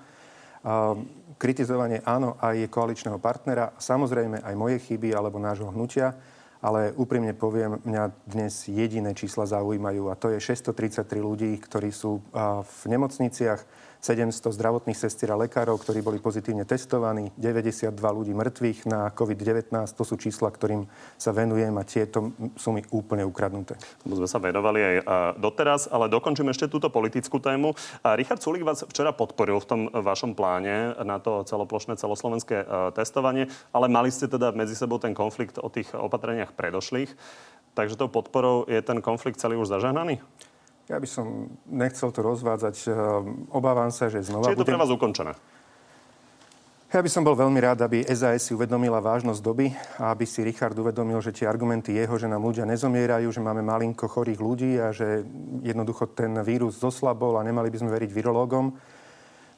Kritizovanie 1.37 2.01
áno 2.09 2.41
aj 2.41 2.73
koaličného 2.73 3.21
partnera, 3.21 3.77
samozrejme 3.77 4.41
aj 4.41 4.55
moje 4.57 4.81
chyby 4.81 5.13
alebo 5.13 5.37
nášho 5.37 5.69
hnutia, 5.69 6.17
ale 6.65 6.97
úprimne 6.97 7.37
poviem, 7.37 7.77
mňa 7.85 8.05
dnes 8.25 8.65
jediné 8.65 9.13
čísla 9.13 9.45
zaujímajú 9.45 10.09
a 10.09 10.17
to 10.17 10.33
je 10.33 10.41
633 10.41 11.05
ľudí, 11.21 11.53
ktorí 11.61 11.93
sú 11.93 12.25
v 12.65 12.83
nemocniciach, 12.89 13.61
700 14.05 14.53
zdravotných 14.53 15.01
sestier 15.01 15.33
a 15.33 15.41
lekárov, 15.41 15.81
ktorí 15.81 16.05
boli 16.05 16.21
pozitívne 16.21 16.69
testovaní, 16.69 17.33
92 17.41 17.89
ľudí 17.97 18.37
mŕtvych 18.37 18.85
na 18.85 19.09
COVID-19. 19.09 19.73
To 19.97 20.05
sú 20.05 20.21
čísla, 20.21 20.53
ktorým 20.53 20.85
sa 21.17 21.33
venujem 21.33 21.73
a 21.73 21.89
tieto 21.89 22.37
sú 22.61 22.77
mi 22.77 22.85
úplne 22.93 23.25
ukradnuté. 23.25 23.81
Tomu 24.05 24.21
sme 24.21 24.29
sa 24.29 24.37
venovali 24.37 24.81
aj 24.85 24.97
doteraz, 25.41 25.89
ale 25.89 26.13
dokončím 26.13 26.53
ešte 26.53 26.69
túto 26.69 26.93
politickú 26.93 27.41
tému. 27.41 27.73
Richard 28.21 28.45
Sulik 28.45 28.69
vás 28.69 28.85
včera 28.85 29.17
podporil 29.17 29.57
v 29.65 29.69
tom 29.73 29.81
vašom 29.89 30.37
pláne 30.37 30.93
na 31.01 31.17
to 31.17 31.41
celoplošné 31.49 31.97
celoslovenské 31.97 32.61
e, 32.61 32.67
testovanie, 32.93 33.49
ale 33.73 33.89
mali 33.89 34.13
ste 34.13 34.29
teda 34.29 34.53
medzi 34.53 34.77
sebou 34.77 35.01
ten 35.01 35.17
konflikt 35.17 35.57
o 35.57 35.73
tých 35.73 35.89
opatreniach 35.97 36.53
predošlých. 36.53 37.09
Takže 37.73 37.97
tou 37.97 38.13
podporou 38.13 38.69
je 38.69 38.85
ten 38.85 39.01
konflikt 39.01 39.41
celý 39.41 39.57
už 39.57 39.73
zažehnaný? 39.73 40.21
Ja 40.85 41.01
by 41.01 41.09
som 41.09 41.49
nechcel 41.65 42.13
to 42.13 42.21
rozvádzať. 42.21 42.77
Ehm, 42.89 43.49
Obávam 43.49 43.89
sa, 43.89 44.13
že 44.13 44.21
znova 44.21 44.53
Či 44.53 44.57
je 44.57 44.61
to 44.61 44.69
pre 44.69 44.77
budem... 44.77 44.83
vás 44.85 44.93
ukončené? 44.93 45.33
Ja 46.95 47.03
by 47.03 47.11
som 47.11 47.27
bol 47.27 47.35
veľmi 47.35 47.59
rád, 47.59 47.83
aby 47.83 48.07
SAS 48.07 48.47
si 48.47 48.55
uvedomila 48.55 49.03
vážnosť 49.03 49.43
doby 49.43 49.67
a 49.99 50.15
aby 50.15 50.23
si 50.23 50.47
Richard 50.47 50.79
uvedomil, 50.79 51.19
že 51.19 51.35
tie 51.35 51.43
argumenty 51.43 51.91
jeho, 51.91 52.15
že 52.15 52.31
nám 52.31 52.47
ľudia 52.47 52.63
nezomierajú, 52.71 53.35
že 53.35 53.43
máme 53.43 53.67
malinko 53.67 54.07
chorých 54.07 54.39
ľudí 54.39 54.79
a 54.79 54.95
že 54.95 55.27
jednoducho 55.67 56.15
ten 56.15 56.39
vírus 56.47 56.79
zoslabol 56.79 57.35
a 57.35 57.43
nemali 57.43 57.67
by 57.67 57.83
sme 57.83 57.91
veriť 57.99 58.11
virológom, 58.15 58.79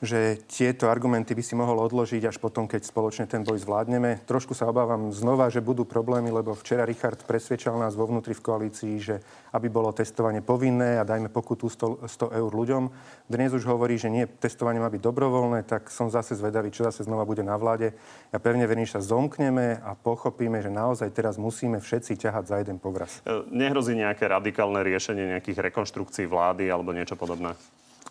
že 0.05 0.37
tieto 0.45 0.93
argumenty 0.93 1.33
by 1.33 1.41
si 1.41 1.57
mohol 1.57 1.81
odložiť 1.89 2.29
až 2.29 2.37
potom, 2.37 2.69
keď 2.69 2.85
spoločne 2.85 3.25
ten 3.25 3.41
boj 3.41 3.65
zvládneme. 3.65 4.21
Trošku 4.29 4.53
sa 4.53 4.69
obávam 4.69 5.09
znova, 5.09 5.49
že 5.49 5.65
budú 5.65 5.89
problémy, 5.89 6.29
lebo 6.29 6.53
včera 6.53 6.85
Richard 6.85 7.25
presvedčal 7.25 7.81
nás 7.81 7.97
vo 7.97 8.05
vnútri 8.05 8.37
v 8.37 8.45
koalícii, 8.45 8.95
že 9.01 9.17
aby 9.57 9.73
bolo 9.73 9.89
testovanie 9.97 10.45
povinné 10.45 11.01
a 11.01 11.09
dajme 11.09 11.33
pokutu 11.33 11.73
100, 11.73 12.05
100 12.05 12.39
eur 12.45 12.53
ľuďom. 12.53 12.85
Dnes 13.25 13.57
už 13.57 13.65
hovorí, 13.65 13.97
že 13.97 14.13
nie, 14.13 14.29
testovanie 14.29 14.85
má 14.85 14.93
byť 14.93 15.01
dobrovoľné, 15.01 15.65
tak 15.65 15.89
som 15.89 16.13
zase 16.13 16.37
zvedavý, 16.37 16.69
čo 16.69 16.85
zase 16.85 17.09
znova 17.09 17.25
bude 17.25 17.41
na 17.41 17.57
vláde. 17.57 17.97
Ja 18.31 18.39
pevne 18.39 18.69
verím, 18.69 18.85
že 18.85 19.01
sa 19.01 19.17
zomkneme 19.17 19.81
a 19.81 19.97
pochopíme, 19.97 20.61
že 20.61 20.69
naozaj 20.69 21.09
teraz 21.17 21.41
musíme 21.41 21.81
všetci 21.81 22.21
ťahať 22.21 22.45
za 22.45 22.57
jeden 22.61 22.77
povraz. 22.77 23.25
Nehrozí 23.49 23.97
nejaké 23.97 24.29
radikálne 24.29 24.85
riešenie 24.85 25.33
nejakých 25.33 25.73
rekonštrukcií 25.73 26.29
vlády 26.29 26.69
alebo 26.69 26.93
niečo 26.93 27.17
podobné? 27.17 27.57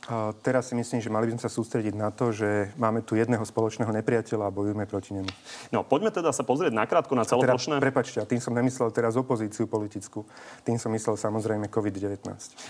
A 0.06 0.38
teraz 0.46 0.70
si 0.70 0.78
myslím, 0.78 1.02
že 1.02 1.10
mali 1.10 1.26
by 1.26 1.34
sme 1.34 1.42
sa 1.42 1.50
sústrediť 1.50 1.98
na 1.98 2.14
to, 2.14 2.30
že 2.30 2.70
máme 2.78 3.02
tu 3.02 3.18
jedného 3.18 3.42
spoločného 3.42 3.90
nepriateľa 3.90 4.46
a 4.46 4.54
bojujeme 4.54 4.86
proti 4.86 5.18
nemu. 5.18 5.32
No, 5.74 5.82
poďme 5.82 6.14
teda 6.14 6.30
sa 6.30 6.46
pozrieť 6.46 6.78
nakrátko 6.78 7.18
na 7.18 7.26
Teda, 7.26 7.42
celoplošné... 7.42 7.82
prepačte, 7.82 8.22
a 8.22 8.26
tým 8.30 8.38
som 8.38 8.54
nemyslel 8.54 8.94
teraz 8.94 9.18
opozíciu 9.18 9.66
politickú. 9.66 10.22
Tým 10.62 10.78
som 10.78 10.94
myslel 10.94 11.18
samozrejme 11.18 11.74
COVID-19. 11.74 12.22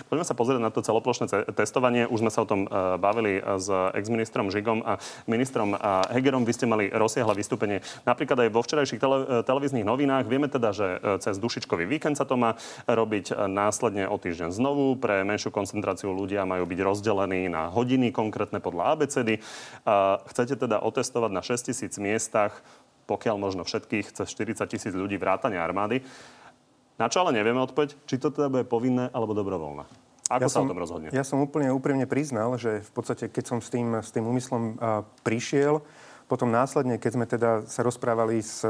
Poďme 0.07 0.23
sa 0.23 0.31
pozrieť 0.31 0.63
na 0.63 0.71
to 0.71 0.79
celoplošné 0.79 1.25
ce- 1.27 1.43
testovanie. 1.51 2.07
Už 2.07 2.23
sme 2.23 2.31
sa 2.31 2.39
o 2.43 2.47
tom 2.47 2.71
uh, 2.71 2.95
bavili 2.95 3.43
uh, 3.43 3.59
s 3.59 3.67
ex-ministrom 3.67 4.47
Žigom 4.47 4.87
a 4.87 4.95
ministrom 5.27 5.75
uh, 5.75 6.07
Hegerom. 6.15 6.47
Vy 6.47 6.55
ste 6.55 6.71
mali 6.71 6.87
rozsiahle 6.87 7.35
vystúpenie 7.35 7.83
napríklad 8.07 8.47
aj 8.47 8.49
vo 8.55 8.63
včerajších 8.63 8.99
tele- 9.03 9.43
televíznych 9.43 9.83
novinách. 9.83 10.23
Vieme 10.31 10.47
teda, 10.47 10.71
že 10.71 10.87
cez 11.19 11.35
dušičkový 11.35 11.83
víkend 11.83 12.15
sa 12.15 12.23
to 12.23 12.39
má 12.39 12.55
robiť 12.87 13.35
následne 13.51 14.07
o 14.07 14.15
týždeň 14.15 14.55
znovu. 14.55 14.95
Pre 14.95 15.27
menšiu 15.27 15.51
koncentráciu 15.51 16.15
ľudia 16.15 16.47
majú 16.47 16.63
byť 16.63 16.79
rozdelení 17.25 17.49
na 17.49 17.73
hodiny 17.73 18.13
konkrétne 18.13 18.61
podľa 18.61 18.93
ABCD. 18.95 19.41
Chcete 20.29 20.55
teda 20.61 20.79
otestovať 20.85 21.31
na 21.33 21.41
6 21.41 21.73
tisíc 21.73 21.97
miestach, 21.97 22.53
pokiaľ 23.09 23.35
možno 23.41 23.65
všetkých, 23.65 24.13
cez 24.13 24.27
40 24.29 24.61
tisíc 24.69 24.93
ľudí 24.93 25.17
vrátane 25.17 25.57
armády. 25.57 26.05
Na 26.95 27.09
čo 27.09 27.25
ale 27.25 27.35
nevieme 27.35 27.59
odpoveď, 27.59 27.97
či 28.07 28.15
to 28.21 28.31
teda 28.31 28.47
bude 28.47 28.65
povinné 28.69 29.11
alebo 29.11 29.35
dobrovoľné. 29.35 29.83
Ako 30.25 30.49
sa 30.49 30.61
som, 30.61 30.65
o 30.65 30.71
tom 30.73 30.81
rozhodne? 30.81 31.13
Ja 31.13 31.21
som 31.21 31.43
úplne 31.43 31.69
úprimne 31.69 32.09
priznal, 32.09 32.55
že 32.57 32.81
v 32.81 32.91
podstate, 32.93 33.29
keď 33.29 33.43
som 33.45 33.59
s 33.61 33.69
tým, 33.69 33.99
s 34.01 34.09
tým 34.09 34.25
úmyslom 34.25 34.79
a, 34.79 35.05
prišiel, 35.21 35.85
potom 36.25 36.49
následne, 36.49 36.97
keď 36.97 37.11
sme 37.13 37.25
teda 37.29 37.49
sa 37.69 37.85
rozprávali 37.85 38.41
s 38.41 38.65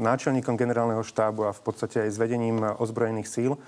náčelníkom 0.00 0.56
generálneho 0.56 1.04
štábu 1.04 1.44
a 1.44 1.52
v 1.52 1.60
podstate 1.60 2.08
aj 2.08 2.10
s 2.14 2.16
vedením 2.16 2.64
ozbrojených 2.80 3.28
síl, 3.28 3.60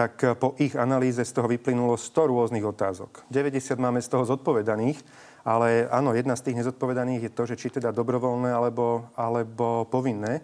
tak 0.00 0.40
po 0.40 0.56
ich 0.56 0.72
analýze 0.80 1.20
z 1.20 1.28
toho 1.28 1.44
vyplynulo 1.44 1.92
100 2.00 2.32
rôznych 2.32 2.64
otázok. 2.64 3.28
90 3.28 3.76
máme 3.76 4.00
z 4.00 4.08
toho 4.08 4.24
zodpovedaných, 4.24 4.96
ale 5.44 5.84
áno, 5.92 6.16
jedna 6.16 6.32
z 6.40 6.48
tých 6.48 6.64
nezodpovedaných 6.64 7.28
je 7.28 7.34
to, 7.36 7.42
že 7.44 7.60
či 7.60 7.68
teda 7.68 7.92
dobrovoľné 7.92 8.48
alebo, 8.48 9.04
alebo 9.12 9.84
povinné. 9.92 10.40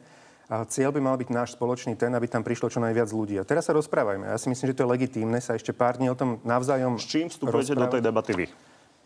A 0.52 0.68
cieľ 0.68 0.92
by 0.92 1.00
mal 1.00 1.16
byť 1.16 1.32
náš 1.32 1.48
spoločný 1.56 1.96
ten, 1.96 2.12
aby 2.12 2.28
tam 2.28 2.44
prišlo 2.44 2.68
čo 2.68 2.84
najviac 2.84 3.08
ľudí. 3.08 3.40
A 3.40 3.48
teraz 3.48 3.64
sa 3.64 3.72
rozprávajme. 3.72 4.28
Ja 4.28 4.36
si 4.36 4.52
myslím, 4.52 4.70
že 4.70 4.76
to 4.76 4.84
je 4.84 4.92
legitímne 4.92 5.40
sa 5.40 5.56
ešte 5.56 5.72
pár 5.72 5.96
dní 5.96 6.12
o 6.12 6.14
tom 6.14 6.36
navzájom 6.44 7.00
S 7.00 7.08
čím 7.08 7.32
vstupujete 7.32 7.80
do 7.80 7.88
tej 7.88 8.04
debaty 8.04 8.36
vy? 8.36 8.46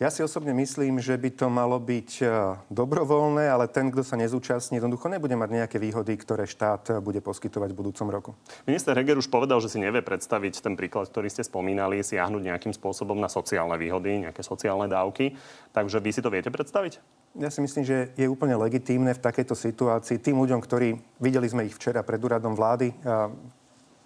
Ja 0.00 0.08
si 0.08 0.24
osobne 0.24 0.56
myslím, 0.56 0.96
že 0.96 1.12
by 1.12 1.28
to 1.28 1.52
malo 1.52 1.76
byť 1.76 2.24
e, 2.24 2.56
dobrovoľné, 2.72 3.52
ale 3.52 3.68
ten, 3.68 3.92
kto 3.92 4.00
sa 4.00 4.16
nezúčastní, 4.16 4.80
jednoducho 4.80 5.12
nebude 5.12 5.36
mať 5.36 5.52
nejaké 5.52 5.76
výhody, 5.76 6.16
ktoré 6.16 6.48
štát 6.48 6.96
e, 6.96 7.04
bude 7.04 7.20
poskytovať 7.20 7.68
v 7.68 7.78
budúcom 7.84 8.08
roku. 8.08 8.30
Minister 8.64 8.96
Heger 8.96 9.20
už 9.20 9.28
povedal, 9.28 9.60
že 9.60 9.68
si 9.68 9.76
nevie 9.76 10.00
predstaviť 10.00 10.64
ten 10.64 10.72
príklad, 10.72 11.12
ktorý 11.12 11.28
ste 11.28 11.44
spomínali, 11.44 12.00
siahnuť 12.00 12.42
nejakým 12.48 12.72
spôsobom 12.72 13.20
na 13.20 13.28
sociálne 13.28 13.76
výhody, 13.76 14.24
nejaké 14.24 14.40
sociálne 14.40 14.88
dávky. 14.88 15.36
Takže 15.76 16.00
vy 16.00 16.10
si 16.16 16.24
to 16.24 16.32
viete 16.32 16.48
predstaviť? 16.48 16.96
Ja 17.36 17.52
si 17.52 17.60
myslím, 17.60 17.84
že 17.84 18.08
je 18.16 18.24
úplne 18.24 18.56
legitímne 18.56 19.12
v 19.12 19.20
takejto 19.20 19.52
situácii 19.52 20.16
tým 20.16 20.40
ľuďom, 20.40 20.64
ktorí 20.64 20.96
videli 21.20 21.44
sme 21.44 21.68
ich 21.68 21.76
včera 21.76 22.00
pred 22.00 22.24
úradom 22.24 22.56
vlády, 22.56 22.96
a 23.04 23.28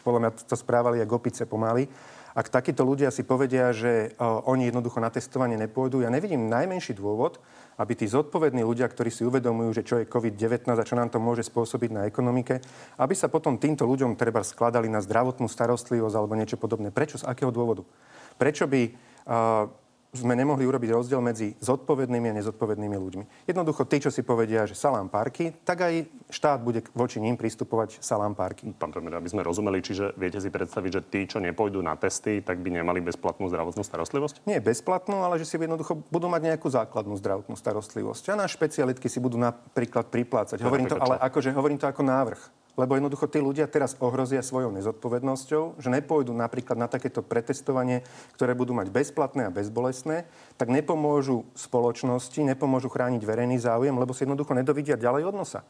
podľa 0.03 0.21
mňa 0.27 0.31
to 0.43 0.59
správali 0.59 0.99
ako 1.07 1.23
opice 1.23 1.47
pomaly, 1.47 1.87
ak 2.35 2.51
takíto 2.51 2.82
ľudia 2.82 3.14
si 3.14 3.22
povedia, 3.22 3.70
že 3.70 4.11
uh, 4.18 4.43
oni 4.51 4.66
jednoducho 4.66 4.99
na 4.99 5.07
testovanie 5.07 5.55
nepôjdu, 5.55 6.03
ja 6.03 6.11
nevidím 6.11 6.51
najmenší 6.51 6.99
dôvod, 6.99 7.39
aby 7.78 7.95
tí 7.95 8.11
zodpovední 8.11 8.66
ľudia, 8.66 8.91
ktorí 8.91 9.11
si 9.11 9.22
uvedomujú, 9.22 9.70
že 9.70 9.87
čo 9.87 9.95
je 10.03 10.11
COVID-19 10.11 10.66
a 10.74 10.82
čo 10.87 10.99
nám 10.99 11.14
to 11.14 11.22
môže 11.22 11.47
spôsobiť 11.47 11.91
na 11.95 12.03
ekonomike, 12.11 12.59
aby 12.99 13.14
sa 13.14 13.30
potom 13.30 13.55
týmto 13.55 13.87
ľuďom 13.87 14.18
treba 14.18 14.43
skladali 14.43 14.91
na 14.91 14.99
zdravotnú 14.99 15.47
starostlivosť 15.47 16.14
alebo 16.18 16.35
niečo 16.35 16.59
podobné. 16.59 16.91
Prečo? 16.91 17.22
Z 17.22 17.26
akého 17.30 17.55
dôvodu? 17.55 17.87
Prečo 18.35 18.66
by 18.66 18.82
uh, 18.82 19.70
sme 20.15 20.39
nemohli 20.39 20.62
urobiť 20.62 20.91
rozdiel 20.95 21.19
medzi 21.19 21.59
zodpovednými 21.59 22.31
a 22.31 22.37
nezodpovednými 22.39 22.97
ľuďmi. 22.97 23.25
Jednoducho, 23.51 23.83
tí, 23.85 23.99
čo 23.99 24.15
si 24.15 24.23
povedia, 24.23 24.65
že 24.65 24.79
salám 24.79 25.11
parky, 25.11 25.51
tak 25.67 25.83
aj 25.83 26.07
štát 26.31 26.62
bude 26.62 26.87
voči 26.95 27.19
ním 27.19 27.35
pristupovať 27.35 27.99
salám 27.99 28.39
parky. 28.39 28.71
Pán 28.79 28.95
premiér, 28.95 29.19
aby 29.19 29.31
sme 29.31 29.43
rozumeli, 29.43 29.83
čiže 29.83 30.15
viete 30.15 30.39
si 30.39 30.49
predstaviť, 30.49 30.91
že 30.95 31.03
tí, 31.11 31.21
čo 31.27 31.43
nepôjdu 31.43 31.83
na 31.83 31.99
testy, 31.99 32.41
tak 32.41 32.62
by 32.62 32.71
nemali 32.71 33.03
bezplatnú 33.03 33.51
zdravotnú 33.51 33.83
starostlivosť? 33.83 34.47
Nie 34.47 34.62
bezplatnú, 34.62 35.27
ale 35.27 35.43
že 35.43 35.51
si 35.51 35.59
jednoducho 35.59 35.99
budú 36.09 36.31
mať 36.31 36.55
nejakú 36.55 36.71
základnú 36.71 37.19
zdravotnú 37.19 37.59
starostlivosť. 37.59 38.33
A 38.33 38.39
na 38.39 38.47
špecialitky 38.47 39.11
si 39.11 39.19
budú 39.19 39.35
napríklad 39.35 40.09
priplácať. 40.09 40.62
Hovorím 40.62 40.87
to, 40.87 40.97
ale 40.97 41.19
akože 41.19 41.51
hovorím 41.51 41.83
to 41.83 41.91
ako 41.91 42.07
návrh 42.07 42.64
lebo 42.75 42.99
jednoducho 42.99 43.31
tí 43.31 43.39
ľudia 43.39 43.70
teraz 43.70 43.95
ohrozia 44.03 44.43
svojou 44.43 44.75
nezodpovednosťou, 44.75 45.79
že 45.79 45.89
nepôjdu 45.95 46.35
napríklad 46.35 46.75
na 46.75 46.91
takéto 46.91 47.22
pretestovanie, 47.22 48.03
ktoré 48.35 48.59
budú 48.59 48.75
mať 48.75 48.91
bezplatné 48.91 49.47
a 49.47 49.55
bezbolestné, 49.55 50.27
tak 50.59 50.75
nepomôžu 50.75 51.47
spoločnosti, 51.55 52.39
nepomôžu 52.43 52.91
chrániť 52.91 53.22
verejný 53.22 53.62
záujem, 53.62 53.95
lebo 53.95 54.11
si 54.11 54.27
jednoducho 54.27 54.53
nedovidia 54.59 54.99
ďalej 54.99 55.31
od 55.31 55.35
nosa. 55.35 55.62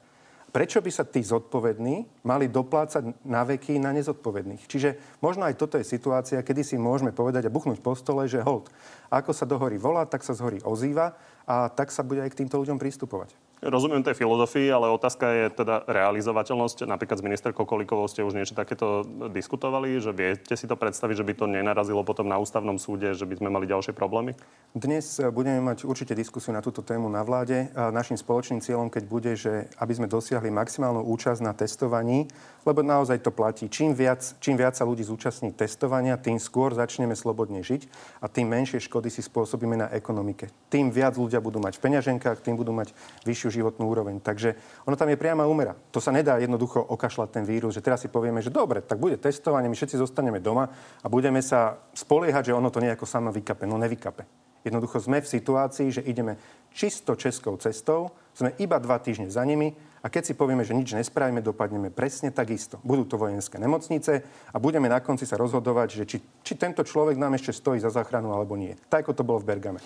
Prečo 0.55 0.79
by 0.79 0.87
sa 0.87 1.03
tí 1.03 1.19
zodpovední 1.19 2.23
mali 2.23 2.47
doplácať 2.47 3.27
na 3.27 3.43
veky 3.43 3.83
na 3.83 3.91
nezodpovedných? 3.91 4.71
Čiže 4.71 5.19
možno 5.19 5.51
aj 5.51 5.59
toto 5.59 5.83
je 5.83 5.83
situácia, 5.83 6.47
kedy 6.47 6.63
si 6.63 6.79
môžeme 6.79 7.11
povedať 7.11 7.51
a 7.51 7.55
buchnúť 7.55 7.83
po 7.83 7.99
stole, 7.99 8.31
že 8.31 8.39
hold, 8.39 8.71
ako 9.11 9.35
sa 9.35 9.51
dohorí 9.51 9.83
volá, 9.83 10.07
tak 10.07 10.23
sa 10.23 10.31
zhorí 10.31 10.63
ozýva 10.63 11.19
a 11.43 11.67
tak 11.67 11.91
sa 11.91 12.07
bude 12.07 12.23
aj 12.23 12.31
k 12.31 12.47
týmto 12.47 12.63
ľuďom 12.63 12.79
pristupovať. 12.79 13.44
Rozumiem 13.65 14.05
tej 14.05 14.21
filozofii, 14.21 14.69
ale 14.69 14.93
otázka 14.93 15.25
je 15.25 15.45
teda 15.65 15.89
realizovateľnosť. 15.89 16.85
Napríklad 16.85 17.17
s 17.17 17.25
ministerkou 17.25 17.65
Kolikovou 17.65 18.05
ste 18.13 18.21
už 18.21 18.37
niečo 18.37 18.53
takéto 18.53 19.09
diskutovali, 19.33 19.97
že 20.05 20.13
viete 20.13 20.53
si 20.53 20.69
to 20.69 20.77
predstaviť, 20.77 21.25
že 21.25 21.25
by 21.25 21.33
to 21.33 21.49
nenarazilo 21.49 22.05
potom 22.05 22.29
na 22.29 22.37
ústavnom 22.37 22.77
súde, 22.77 23.17
že 23.17 23.25
by 23.25 23.41
sme 23.41 23.49
mali 23.49 23.65
ďalšie 23.65 23.97
problémy? 23.97 24.37
Dnes 24.77 25.17
eh, 25.17 25.33
budeme 25.33 25.65
mať 25.65 25.89
určite 25.89 26.13
diskusiu 26.13 26.53
na 26.53 26.61
túto 26.61 26.85
tému 26.85 27.09
na 27.09 27.25
vláde. 27.25 27.73
Našim 27.73 28.21
spoločným 28.21 28.61
cieľom, 28.61 28.93
keď 28.93 29.05
bude, 29.09 29.33
že 29.33 29.73
aby 29.81 29.97
sme 29.97 30.13
dosiahli 30.13 30.53
maximálnu 30.53 31.01
účasť 31.01 31.41
na 31.41 31.57
testovaní, 31.57 32.29
lebo 32.69 32.85
naozaj 32.85 33.25
to 33.25 33.33
platí. 33.33 33.73
Čím 33.73 33.97
viac, 33.97 34.21
čím 34.45 34.61
viac 34.61 34.77
sa 34.77 34.85
ľudí 34.85 35.09
zúčastní 35.09 35.57
testovania, 35.57 36.21
tým 36.21 36.37
skôr 36.37 36.77
začneme 36.77 37.17
slobodne 37.17 37.65
žiť 37.65 37.89
a 38.21 38.29
tým 38.29 38.45
menšie 38.53 38.85
škody 38.85 39.09
si 39.09 39.25
spôsobíme 39.25 39.77
na 39.79 39.89
ekonomike. 39.89 40.53
Tým 40.69 40.93
viac 40.93 41.17
ľudia 41.17 41.41
budú 41.41 41.65
mať 41.65 41.81
v 41.81 41.83
peňaženkách, 41.89 42.45
tým 42.45 42.61
budú 42.61 42.77
mať 42.77 42.93
vyššiu 43.25 43.54
životnú 43.61 43.87
úroveň. 43.87 44.19
Takže 44.19 44.59
ono 44.89 44.99
tam 44.99 45.11
je 45.13 45.21
priama 45.21 45.47
úmera. 45.47 45.79
To 45.95 46.03
sa 46.03 46.11
nedá 46.11 46.43
jednoducho 46.43 46.83
okašľať 46.83 47.29
ten 47.31 47.45
vírus, 47.47 47.75
že 47.75 47.85
teraz 47.85 48.03
si 48.03 48.11
povieme, 48.11 48.43
že 48.43 48.51
dobre, 48.51 48.83
tak 48.83 48.99
bude 48.99 49.15
testovanie, 49.21 49.71
my 49.71 49.77
všetci 49.79 50.01
zostaneme 50.01 50.43
doma 50.43 50.71
a 51.03 51.07
budeme 51.07 51.39
sa 51.39 51.79
spoliehať, 51.95 52.51
že 52.51 52.57
ono 52.57 52.69
to 52.69 52.83
nejako 52.83 53.07
sama 53.07 53.31
vykape. 53.31 53.65
No 53.65 53.79
nevykape. 53.79 54.27
Jednoducho 54.65 54.97
sme 54.97 55.21
v 55.21 55.29
situácii, 55.29 55.93
že 55.93 56.03
ideme 56.09 56.41
čisto 56.73 57.13
českou 57.21 57.61
cestou, 57.61 58.17
sme 58.33 58.57
iba 58.57 58.81
dva 58.81 58.97
týždne 58.97 59.29
za 59.29 59.45
nimi 59.45 59.77
a 60.01 60.09
keď 60.09 60.33
si 60.33 60.35
povieme, 60.35 60.65
že 60.65 60.73
nič 60.73 60.97
nespravíme, 60.97 61.45
dopadneme 61.45 61.93
presne 61.93 62.33
takisto. 62.33 62.81
Budú 62.81 63.05
to 63.05 63.21
vojenské 63.21 63.61
nemocnice 63.61 64.25
a 64.25 64.57
budeme 64.57 64.89
na 64.89 65.05
konci 65.05 65.29
sa 65.29 65.37
rozhodovať, 65.37 65.89
že 66.01 66.05
či, 66.09 66.19
či 66.41 66.53
tento 66.57 66.81
človek 66.81 67.21
nám 67.21 67.37
ešte 67.37 67.53
stojí 67.53 67.77
za 67.77 67.93
záchranu 67.93 68.33
alebo 68.33 68.57
nie. 68.57 68.73
Tak, 68.89 69.05
ako 69.05 69.13
to 69.13 69.23
bolo 69.29 69.39
v 69.45 69.53
Bergame. 69.53 69.81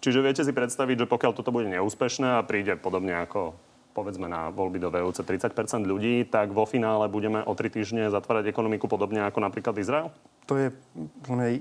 Čiže 0.00 0.22
viete 0.22 0.42
si 0.44 0.52
predstaviť, 0.52 1.04
že 1.04 1.10
pokiaľ 1.10 1.32
toto 1.34 1.50
bude 1.50 1.66
neúspešné 1.72 2.38
a 2.38 2.46
príde 2.46 2.78
podobne 2.78 3.16
ako 3.26 3.56
povedzme 3.96 4.28
na 4.28 4.52
voľby 4.52 4.76
do 4.76 4.92
VUC 4.92 5.24
30% 5.24 5.88
ľudí, 5.88 6.28
tak 6.28 6.52
vo 6.52 6.68
finále 6.68 7.08
budeme 7.08 7.40
o 7.40 7.56
tri 7.56 7.72
týždne 7.72 8.12
zatvárať 8.12 8.52
ekonomiku 8.52 8.84
podobne 8.92 9.24
ako 9.24 9.40
napríklad 9.40 9.72
Izrael? 9.80 10.12
To 10.44 10.60
je 10.60 10.68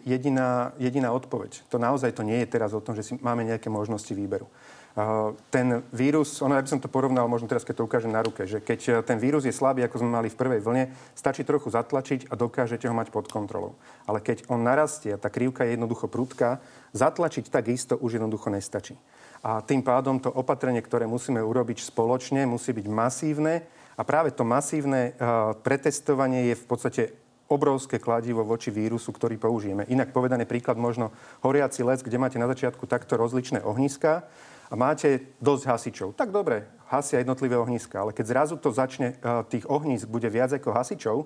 jediná, 0.03 0.75
jediná 0.75 1.15
odpoveď. 1.15 1.63
To 1.71 1.79
naozaj 1.79 2.11
to 2.11 2.27
nie 2.27 2.43
je 2.43 2.51
teraz 2.51 2.75
o 2.75 2.83
tom, 2.83 2.91
že 2.91 3.07
si 3.07 3.13
máme 3.23 3.47
nejaké 3.47 3.71
možnosti 3.71 4.11
výberu 4.11 4.51
ten 5.51 5.83
vírus, 5.91 6.39
ono, 6.39 6.55
ja 6.55 6.63
by 6.63 6.71
som 6.71 6.79
to 6.79 6.87
porovnal 6.87 7.27
možno 7.27 7.51
teraz, 7.51 7.67
keď 7.67 7.83
to 7.83 7.87
ukážem 7.87 8.15
na 8.15 8.23
ruke, 8.23 8.47
že 8.47 8.63
keď 8.63 8.79
e, 8.87 8.91
ten 9.03 9.19
vírus 9.19 9.43
je 9.43 9.51
slabý, 9.51 9.83
ako 9.83 9.99
sme 9.99 10.15
mali 10.15 10.31
v 10.31 10.39
prvej 10.39 10.63
vlne, 10.63 10.83
stačí 11.11 11.43
trochu 11.43 11.67
zatlačiť 11.67 12.31
a 12.31 12.39
dokážete 12.39 12.87
ho 12.87 12.95
mať 12.95 13.11
pod 13.11 13.27
kontrolou. 13.27 13.75
Ale 14.07 14.23
keď 14.23 14.47
on 14.47 14.63
narastie 14.63 15.11
a 15.11 15.19
tá 15.19 15.27
krivka 15.27 15.67
je 15.67 15.75
jednoducho 15.75 16.07
prudká, 16.07 16.63
zatlačiť 16.95 17.51
tak 17.51 17.67
isto 17.67 17.99
už 17.99 18.23
jednoducho 18.23 18.47
nestačí. 18.47 18.95
A 19.43 19.59
tým 19.59 19.83
pádom 19.83 20.15
to 20.15 20.31
opatrenie, 20.31 20.79
ktoré 20.79 21.03
musíme 21.11 21.43
urobiť 21.43 21.83
spoločne, 21.83 22.47
musí 22.47 22.71
byť 22.71 22.87
masívne. 22.87 23.67
A 23.99 24.01
práve 24.07 24.31
to 24.31 24.47
masívne 24.47 25.11
uh, 25.15 25.53
pretestovanie 25.59 26.51
je 26.51 26.55
v 26.55 26.65
podstate 26.65 27.03
obrovské 27.45 28.01
kladivo 28.01 28.41
voči 28.41 28.73
vírusu, 28.73 29.13
ktorý 29.13 29.37
použijeme. 29.37 29.85
Inak 29.85 30.09
povedaný 30.09 30.49
príklad 30.49 30.81
možno 30.81 31.13
horiaci 31.45 31.85
les, 31.85 32.01
kde 32.01 32.17
máte 32.17 32.41
na 32.41 32.49
začiatku 32.49 32.89
takto 32.89 33.21
rozličné 33.21 33.61
ohniska 33.61 34.25
a 34.69 34.73
máte 34.73 35.35
dosť 35.41 35.63
hasičov. 35.69 36.09
Tak 36.17 36.33
dobre, 36.33 36.69
hasia 36.89 37.21
jednotlivé 37.21 37.57
ohniska, 37.57 38.01
ale 38.01 38.11
keď 38.13 38.25
zrazu 38.25 38.55
to 38.57 38.69
začne, 38.73 39.17
e, 39.17 39.45
tých 39.49 39.65
ohnízk 39.69 40.09
bude 40.09 40.29
viac 40.29 40.53
ako 40.53 40.73
hasičov, 40.73 41.17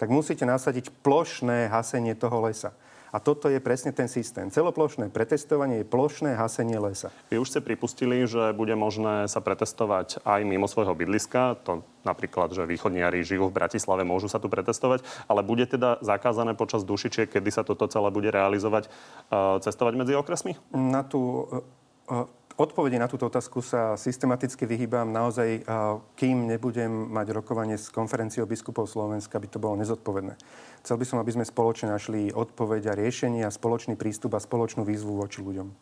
tak 0.00 0.08
musíte 0.10 0.42
nasadiť 0.42 0.90
plošné 1.04 1.70
hasenie 1.70 2.18
toho 2.18 2.42
lesa. 2.42 2.74
A 3.12 3.20
toto 3.20 3.52
je 3.52 3.60
presne 3.60 3.92
ten 3.92 4.08
systém. 4.08 4.48
Celoplošné 4.48 5.12
pretestovanie 5.12 5.84
je 5.84 5.86
plošné 5.86 6.32
hasenie 6.32 6.80
lesa. 6.80 7.12
Vy 7.28 7.44
už 7.44 7.52
ste 7.52 7.60
pripustili, 7.60 8.24
že 8.24 8.56
bude 8.56 8.72
možné 8.72 9.28
sa 9.28 9.44
pretestovať 9.44 10.24
aj 10.24 10.40
mimo 10.48 10.64
svojho 10.64 10.96
bydliska. 10.96 11.60
To 11.68 11.84
napríklad, 12.08 12.56
že 12.56 12.64
východniari 12.64 13.20
žijú 13.20 13.52
v 13.52 13.56
Bratislave, 13.60 14.08
môžu 14.08 14.32
sa 14.32 14.40
tu 14.40 14.48
pretestovať, 14.48 15.04
ale 15.28 15.44
bude 15.44 15.68
teda 15.68 16.00
zakázané 16.00 16.56
počas 16.56 16.88
dušičiek, 16.88 17.28
kedy 17.28 17.52
sa 17.52 17.68
toto 17.68 17.84
celé 17.84 18.08
bude 18.08 18.32
realizovať, 18.32 18.88
e, 18.88 19.60
cestovať 19.60 19.92
medzi 19.92 20.16
okresmi? 20.16 20.56
Na 20.72 21.04
tú 21.04 21.52
e, 22.08 22.24
odpovede 22.62 22.94
na 22.94 23.10
túto 23.10 23.26
otázku 23.26 23.58
sa 23.58 23.98
systematicky 23.98 24.62
vyhýbam. 24.64 25.10
Naozaj, 25.10 25.66
kým 26.14 26.46
nebudem 26.46 27.10
mať 27.10 27.34
rokovanie 27.34 27.74
s 27.74 27.90
konferenciou 27.90 28.46
biskupov 28.46 28.86
Slovenska, 28.86 29.42
by 29.42 29.48
to 29.50 29.58
bolo 29.58 29.74
nezodpovedné. 29.82 30.38
Chcel 30.86 30.96
by 30.98 31.06
som, 31.06 31.18
aby 31.18 31.34
sme 31.34 31.42
spoločne 31.46 31.90
našli 31.90 32.30
odpoveď 32.30 32.94
a 32.94 32.98
riešenie 32.98 33.42
a 33.42 33.50
spoločný 33.50 33.98
prístup 33.98 34.34
a 34.34 34.42
spoločnú 34.42 34.86
výzvu 34.86 35.18
voči 35.18 35.42
ľuďom. 35.42 35.74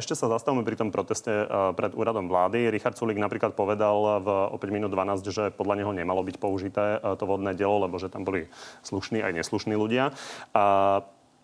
Ešte 0.00 0.16
sa 0.16 0.32
zastavme 0.32 0.64
pri 0.64 0.80
tom 0.80 0.88
proteste 0.88 1.44
pred 1.76 1.92
úradom 1.92 2.28
vlády. 2.28 2.72
Richard 2.72 2.96
Sulik 2.96 3.20
napríklad 3.20 3.52
povedal 3.52 4.24
v 4.24 4.28
o 4.52 4.56
5 4.56 4.68
minút 4.72 4.92
12, 4.92 5.24
že 5.28 5.52
podľa 5.52 5.84
neho 5.84 5.92
nemalo 5.92 6.24
byť 6.24 6.36
použité 6.40 7.00
to 7.20 7.24
vodné 7.28 7.52
dielo, 7.52 7.84
lebo 7.84 8.00
že 8.00 8.08
tam 8.08 8.24
boli 8.24 8.48
slušní 8.84 9.20
aj 9.20 9.44
neslušní 9.44 9.76
ľudia. 9.76 10.12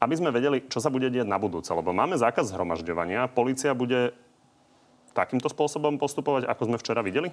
Aby 0.01 0.15
sme 0.17 0.33
vedeli, 0.33 0.65
čo 0.65 0.81
sa 0.81 0.89
bude 0.89 1.13
diať 1.13 1.29
na 1.29 1.37
budúce, 1.37 1.69
lebo 1.77 1.93
máme 1.93 2.17
zákaz 2.17 2.49
zhromažďovania, 2.57 3.29
policia 3.29 3.77
bude 3.77 4.17
takýmto 5.21 5.53
spôsobom 5.53 6.01
postupovať, 6.01 6.49
ako 6.49 6.73
sme 6.73 6.81
včera 6.81 7.05
videli? 7.05 7.29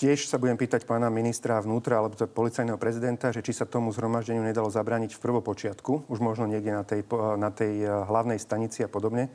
Tiež 0.00 0.26
sa 0.26 0.40
budem 0.40 0.56
pýtať 0.56 0.88
pána 0.88 1.12
ministra 1.12 1.60
vnútra 1.62 2.00
alebo 2.00 2.16
policajného 2.16 2.80
prezidenta, 2.80 3.30
že 3.30 3.44
či 3.44 3.54
sa 3.54 3.68
tomu 3.68 3.92
zhromaždeniu 3.92 4.42
nedalo 4.42 4.66
zabrániť 4.72 5.14
v 5.14 5.22
prvopočiatku, 5.22 6.10
už 6.10 6.18
možno 6.18 6.48
niekde 6.48 6.72
na 6.74 6.82
tej, 6.82 7.06
na 7.38 7.50
tej 7.52 7.74
eh, 7.84 7.88
hlavnej 7.88 8.40
stanici 8.40 8.82
a 8.82 8.90
podobne. 8.90 9.28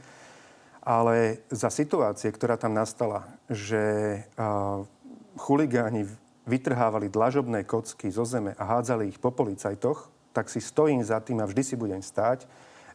Ale 0.87 1.43
za 1.51 1.71
situácie, 1.71 2.31
ktorá 2.31 2.55
tam 2.55 2.71
nastala, 2.71 3.27
že 3.51 4.23
uh, 4.39 4.87
chuligáni 5.35 6.07
vytrhávali 6.47 7.11
dlažobné 7.11 7.67
kocky 7.67 8.07
zo 8.07 8.23
zeme 8.23 8.55
a 8.55 8.63
hádzali 8.63 9.11
ich 9.11 9.19
po 9.19 9.35
policajtoch, 9.35 10.07
tak 10.31 10.47
si 10.47 10.63
stojím 10.63 11.03
za 11.03 11.19
tým 11.19 11.43
a 11.43 11.49
vždy 11.49 11.59
si 11.59 11.75
budem 11.75 11.99
stáť, 11.99 12.47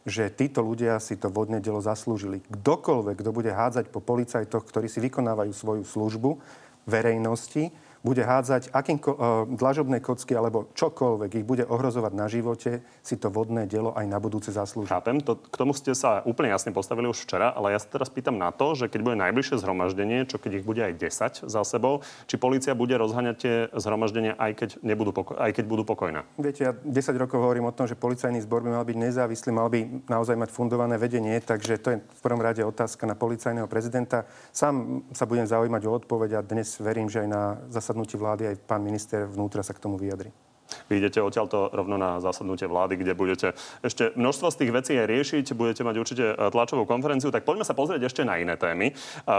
že 0.03 0.27
títo 0.31 0.59
ľudia 0.59 0.99
si 0.99 1.15
to 1.15 1.31
vodné 1.31 1.63
dielo 1.63 1.79
zaslúžili. 1.79 2.43
Kdokoľvek, 2.51 3.15
kto 3.23 3.31
bude 3.31 3.51
hádzať 3.55 3.87
po 3.87 4.03
policajtoch, 4.03 4.67
ktorí 4.67 4.91
si 4.91 4.99
vykonávajú 4.99 5.51
svoju 5.55 5.83
službu 5.87 6.39
verejnosti, 6.83 7.71
bude 8.03 8.19
hádzať 8.19 8.75
akým, 8.75 8.99
uh, 8.99 9.47
dlažobné 9.47 10.03
kocky 10.03 10.35
alebo 10.35 10.67
čokoľvek 10.75 11.39
ich 11.39 11.47
bude 11.47 11.63
ohrozovať 11.63 12.11
na 12.11 12.27
živote, 12.27 12.83
si 12.99 13.15
to 13.15 13.31
vodné 13.31 13.63
dielo 13.63 13.95
aj 13.95 14.05
na 14.05 14.19
budúce 14.19 14.51
zaslúži. 14.51 14.91
Chápem, 14.91 15.23
to, 15.23 15.39
k 15.39 15.55
tomu 15.55 15.71
ste 15.71 15.95
sa 15.95 16.19
úplne 16.27 16.51
jasne 16.51 16.75
postavili 16.75 17.07
už 17.07 17.23
včera, 17.23 17.55
ale 17.55 17.71
ja 17.71 17.79
sa 17.79 17.87
teraz 17.87 18.11
pýtam 18.11 18.35
na 18.35 18.51
to, 18.51 18.75
že 18.75 18.91
keď 18.91 18.99
bude 19.01 19.17
najbližšie 19.23 19.55
zhromaždenie, 19.63 20.27
čo 20.27 20.35
keď 20.35 20.59
ich 20.59 20.67
bude 20.67 20.83
aj 20.83 20.99
10 20.99 21.47
za 21.47 21.61
sebou, 21.63 22.03
či 22.27 22.35
policia 22.35 22.75
bude 22.75 22.93
rozháňať 22.99 23.35
tie 23.39 23.55
zhromaždenia, 23.71 24.35
aj 24.35 24.51
keď, 24.59 24.69
nebudú 24.83 25.15
poko- 25.15 25.39
aj 25.39 25.55
keď 25.55 25.65
budú 25.65 25.87
pokojné? 25.87 26.27
Viete, 26.35 26.61
ja 26.67 26.71
10 26.75 27.15
rokov 27.15 27.39
hovorím 27.39 27.71
o 27.71 27.75
tom, 27.75 27.87
že 27.87 27.95
policajný 27.95 28.43
zbor 28.43 28.67
by 28.67 28.75
mal 28.75 28.83
byť 28.83 28.97
nezávislý, 28.99 29.49
mal 29.55 29.71
by 29.71 30.11
naozaj 30.11 30.35
mať 30.35 30.51
fundované 30.51 30.99
vedenie, 30.99 31.39
takže 31.39 31.79
to 31.79 31.87
je 31.95 31.97
v 32.03 32.21
prvom 32.21 32.43
rade 32.43 32.59
otázka 32.59 33.07
na 33.07 33.15
policajného 33.15 33.71
prezidenta. 33.71 34.27
Sám 34.51 35.07
sa 35.15 35.23
budem 35.23 35.47
zaujímať 35.47 35.81
o 35.87 35.91
odpoveď 35.95 36.43
a 36.43 36.45
dnes 36.45 36.75
verím, 36.83 37.07
že 37.07 37.23
aj 37.23 37.29
na 37.31 37.43
zasa 37.71 37.92
zasadnutí 37.93 38.17
vlády 38.17 38.43
aj 38.49 38.55
pán 38.65 38.81
minister 38.81 39.29
vnútra 39.29 39.61
sa 39.61 39.77
k 39.77 39.85
tomu 39.85 40.01
vyjadri. 40.01 40.33
Vy 40.89 40.97
idete 40.97 41.21
odtiaľto 41.21 41.69
rovno 41.69 42.01
na 42.01 42.17
zasadnutie 42.17 42.65
vlády, 42.65 42.97
kde 42.97 43.13
budete 43.13 43.53
ešte 43.85 44.09
množstvo 44.17 44.49
z 44.49 44.57
tých 44.57 44.71
vecí 44.73 44.93
aj 44.97 45.05
riešiť, 45.05 45.45
budete 45.53 45.85
mať 45.85 45.95
určite 46.01 46.25
e, 46.33 46.35
tlačovú 46.49 46.89
konferenciu, 46.89 47.29
tak 47.29 47.45
poďme 47.45 47.61
sa 47.61 47.77
pozrieť 47.77 48.09
ešte 48.09 48.25
na 48.25 48.41
iné 48.41 48.57
témy. 48.57 48.89
E, 48.89 48.93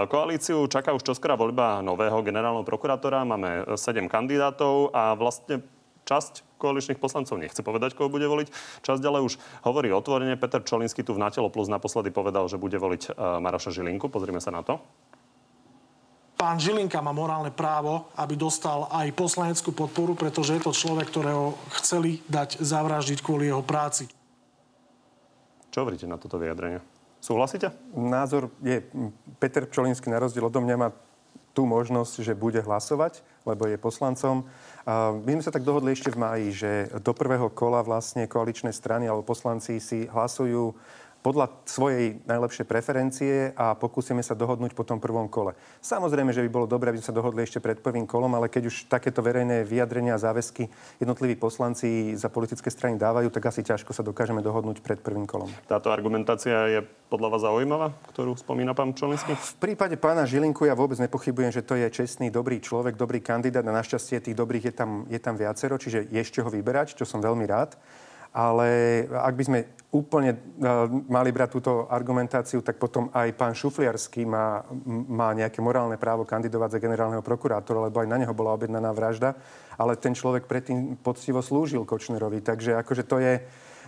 koalíciu 0.07 0.71
čaká 0.71 0.95
už 0.95 1.03
čoskora 1.03 1.35
voľba 1.35 1.83
nového 1.83 2.23
generálneho 2.23 2.63
prokurátora, 2.63 3.27
máme 3.27 3.75
7 3.75 4.07
kandidátov 4.07 4.95
a 4.95 5.19
vlastne 5.19 5.67
časť 6.07 6.63
koaličných 6.63 7.03
poslancov 7.03 7.35
nechce 7.43 7.59
povedať, 7.67 7.99
koho 7.99 8.07
bude 8.07 8.31
voliť. 8.31 8.55
Časť 8.87 9.03
ale 9.03 9.27
už 9.27 9.35
hovorí 9.67 9.91
otvorene. 9.91 10.39
Peter 10.39 10.63
Čolinsky 10.63 11.03
tu 11.03 11.19
v 11.19 11.23
Natelo 11.25 11.51
Plus 11.51 11.67
naposledy 11.67 12.15
povedal, 12.15 12.47
že 12.47 12.61
bude 12.61 12.79
voliť 12.79 13.19
Maroša 13.19 13.75
Žilinku. 13.75 14.07
Pozrime 14.13 14.39
sa 14.39 14.55
na 14.55 14.63
to 14.63 14.79
pán 16.35 16.61
Žilinka 16.61 17.01
má 17.01 17.15
morálne 17.15 17.55
právo, 17.55 18.11
aby 18.19 18.35
dostal 18.37 18.91
aj 18.93 19.15
poslaneckú 19.17 19.73
podporu, 19.73 20.13
pretože 20.19 20.59
je 20.59 20.63
to 20.63 20.77
človek, 20.77 21.09
ktorého 21.09 21.57
chceli 21.81 22.21
dať 22.29 22.61
zavraždiť 22.61 23.19
kvôli 23.25 23.49
jeho 23.49 23.65
práci. 23.65 24.11
Čo 25.73 25.83
hovoríte 25.83 26.07
na 26.07 26.21
toto 26.21 26.39
vyjadrenie? 26.39 26.79
Súhlasíte? 27.19 27.73
Názor 27.97 28.53
je, 28.61 28.85
Peter 29.41 29.65
Čolinsky 29.65 30.13
na 30.13 30.21
rozdiel 30.21 30.47
odo 30.47 30.61
mňa 30.61 30.77
má 30.77 30.93
tú 31.55 31.71
možnosť, 31.71 32.21
že 32.21 32.35
bude 32.35 32.59
hlasovať, 32.59 33.23
lebo 33.47 33.71
je 33.71 33.79
poslancom. 33.79 34.43
My 35.23 35.31
sme 35.39 35.47
sa 35.47 35.55
tak 35.55 35.63
dohodli 35.63 35.95
ešte 35.95 36.11
v 36.11 36.19
máji, 36.19 36.47
že 36.51 36.71
do 36.99 37.15
prvého 37.15 37.47
kola 37.47 37.79
vlastne 37.87 38.27
koaličné 38.27 38.75
strany 38.75 39.07
alebo 39.07 39.23
poslanci 39.23 39.79
si 39.79 40.11
hlasujú 40.11 40.75
podľa 41.25 41.65
svojej 41.65 42.21
najlepšej 42.29 42.69
preferencie 42.69 43.57
a 43.57 43.73
pokúsime 43.73 44.21
sa 44.21 44.37
dohodnúť 44.37 44.77
po 44.77 44.85
tom 44.85 45.01
prvom 45.01 45.25
kole. 45.25 45.57
Samozrejme, 45.81 46.37
že 46.37 46.45
by 46.45 46.53
bolo 46.53 46.67
dobré, 46.69 46.93
aby 46.93 47.01
sme 47.01 47.09
sa 47.09 47.17
dohodli 47.17 47.41
ešte 47.41 47.65
pred 47.65 47.81
prvým 47.81 48.05
kolom, 48.05 48.29
ale 48.37 48.53
keď 48.53 48.69
už 48.69 48.93
takéto 48.93 49.25
verejné 49.25 49.65
vyjadrenia 49.65 50.21
a 50.21 50.21
záväzky 50.21 50.69
jednotliví 51.01 51.41
poslanci 51.41 52.13
za 52.13 52.29
politické 52.29 52.69
strany 52.69 53.01
dávajú, 53.01 53.33
tak 53.33 53.49
asi 53.49 53.65
ťažko 53.65 53.97
sa 53.97 54.05
dokážeme 54.05 54.45
dohodnúť 54.45 54.85
pred 54.85 55.01
prvým 55.01 55.25
kolom. 55.25 55.49
Táto 55.65 55.89
argumentácia 55.89 56.69
je 56.69 56.85
podľa 57.09 57.33
vás 57.33 57.43
zaujímavá, 57.49 57.89
ktorú 58.13 58.37
spomína 58.37 58.77
pán 58.77 58.93
Čolinsky? 58.93 59.33
V 59.33 59.55
prípade 59.57 59.97
pána 59.97 60.29
Žilinku 60.29 60.69
ja 60.69 60.77
vôbec 60.77 61.01
nepochybujem, 61.01 61.57
že 61.57 61.65
to 61.65 61.81
je 61.81 61.89
čestný, 61.89 62.29
dobrý 62.29 62.61
človek, 62.61 63.01
dobrý 63.01 63.25
kandidát 63.25 63.65
a 63.65 63.73
našťastie 63.73 64.21
tých 64.21 64.37
dobrých 64.37 64.69
je 64.69 64.75
tam, 64.77 65.09
je 65.09 65.17
tam 65.17 65.41
viacero, 65.41 65.81
čiže 65.81 66.05
je 66.13 66.21
z 66.21 66.31
čoho 66.37 66.53
vyberať, 66.53 67.01
čo 67.01 67.09
som 67.09 67.25
veľmi 67.25 67.49
rád. 67.49 67.81
Ale 68.35 68.67
ak 69.15 69.35
by 69.39 69.45
sme 69.47 69.59
úplne 69.95 70.35
uh, 70.35 70.91
mali 71.07 71.31
brať 71.31 71.55
túto 71.55 71.87
argumentáciu, 71.87 72.67
tak 72.67 72.83
potom 72.83 73.15
aj 73.15 73.31
pán 73.39 73.55
Šufliarský 73.55 74.27
má, 74.27 74.67
má 75.07 75.31
nejaké 75.31 75.63
morálne 75.63 75.95
právo 75.95 76.27
kandidovať 76.27 76.75
za 76.75 76.83
generálneho 76.83 77.23
prokurátora, 77.23 77.87
lebo 77.87 78.03
aj 78.03 78.11
na 78.11 78.19
neho 78.19 78.35
bola 78.35 78.59
objednaná 78.59 78.91
vražda. 78.91 79.39
Ale 79.79 79.95
ten 79.95 80.19
človek 80.19 80.51
predtým 80.51 80.99
poctivo 80.99 81.39
slúžil 81.39 81.87
Kočnerovi. 81.87 82.43
Takže 82.43 82.75
akože 82.83 83.07
to 83.07 83.23
je 83.23 83.39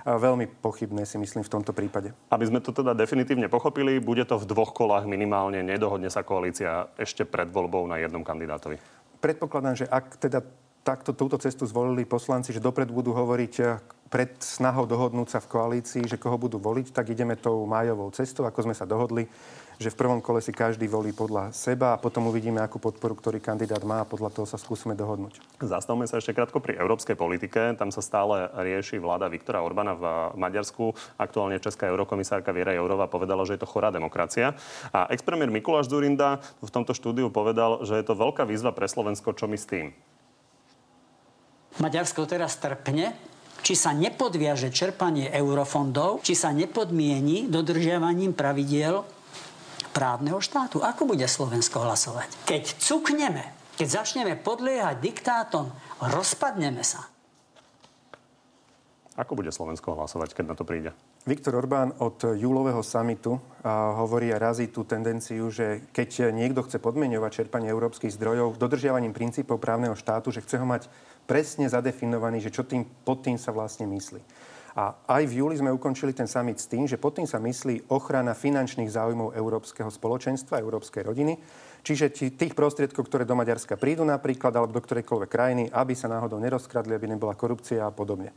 veľmi 0.06 0.46
pochybné, 0.62 1.02
si 1.02 1.18
myslím, 1.18 1.42
v 1.42 1.50
tomto 1.50 1.74
prípade. 1.74 2.14
Aby 2.30 2.46
sme 2.46 2.62
to 2.62 2.70
teda 2.70 2.94
definitívne 2.94 3.50
pochopili, 3.50 3.98
bude 3.98 4.22
to 4.22 4.38
v 4.38 4.46
dvoch 4.46 4.70
kolách 4.70 5.10
minimálne, 5.10 5.66
nedohodne 5.66 6.06
sa 6.06 6.22
koalícia 6.22 6.86
ešte 6.94 7.26
pred 7.26 7.50
voľbou 7.50 7.82
na 7.90 7.98
jednom 7.98 8.22
kandidátovi. 8.22 8.78
Predpokladám, 9.18 9.74
že 9.82 9.86
ak 9.90 10.22
teda 10.22 10.46
takto 10.86 11.10
túto 11.10 11.34
cestu 11.42 11.66
zvolili 11.66 12.06
poslanci, 12.06 12.54
že 12.54 12.62
dopredu 12.62 12.94
budú 12.94 13.10
hovoriť 13.10 13.54
pred 14.06 14.38
snahou 14.38 14.86
dohodnúť 14.86 15.34
sa 15.34 15.42
v 15.42 15.50
koalícii, 15.50 16.06
že 16.06 16.14
koho 16.14 16.38
budú 16.38 16.62
voliť, 16.62 16.94
tak 16.94 17.10
ideme 17.10 17.34
tou 17.34 17.66
májovou 17.66 18.14
cestou, 18.14 18.46
ako 18.46 18.70
sme 18.70 18.74
sa 18.78 18.86
dohodli, 18.86 19.26
že 19.82 19.90
v 19.90 19.98
prvom 19.98 20.22
kole 20.22 20.38
si 20.38 20.54
každý 20.54 20.86
volí 20.86 21.10
podľa 21.10 21.50
seba 21.50 21.92
a 21.92 22.00
potom 22.00 22.30
uvidíme, 22.30 22.62
akú 22.62 22.78
podporu 22.78 23.18
ktorý 23.18 23.42
kandidát 23.42 23.82
má 23.82 24.06
a 24.06 24.08
podľa 24.08 24.30
toho 24.30 24.46
sa 24.46 24.62
skúsime 24.62 24.94
dohodnúť. 24.94 25.42
Zastavme 25.58 26.06
sa 26.06 26.22
ešte 26.22 26.32
krátko 26.38 26.62
pri 26.62 26.78
európskej 26.78 27.18
politike. 27.18 27.74
Tam 27.74 27.90
sa 27.90 27.98
stále 27.98 28.46
rieši 28.54 29.02
vláda 29.02 29.26
Viktora 29.26 29.60
Orbána 29.60 29.98
v 29.98 30.04
Maďarsku. 30.38 30.94
Aktuálne 31.18 31.58
česká 31.58 31.90
eurokomisárka 31.90 32.54
Viera 32.54 32.72
Jourová 32.72 33.10
povedala, 33.10 33.42
že 33.42 33.58
je 33.58 33.66
to 33.66 33.68
chorá 33.68 33.90
demokracia. 33.90 34.54
A 34.94 35.10
expremier 35.10 35.50
Mikuláš 35.50 35.90
Zurinda 35.90 36.38
v 36.62 36.70
tomto 36.70 36.94
štúdiu 36.94 37.28
povedal, 37.28 37.82
že 37.82 37.98
je 37.98 38.06
to 38.06 38.16
veľká 38.16 38.46
výzva 38.46 38.70
pre 38.70 38.86
Slovensko. 38.86 39.34
Čo 39.34 39.50
my 39.50 39.58
s 39.58 39.66
tým? 39.66 39.92
Maďarsko 41.80 42.24
teraz 42.24 42.56
trpne 42.56 43.12
či 43.66 43.74
sa 43.74 43.90
nepodviaže 43.90 44.70
čerpanie 44.70 45.26
eurofondov, 45.26 46.22
či 46.22 46.38
sa 46.38 46.54
nepodmieni 46.54 47.50
dodržiavaním 47.50 48.30
pravidiel 48.30 49.02
právneho 49.90 50.38
štátu. 50.38 50.86
Ako 50.86 51.02
bude 51.02 51.26
Slovensko 51.26 51.82
hlasovať? 51.82 52.30
Keď 52.46 52.78
cukneme, 52.78 53.42
keď 53.74 53.88
začneme 53.90 54.38
podliehať 54.38 55.02
diktátom, 55.02 55.74
rozpadneme 55.98 56.86
sa. 56.86 57.10
Ako 59.18 59.34
bude 59.34 59.50
Slovensko 59.50 59.98
hlasovať, 59.98 60.36
keď 60.36 60.44
na 60.52 60.54
to 60.54 60.62
príde? 60.62 60.94
Viktor 61.26 61.58
Orbán 61.58 61.90
od 61.98 62.22
júlového 62.22 62.86
samitu 62.86 63.40
hovorí 63.98 64.30
a 64.30 64.38
razí 64.38 64.70
tú 64.70 64.86
tendenciu, 64.86 65.50
že 65.50 65.88
keď 65.90 66.30
niekto 66.30 66.62
chce 66.62 66.78
podmeňovať 66.78 67.42
čerpanie 67.42 67.66
európskych 67.66 68.14
zdrojov 68.14 68.60
dodržiavaním 68.60 69.10
princípov 69.10 69.58
právneho 69.58 69.98
štátu, 69.98 70.30
že 70.30 70.44
chce 70.44 70.62
ho 70.62 70.66
mať 70.68 70.86
presne 71.26 71.66
zadefinovaný, 71.66 72.40
že 72.40 72.54
čo 72.54 72.62
tým, 72.62 72.86
pod 72.86 73.26
tým 73.26 73.36
sa 73.36 73.50
vlastne 73.50 73.84
myslí. 73.90 74.22
A 74.76 74.92
aj 75.08 75.24
v 75.24 75.40
júli 75.40 75.56
sme 75.56 75.72
ukončili 75.72 76.12
ten 76.12 76.28
summit 76.28 76.60
s 76.60 76.68
tým, 76.68 76.84
že 76.84 77.00
pod 77.00 77.16
tým 77.16 77.24
sa 77.24 77.40
myslí 77.40 77.88
ochrana 77.88 78.36
finančných 78.36 78.92
záujmov 78.92 79.32
európskeho 79.32 79.88
spoločenstva, 79.88 80.60
európskej 80.60 81.00
rodiny. 81.00 81.40
Čiže 81.80 82.36
tých 82.36 82.52
prostriedkov, 82.52 83.08
ktoré 83.08 83.24
do 83.24 83.32
Maďarska 83.32 83.80
prídu 83.80 84.04
napríklad, 84.04 84.52
alebo 84.52 84.76
do 84.76 84.84
ktorejkoľvek 84.84 85.30
krajiny, 85.32 85.64
aby 85.72 85.96
sa 85.96 86.12
náhodou 86.12 86.36
nerozkradli, 86.36 86.92
aby 86.92 87.08
nebola 87.08 87.32
korupcia 87.32 87.88
a 87.88 87.94
podobne 87.94 88.36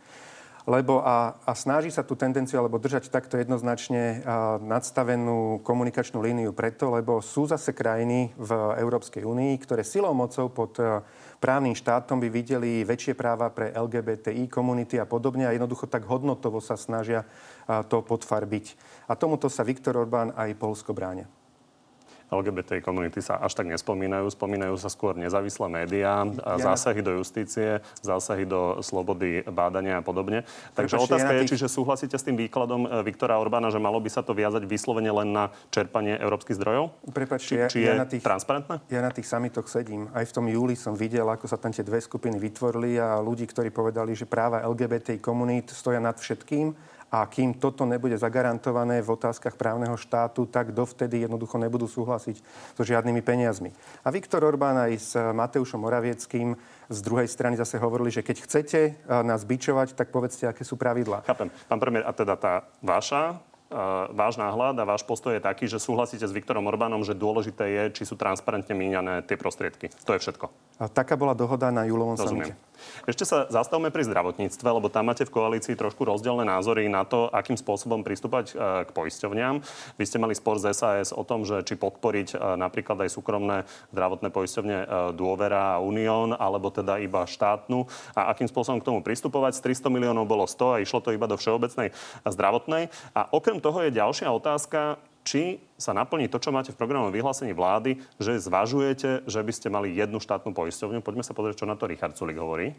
lebo 0.69 1.01
a, 1.01 1.33
a 1.49 1.51
snaží 1.57 1.89
sa 1.89 2.05
tú 2.05 2.13
tendenciu 2.13 2.61
alebo 2.61 2.77
držať 2.77 3.09
takto 3.09 3.41
jednoznačne 3.41 4.21
a, 4.21 4.61
nadstavenú 4.61 5.65
komunikačnú 5.65 6.21
líniu 6.21 6.53
preto, 6.53 6.93
lebo 6.93 7.25
sú 7.25 7.49
zase 7.49 7.73
krajiny 7.73 8.29
v 8.37 8.51
Európskej 8.77 9.25
únii, 9.25 9.57
ktoré 9.65 9.81
silou 9.81 10.13
mocou 10.13 10.53
pod 10.53 10.77
a, 10.77 11.01
právnym 11.39 11.73
štátom 11.73 12.19
by 12.19 12.27
videli 12.27 12.83
väčšie 12.83 13.15
práva 13.15 13.47
pre 13.49 13.71
LGBTI 13.71 14.51
komunity 14.51 14.99
a 14.99 15.07
podobne 15.07 15.47
a 15.47 15.55
jednoducho 15.55 15.87
tak 15.87 16.03
hodnotovo 16.05 16.59
sa 16.59 16.75
snažia 16.75 17.23
to 17.87 18.03
podfarbiť. 18.03 18.65
A 19.07 19.15
tomuto 19.15 19.47
sa 19.47 19.63
Viktor 19.63 19.95
Orbán 19.95 20.35
aj 20.35 20.59
Polsko 20.59 20.91
bránia. 20.91 21.38
LGBT 22.29 22.79
komunity 22.85 23.19
sa 23.19 23.41
až 23.41 23.57
tak 23.57 23.65
nespomínajú. 23.67 24.29
Spomínajú 24.29 24.77
sa 24.77 24.87
skôr 24.87 25.17
nezávislé 25.17 25.65
médiá, 25.67 26.23
ja... 26.25 26.57
zásahy 26.57 27.01
do 27.01 27.17
justície, 27.17 27.81
zásahy 27.99 28.45
do 28.45 28.79
slobody 28.85 29.41
bádania 29.49 29.99
a 29.99 30.03
podobne. 30.05 30.45
Takže 30.77 30.95
Prepačte, 30.95 31.09
otázka 31.09 31.31
ja 31.33 31.37
je, 31.37 31.41
tých... 31.43 31.51
čiže 31.57 31.67
súhlasíte 31.67 32.15
s 32.15 32.23
tým 32.23 32.37
výkladom 32.37 32.85
e, 32.85 32.89
Viktora 33.01 33.41
Orbána, 33.41 33.73
že 33.73 33.81
malo 33.81 33.97
by 33.97 34.09
sa 34.13 34.21
to 34.21 34.37
viazať 34.37 34.69
vyslovene 34.69 35.09
len 35.09 35.33
na 35.33 35.49
čerpanie 35.73 36.15
európskych 36.21 36.57
zdrojov? 36.61 36.93
Prepačte, 37.09 37.65
či, 37.67 37.73
či 37.73 37.79
ja, 37.83 37.91
je 37.91 37.93
ja 37.97 38.01
na 38.01 38.07
tých, 38.07 38.21
transparentné? 38.21 38.75
Ja 38.93 39.01
na 39.01 39.11
tých 39.11 39.25
samitoch 39.25 39.65
sedím. 39.65 40.07
Aj 40.13 40.23
v 40.23 40.31
tom 40.31 40.45
júli 40.45 40.77
som 40.77 40.93
videl, 40.93 41.25
ako 41.25 41.49
sa 41.49 41.57
tam 41.57 41.73
tie 41.73 41.81
dve 41.81 41.97
skupiny 41.97 42.37
vytvorili 42.37 43.01
a 43.01 43.17
ľudí, 43.17 43.49
ktorí 43.49 43.73
povedali, 43.73 44.13
že 44.13 44.29
práva 44.29 44.61
LGBT 44.63 45.17
komunít 45.17 45.73
stoja 45.73 45.97
nad 45.97 46.15
všetkým 46.15 46.98
a 47.09 47.25
kým 47.25 47.57
toto 47.57 47.89
nebude 47.89 48.13
zagarantované 48.15 49.01
v 49.01 49.09
otázkach 49.13 49.57
právneho 49.57 49.97
štátu, 49.97 50.45
tak 50.45 50.71
dovtedy 50.71 51.25
jednoducho 51.25 51.57
nebudú 51.57 51.89
súhlasiť 51.89 52.37
so 52.77 52.85
žiadnymi 52.85 53.21
peniazmi. 53.25 53.73
A 54.05 54.13
Viktor 54.13 54.45
Orbán 54.45 54.77
aj 54.77 54.93
s 54.95 55.11
Mateušom 55.17 55.81
Moravieckým 55.81 56.53
z 56.89 56.99
druhej 57.01 57.25
strany 57.25 57.57
zase 57.57 57.81
hovorili, 57.81 58.13
že 58.13 58.21
keď 58.21 58.37
chcete 58.45 58.79
nás 59.25 59.41
bičovať, 59.41 59.97
tak 59.97 60.13
povedzte, 60.13 60.45
aké 60.45 60.61
sú 60.61 60.77
pravidlá. 60.77 61.25
Chápem. 61.25 61.49
Pán 61.65 61.81
premiér, 61.81 62.05
a 62.05 62.13
teda 62.13 62.37
tá 62.37 62.69
vaša 62.85 63.41
váš 64.13 64.41
náhľad 64.41 64.81
a 64.81 64.89
váš 64.89 65.05
postoj 65.05 65.37
je 65.37 65.45
taký, 65.45 65.69
že 65.69 65.77
súhlasíte 65.77 66.25
s 66.25 66.33
Viktorom 66.33 66.65
Orbánom, 66.65 67.05
že 67.05 67.13
dôležité 67.13 67.69
je, 67.69 67.83
či 68.01 68.03
sú 68.09 68.17
transparentne 68.17 68.73
míňané 68.73 69.21
tie 69.29 69.37
prostriedky. 69.37 69.93
To 70.09 70.17
je 70.17 70.19
všetko. 70.25 70.49
A 70.81 70.89
taká 70.89 71.13
bola 71.13 71.37
dohoda 71.37 71.69
na 71.69 71.85
júlovom 71.85 72.17
Rozumiem. 72.17 72.55
samite. 72.55 72.69
Ešte 73.03 73.27
sa 73.27 73.45
zastavme 73.51 73.91
pri 73.91 74.07
zdravotníctve, 74.07 74.63
lebo 74.63 74.87
tam 74.87 75.11
máte 75.11 75.27
v 75.27 75.35
koalícii 75.35 75.75
trošku 75.75 76.07
rozdielne 76.07 76.47
názory 76.47 76.87
na 76.87 77.03
to, 77.03 77.27
akým 77.27 77.59
spôsobom 77.59 78.01
pristúpať 78.07 78.45
e, 78.51 78.87
k 78.87 78.89
poisťovniam. 78.95 79.59
Vy 79.99 80.03
ste 80.07 80.17
mali 80.17 80.31
spor 80.31 80.57
z 80.57 80.71
SAS 80.71 81.11
o 81.11 81.27
tom, 81.27 81.43
že 81.43 81.59
či 81.67 81.75
podporiť 81.75 82.27
e, 82.33 82.55
napríklad 82.55 83.03
aj 83.03 83.11
súkromné 83.11 83.67
zdravotné 83.91 84.31
poisťovne 84.31 84.77
Dôvera 85.13 85.77
a 85.77 85.83
Unión, 85.83 86.31
alebo 86.31 86.71
teda 86.71 87.03
iba 87.03 87.27
štátnu 87.27 87.85
a 88.15 88.31
akým 88.31 88.47
spôsobom 88.47 88.79
k 88.79 88.87
tomu 88.87 88.99
pristupovať. 89.03 89.59
Z 89.59 89.83
300 89.83 89.91
miliónov 89.91 90.23
bolo 90.23 90.47
100 90.47 90.79
a 90.79 90.81
išlo 90.81 91.03
to 91.03 91.11
iba 91.11 91.27
do 91.27 91.35
všeobecnej 91.35 91.91
zdravotnej. 92.23 92.87
A 93.11 93.27
okrem 93.35 93.58
toho 93.59 93.85
je 93.85 93.95
ďalšia 93.95 94.27
otázka, 94.31 94.99
či 95.27 95.59
sa 95.77 95.93
naplní 95.93 96.31
to, 96.31 96.41
čo 96.41 96.49
máte 96.49 96.73
v 96.73 96.79
programovom 96.79 97.13
vyhlásení 97.13 97.53
vlády, 97.53 98.01
že 98.17 98.39
zvažujete, 98.39 99.29
že 99.29 99.39
by 99.43 99.51
ste 99.53 99.67
mali 99.69 99.93
jednu 99.93 100.17
štátnu 100.17 100.55
poisťovňu. 100.55 101.05
Poďme 101.05 101.21
sa 101.21 101.37
pozrieť, 101.37 101.61
čo 101.61 101.69
na 101.69 101.77
to 101.77 101.85
Richard 101.85 102.17
Sulik 102.17 102.39
hovorí. 102.39 102.73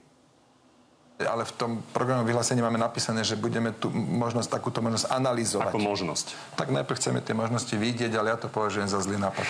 Ale 1.21 1.45
v 1.45 1.53
tom 1.53 1.71
programovom 1.93 2.25
vyhlásení 2.25 2.65
máme 2.65 2.81
napísané, 2.81 3.21
že 3.29 3.37
budeme 3.37 3.77
tu 3.77 3.93
možnosť, 3.93 4.57
takúto 4.57 4.81
možnosť 4.81 5.13
analyzovať. 5.13 5.69
Ako 5.69 5.79
možnosť? 5.85 6.57
Tak 6.57 6.73
najprv 6.73 6.97
chceme 6.97 7.21
tie 7.21 7.37
možnosti 7.37 7.77
vidieť, 7.77 8.09
ale 8.17 8.33
ja 8.33 8.41
to 8.41 8.49
považujem 8.49 8.89
za 8.89 9.05
zlý 9.05 9.21
nápad. 9.21 9.45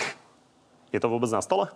Je 0.91 0.99
to 0.99 1.07
vôbec 1.07 1.31
na 1.31 1.39
stole? 1.39 1.71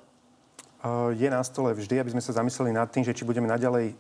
Je 1.15 1.27
na 1.31 1.39
stole 1.47 1.71
vždy, 1.71 2.03
aby 2.03 2.11
sme 2.11 2.19
sa 2.19 2.35
zamysleli 2.35 2.75
nad 2.75 2.91
tým, 2.91 3.07
že 3.07 3.15
či 3.15 3.23
budeme 3.23 3.47
naďalej 3.47 3.95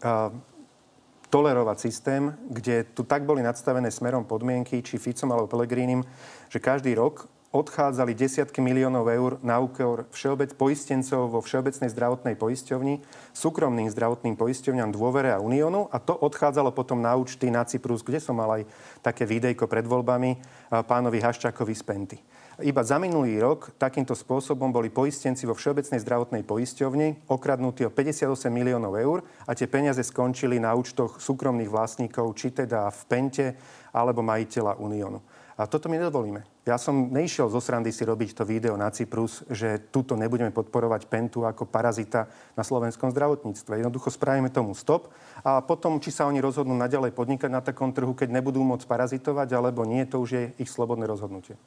tolerovať 1.29 1.77
systém, 1.79 2.33
kde 2.47 2.85
tu 2.93 3.03
tak 3.03 3.25
boli 3.25 3.41
nadstavené 3.41 3.89
smerom 3.91 4.23
podmienky, 4.25 4.81
či 4.85 5.01
Ficom 5.01 5.31
alebo 5.33 5.49
Pelegrínim, 5.49 6.05
že 6.49 6.61
každý 6.61 6.93
rok 6.95 7.27
odchádzali 7.55 8.11
desiatky 8.19 8.59
miliónov 8.59 9.07
eur 9.07 9.31
na 9.39 9.63
úkor 9.63 10.11
všeobec 10.11 10.59
poistencov 10.59 11.31
vo 11.31 11.39
Všeobecnej 11.39 11.87
zdravotnej 11.87 12.35
poisťovni, 12.35 12.99
súkromným 13.31 13.87
zdravotným 13.87 14.35
poisťovňam 14.35 14.91
Dôvere 14.91 15.31
a 15.31 15.39
Uniónu 15.39 15.87
a 15.87 15.97
to 16.03 16.19
odchádzalo 16.19 16.75
potom 16.75 16.99
na 16.99 17.15
účty 17.15 17.47
na 17.47 17.63
Cyprus, 17.63 18.03
kde 18.03 18.19
som 18.19 18.35
mal 18.35 18.59
aj 18.59 18.67
také 18.99 19.23
videjko 19.23 19.71
pred 19.71 19.87
voľbami 19.87 20.35
pánovi 20.83 21.23
Haščákovi 21.23 21.71
z 21.71 21.83
Penty. 21.87 22.17
Iba 22.55 22.87
za 22.87 22.95
minulý 22.95 23.35
rok 23.43 23.75
takýmto 23.75 24.15
spôsobom 24.15 24.71
boli 24.71 24.87
poistenci 24.87 25.43
vo 25.43 25.51
Všeobecnej 25.51 25.99
zdravotnej 25.99 26.47
poisťovni 26.47 27.27
okradnutí 27.27 27.83
o 27.83 27.91
58 27.91 28.47
miliónov 28.47 28.95
eur 28.95 29.27
a 29.43 29.51
tie 29.51 29.67
peniaze 29.67 29.99
skončili 29.99 30.55
na 30.55 30.71
účtoch 30.71 31.19
súkromných 31.19 31.67
vlastníkov, 31.67 32.31
či 32.39 32.55
teda 32.55 32.87
v 32.87 33.01
Pente 33.11 33.45
alebo 33.91 34.23
majiteľa 34.23 34.79
Uniónu. 34.79 35.19
A 35.59 35.67
toto 35.67 35.91
my 35.91 35.99
nedovolíme. 35.99 36.47
Ja 36.63 36.79
som 36.79 37.11
neišiel 37.11 37.51
zo 37.51 37.59
srandy 37.59 37.91
si 37.91 38.07
robiť 38.07 38.39
to 38.39 38.47
video 38.47 38.79
na 38.79 38.87
Cyprus, 38.87 39.43
že 39.51 39.91
tuto 39.91 40.15
nebudeme 40.15 40.51
podporovať 40.51 41.11
Pentu 41.11 41.43
ako 41.43 41.67
parazita 41.67 42.31
na 42.55 42.63
slovenskom 42.63 43.11
zdravotníctve. 43.11 43.83
Jednoducho 43.83 44.15
spravíme 44.15 44.47
tomu 44.47 44.71
stop 44.75 45.11
a 45.43 45.59
potom, 45.59 45.99
či 45.99 46.11
sa 46.11 46.27
oni 46.27 46.39
rozhodnú 46.39 46.75
naďalej 46.75 47.11
podnikať 47.11 47.51
na 47.51 47.59
takom 47.59 47.91
trhu, 47.91 48.15
keď 48.15 48.31
nebudú 48.31 48.63
môcť 48.63 48.87
parazitovať, 48.87 49.47
alebo 49.51 49.83
nie, 49.83 50.07
to 50.07 50.23
už 50.23 50.29
je 50.31 50.43
ich 50.59 50.71
slobodné 50.71 51.03
rozhodnutie. 51.03 51.59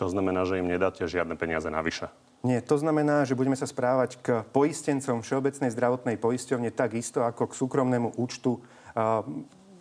To 0.00 0.08
znamená, 0.08 0.48
že 0.48 0.56
im 0.56 0.72
nedáte 0.72 1.04
žiadne 1.04 1.36
peniaze 1.36 1.68
navyše. 1.68 2.08
Nie, 2.40 2.64
to 2.64 2.80
znamená, 2.80 3.28
že 3.28 3.36
budeme 3.36 3.52
sa 3.52 3.68
správať 3.68 4.16
k 4.24 4.26
poistencom 4.48 5.20
Všeobecnej 5.20 5.68
zdravotnej 5.68 6.16
poisťovne 6.16 6.72
takisto 6.72 7.20
ako 7.20 7.52
k 7.52 7.58
súkromnému 7.60 8.16
účtu 8.16 8.64
uh, 8.96 9.20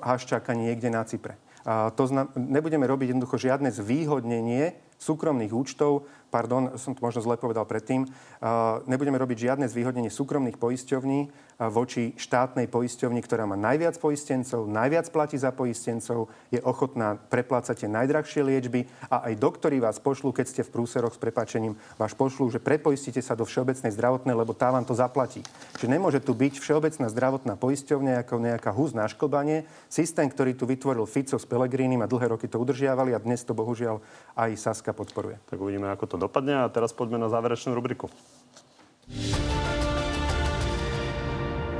Haščáka 0.03 0.51
niekde 0.51 0.91
na 0.91 1.07
Cypre. 1.07 1.39
A 1.63 1.95
to 1.95 2.03
znam, 2.03 2.35
nebudeme 2.35 2.83
robiť 2.83 3.15
jednoducho 3.15 3.39
žiadne 3.39 3.71
zvýhodnenie 3.71 4.75
súkromných 4.99 5.55
účtov, 5.55 6.03
pardon, 6.29 6.77
som 6.77 6.93
to 6.93 7.01
možno 7.01 7.25
zle 7.25 7.35
povedal 7.35 7.65
predtým, 7.65 8.05
nebudeme 8.85 9.17
robiť 9.17 9.49
žiadne 9.49 9.65
zvýhodnenie 9.67 10.13
súkromných 10.13 10.61
poisťovní 10.61 11.49
voči 11.59 12.15
štátnej 12.15 12.71
poisťovni, 12.71 13.19
ktorá 13.19 13.43
má 13.43 13.59
najviac 13.59 13.99
poistencov, 13.99 14.63
najviac 14.63 15.11
platí 15.11 15.35
za 15.35 15.51
poistencov, 15.51 16.31
je 16.55 16.63
ochotná 16.63 17.19
preplácať 17.19 17.83
tie 17.83 17.89
najdrahšie 17.91 18.41
liečby 18.47 18.87
a 19.11 19.27
aj 19.27 19.35
doktori 19.35 19.83
vás 19.83 19.99
pošlú, 19.99 20.31
keď 20.31 20.45
ste 20.47 20.61
v 20.63 20.71
prúseroch 20.71 21.11
s 21.11 21.19
prepačením, 21.19 21.75
vás 21.99 22.15
pošlú, 22.15 22.47
že 22.47 22.63
prepoistíte 22.63 23.19
sa 23.19 23.35
do 23.35 23.43
všeobecnej 23.43 23.91
zdravotnej, 23.91 24.39
lebo 24.39 24.55
tá 24.55 24.71
vám 24.71 24.87
to 24.87 24.95
zaplatí. 24.95 25.43
Čiže 25.75 25.91
nemôže 25.91 26.23
tu 26.23 26.31
byť 26.31 26.63
všeobecná 26.63 27.11
zdravotná 27.11 27.59
poisťovňa 27.59 28.23
ako 28.23 28.39
nejaká 28.39 28.71
húz 28.71 28.95
na 28.95 29.11
šklbanie. 29.11 29.67
Systém, 29.91 30.31
ktorý 30.31 30.55
tu 30.55 30.63
vytvoril 30.63 31.03
Fico 31.11 31.35
s 31.35 31.43
Pelegrínim 31.43 31.99
a 31.99 32.07
dlhé 32.07 32.39
roky 32.39 32.47
to 32.47 32.55
udržiavali 32.55 33.11
a 33.11 33.19
dnes 33.19 33.43
to 33.43 33.51
bohužiaľ 33.51 33.99
aj 34.39 34.55
Saska 34.55 34.95
podporuje. 34.95 35.43
Tak 35.51 35.59
uvidíme, 35.59 35.91
ako 35.91 36.15
to 36.15 36.15
dopadne 36.19 36.67
a 36.67 36.71
teraz 36.71 36.91
poďme 36.91 37.17
na 37.17 37.31
záverečnú 37.31 37.71
rubriku. 37.71 38.11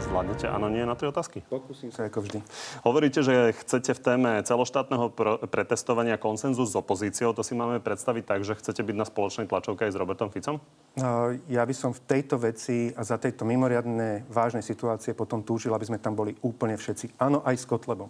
Zvládnete 0.09 0.49
áno, 0.49 0.73
nie 0.73 0.81
na 0.81 0.97
tie 0.97 1.05
otázky? 1.05 1.45
Pokúsim 1.45 1.93
sa 1.93 2.09
ako 2.09 2.25
vždy. 2.25 2.41
Hovoríte, 2.81 3.21
že 3.21 3.53
chcete 3.61 3.93
v 3.93 4.01
téme 4.01 4.31
celoštátneho 4.41 5.13
pretestovania 5.45 6.17
konsenzus 6.17 6.73
s 6.73 6.75
opozíciou. 6.81 7.29
To 7.37 7.45
si 7.45 7.53
máme 7.53 7.77
predstaviť 7.77 8.23
tak, 8.25 8.41
že 8.41 8.57
chcete 8.57 8.81
byť 8.81 8.95
na 8.97 9.05
spoločnej 9.05 9.45
tlačovke 9.45 9.85
aj 9.85 9.93
s 9.93 9.99
Robertom 10.01 10.33
Ficom? 10.33 10.57
No, 10.97 11.37
ja 11.45 11.61
by 11.61 11.73
som 11.77 11.93
v 11.93 12.01
tejto 12.09 12.41
veci 12.41 12.89
a 12.97 13.05
za 13.05 13.21
tejto 13.21 13.45
mimoriadne 13.45 14.25
vážnej 14.25 14.65
situácie 14.65 15.13
potom 15.13 15.45
túžil, 15.45 15.77
aby 15.77 15.85
sme 15.85 16.01
tam 16.01 16.17
boli 16.17 16.33
úplne 16.41 16.73
všetci. 16.73 17.21
Áno, 17.21 17.45
aj 17.45 17.61
s 17.61 17.69
Kotlebom. 17.69 18.09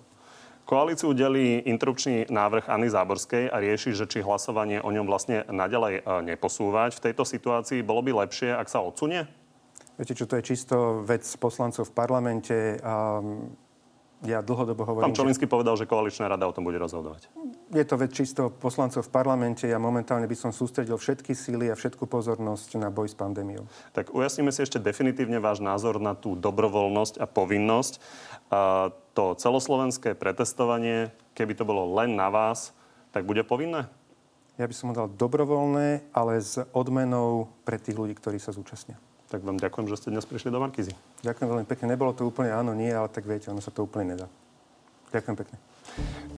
Koalíciu 0.70 1.17
delí 1.17 1.65
interrupčný 1.65 2.30
návrh 2.30 2.70
Anny 2.70 2.93
Záborskej 2.93 3.49
a 3.49 3.57
rieši, 3.57 3.97
že 3.97 4.05
či 4.05 4.22
hlasovanie 4.22 4.78
o 4.78 4.93
ňom 4.93 5.09
vlastne 5.09 5.41
naďalej 5.49 5.93
e, 5.97 6.01
neposúvať. 6.30 6.93
V 6.93 7.09
tejto 7.09 7.26
situácii 7.26 7.82
bolo 7.82 8.05
by 8.05 8.13
lepšie, 8.22 8.53
ak 8.53 8.70
sa 8.70 8.86
odsunie? 8.86 9.26
Viete 9.97 10.13
čo, 10.13 10.30
to 10.30 10.38
je 10.38 10.45
čisto 10.45 11.01
vec 11.01 11.26
poslancov 11.41 11.89
v 11.89 11.97
parlamente. 11.97 12.78
A 12.86 13.17
ja 14.28 14.43
dlhodobo 14.43 14.84
hovorím... 14.84 15.07
Pán 15.07 15.15
Čolinsky 15.15 15.47
že... 15.47 15.51
povedal, 15.51 15.80
že 15.80 15.88
koaličná 15.88 16.28
rada 16.28 16.43
o 16.43 16.51
tom 16.51 16.67
bude 16.67 16.76
rozhodovať. 16.76 17.32
Je 17.72 17.86
to 17.88 17.95
vec 17.95 18.11
čisto 18.11 18.51
poslancov 18.51 19.07
v 19.07 19.11
parlamente. 19.15 19.63
Ja 19.63 19.80
momentálne 19.80 20.28
by 20.28 20.36
som 20.36 20.51
sústredil 20.51 20.99
všetky 20.99 21.32
síly 21.32 21.72
a 21.72 21.76
všetku 21.80 22.03
pozornosť 22.03 22.76
na 22.76 22.91
boj 22.91 23.07
s 23.07 23.15
pandémiou. 23.15 23.63
Tak 23.95 24.11
ujasníme 24.11 24.51
si 24.51 24.67
ešte 24.67 24.76
definitívne 24.76 25.39
váš 25.39 25.63
názor 25.63 26.03
na 26.03 26.20
tú 26.20 26.36
dobrovoľnosť 26.36 27.24
a 27.24 27.26
povinnosť. 27.32 27.93
A 28.51 28.91
to 29.15 29.39
celoslovenské 29.39 30.20
pretestovanie, 30.20 31.15
keby 31.32 31.55
to 31.55 31.63
bolo 31.63 31.88
len 31.95 32.20
na 32.20 32.28
vás, 32.28 32.76
tak 33.15 33.24
bude 33.24 33.47
povinné? 33.47 33.88
Ja 34.59 34.67
by 34.67 34.76
som 34.76 34.91
ho 34.91 34.97
dal 35.05 35.07
dobrovoľné, 35.07 36.11
ale 36.11 36.43
s 36.43 36.59
odmenou 36.76 37.47
pre 37.63 37.80
tých 37.80 37.95
ľudí, 37.95 38.20
ktorí 38.20 38.43
sa 38.43 38.51
zúčastnia. 38.51 38.99
Tak 39.30 39.46
vám 39.46 39.62
ďakujem, 39.62 39.86
že 39.94 40.02
ste 40.02 40.10
dnes 40.10 40.26
prišli 40.26 40.50
do 40.50 40.58
Markizy. 40.58 40.98
Ďakujem 41.22 41.48
veľmi 41.54 41.68
pekne. 41.70 41.94
Nebolo 41.94 42.18
to 42.18 42.26
úplne 42.26 42.50
áno, 42.50 42.74
nie, 42.74 42.90
ale 42.90 43.14
tak 43.14 43.30
viete, 43.30 43.54
ono 43.54 43.62
sa 43.62 43.70
to 43.70 43.86
úplne 43.86 44.18
nedá. 44.18 44.26
Ďakujem 45.14 45.36
pekne. 45.38 45.58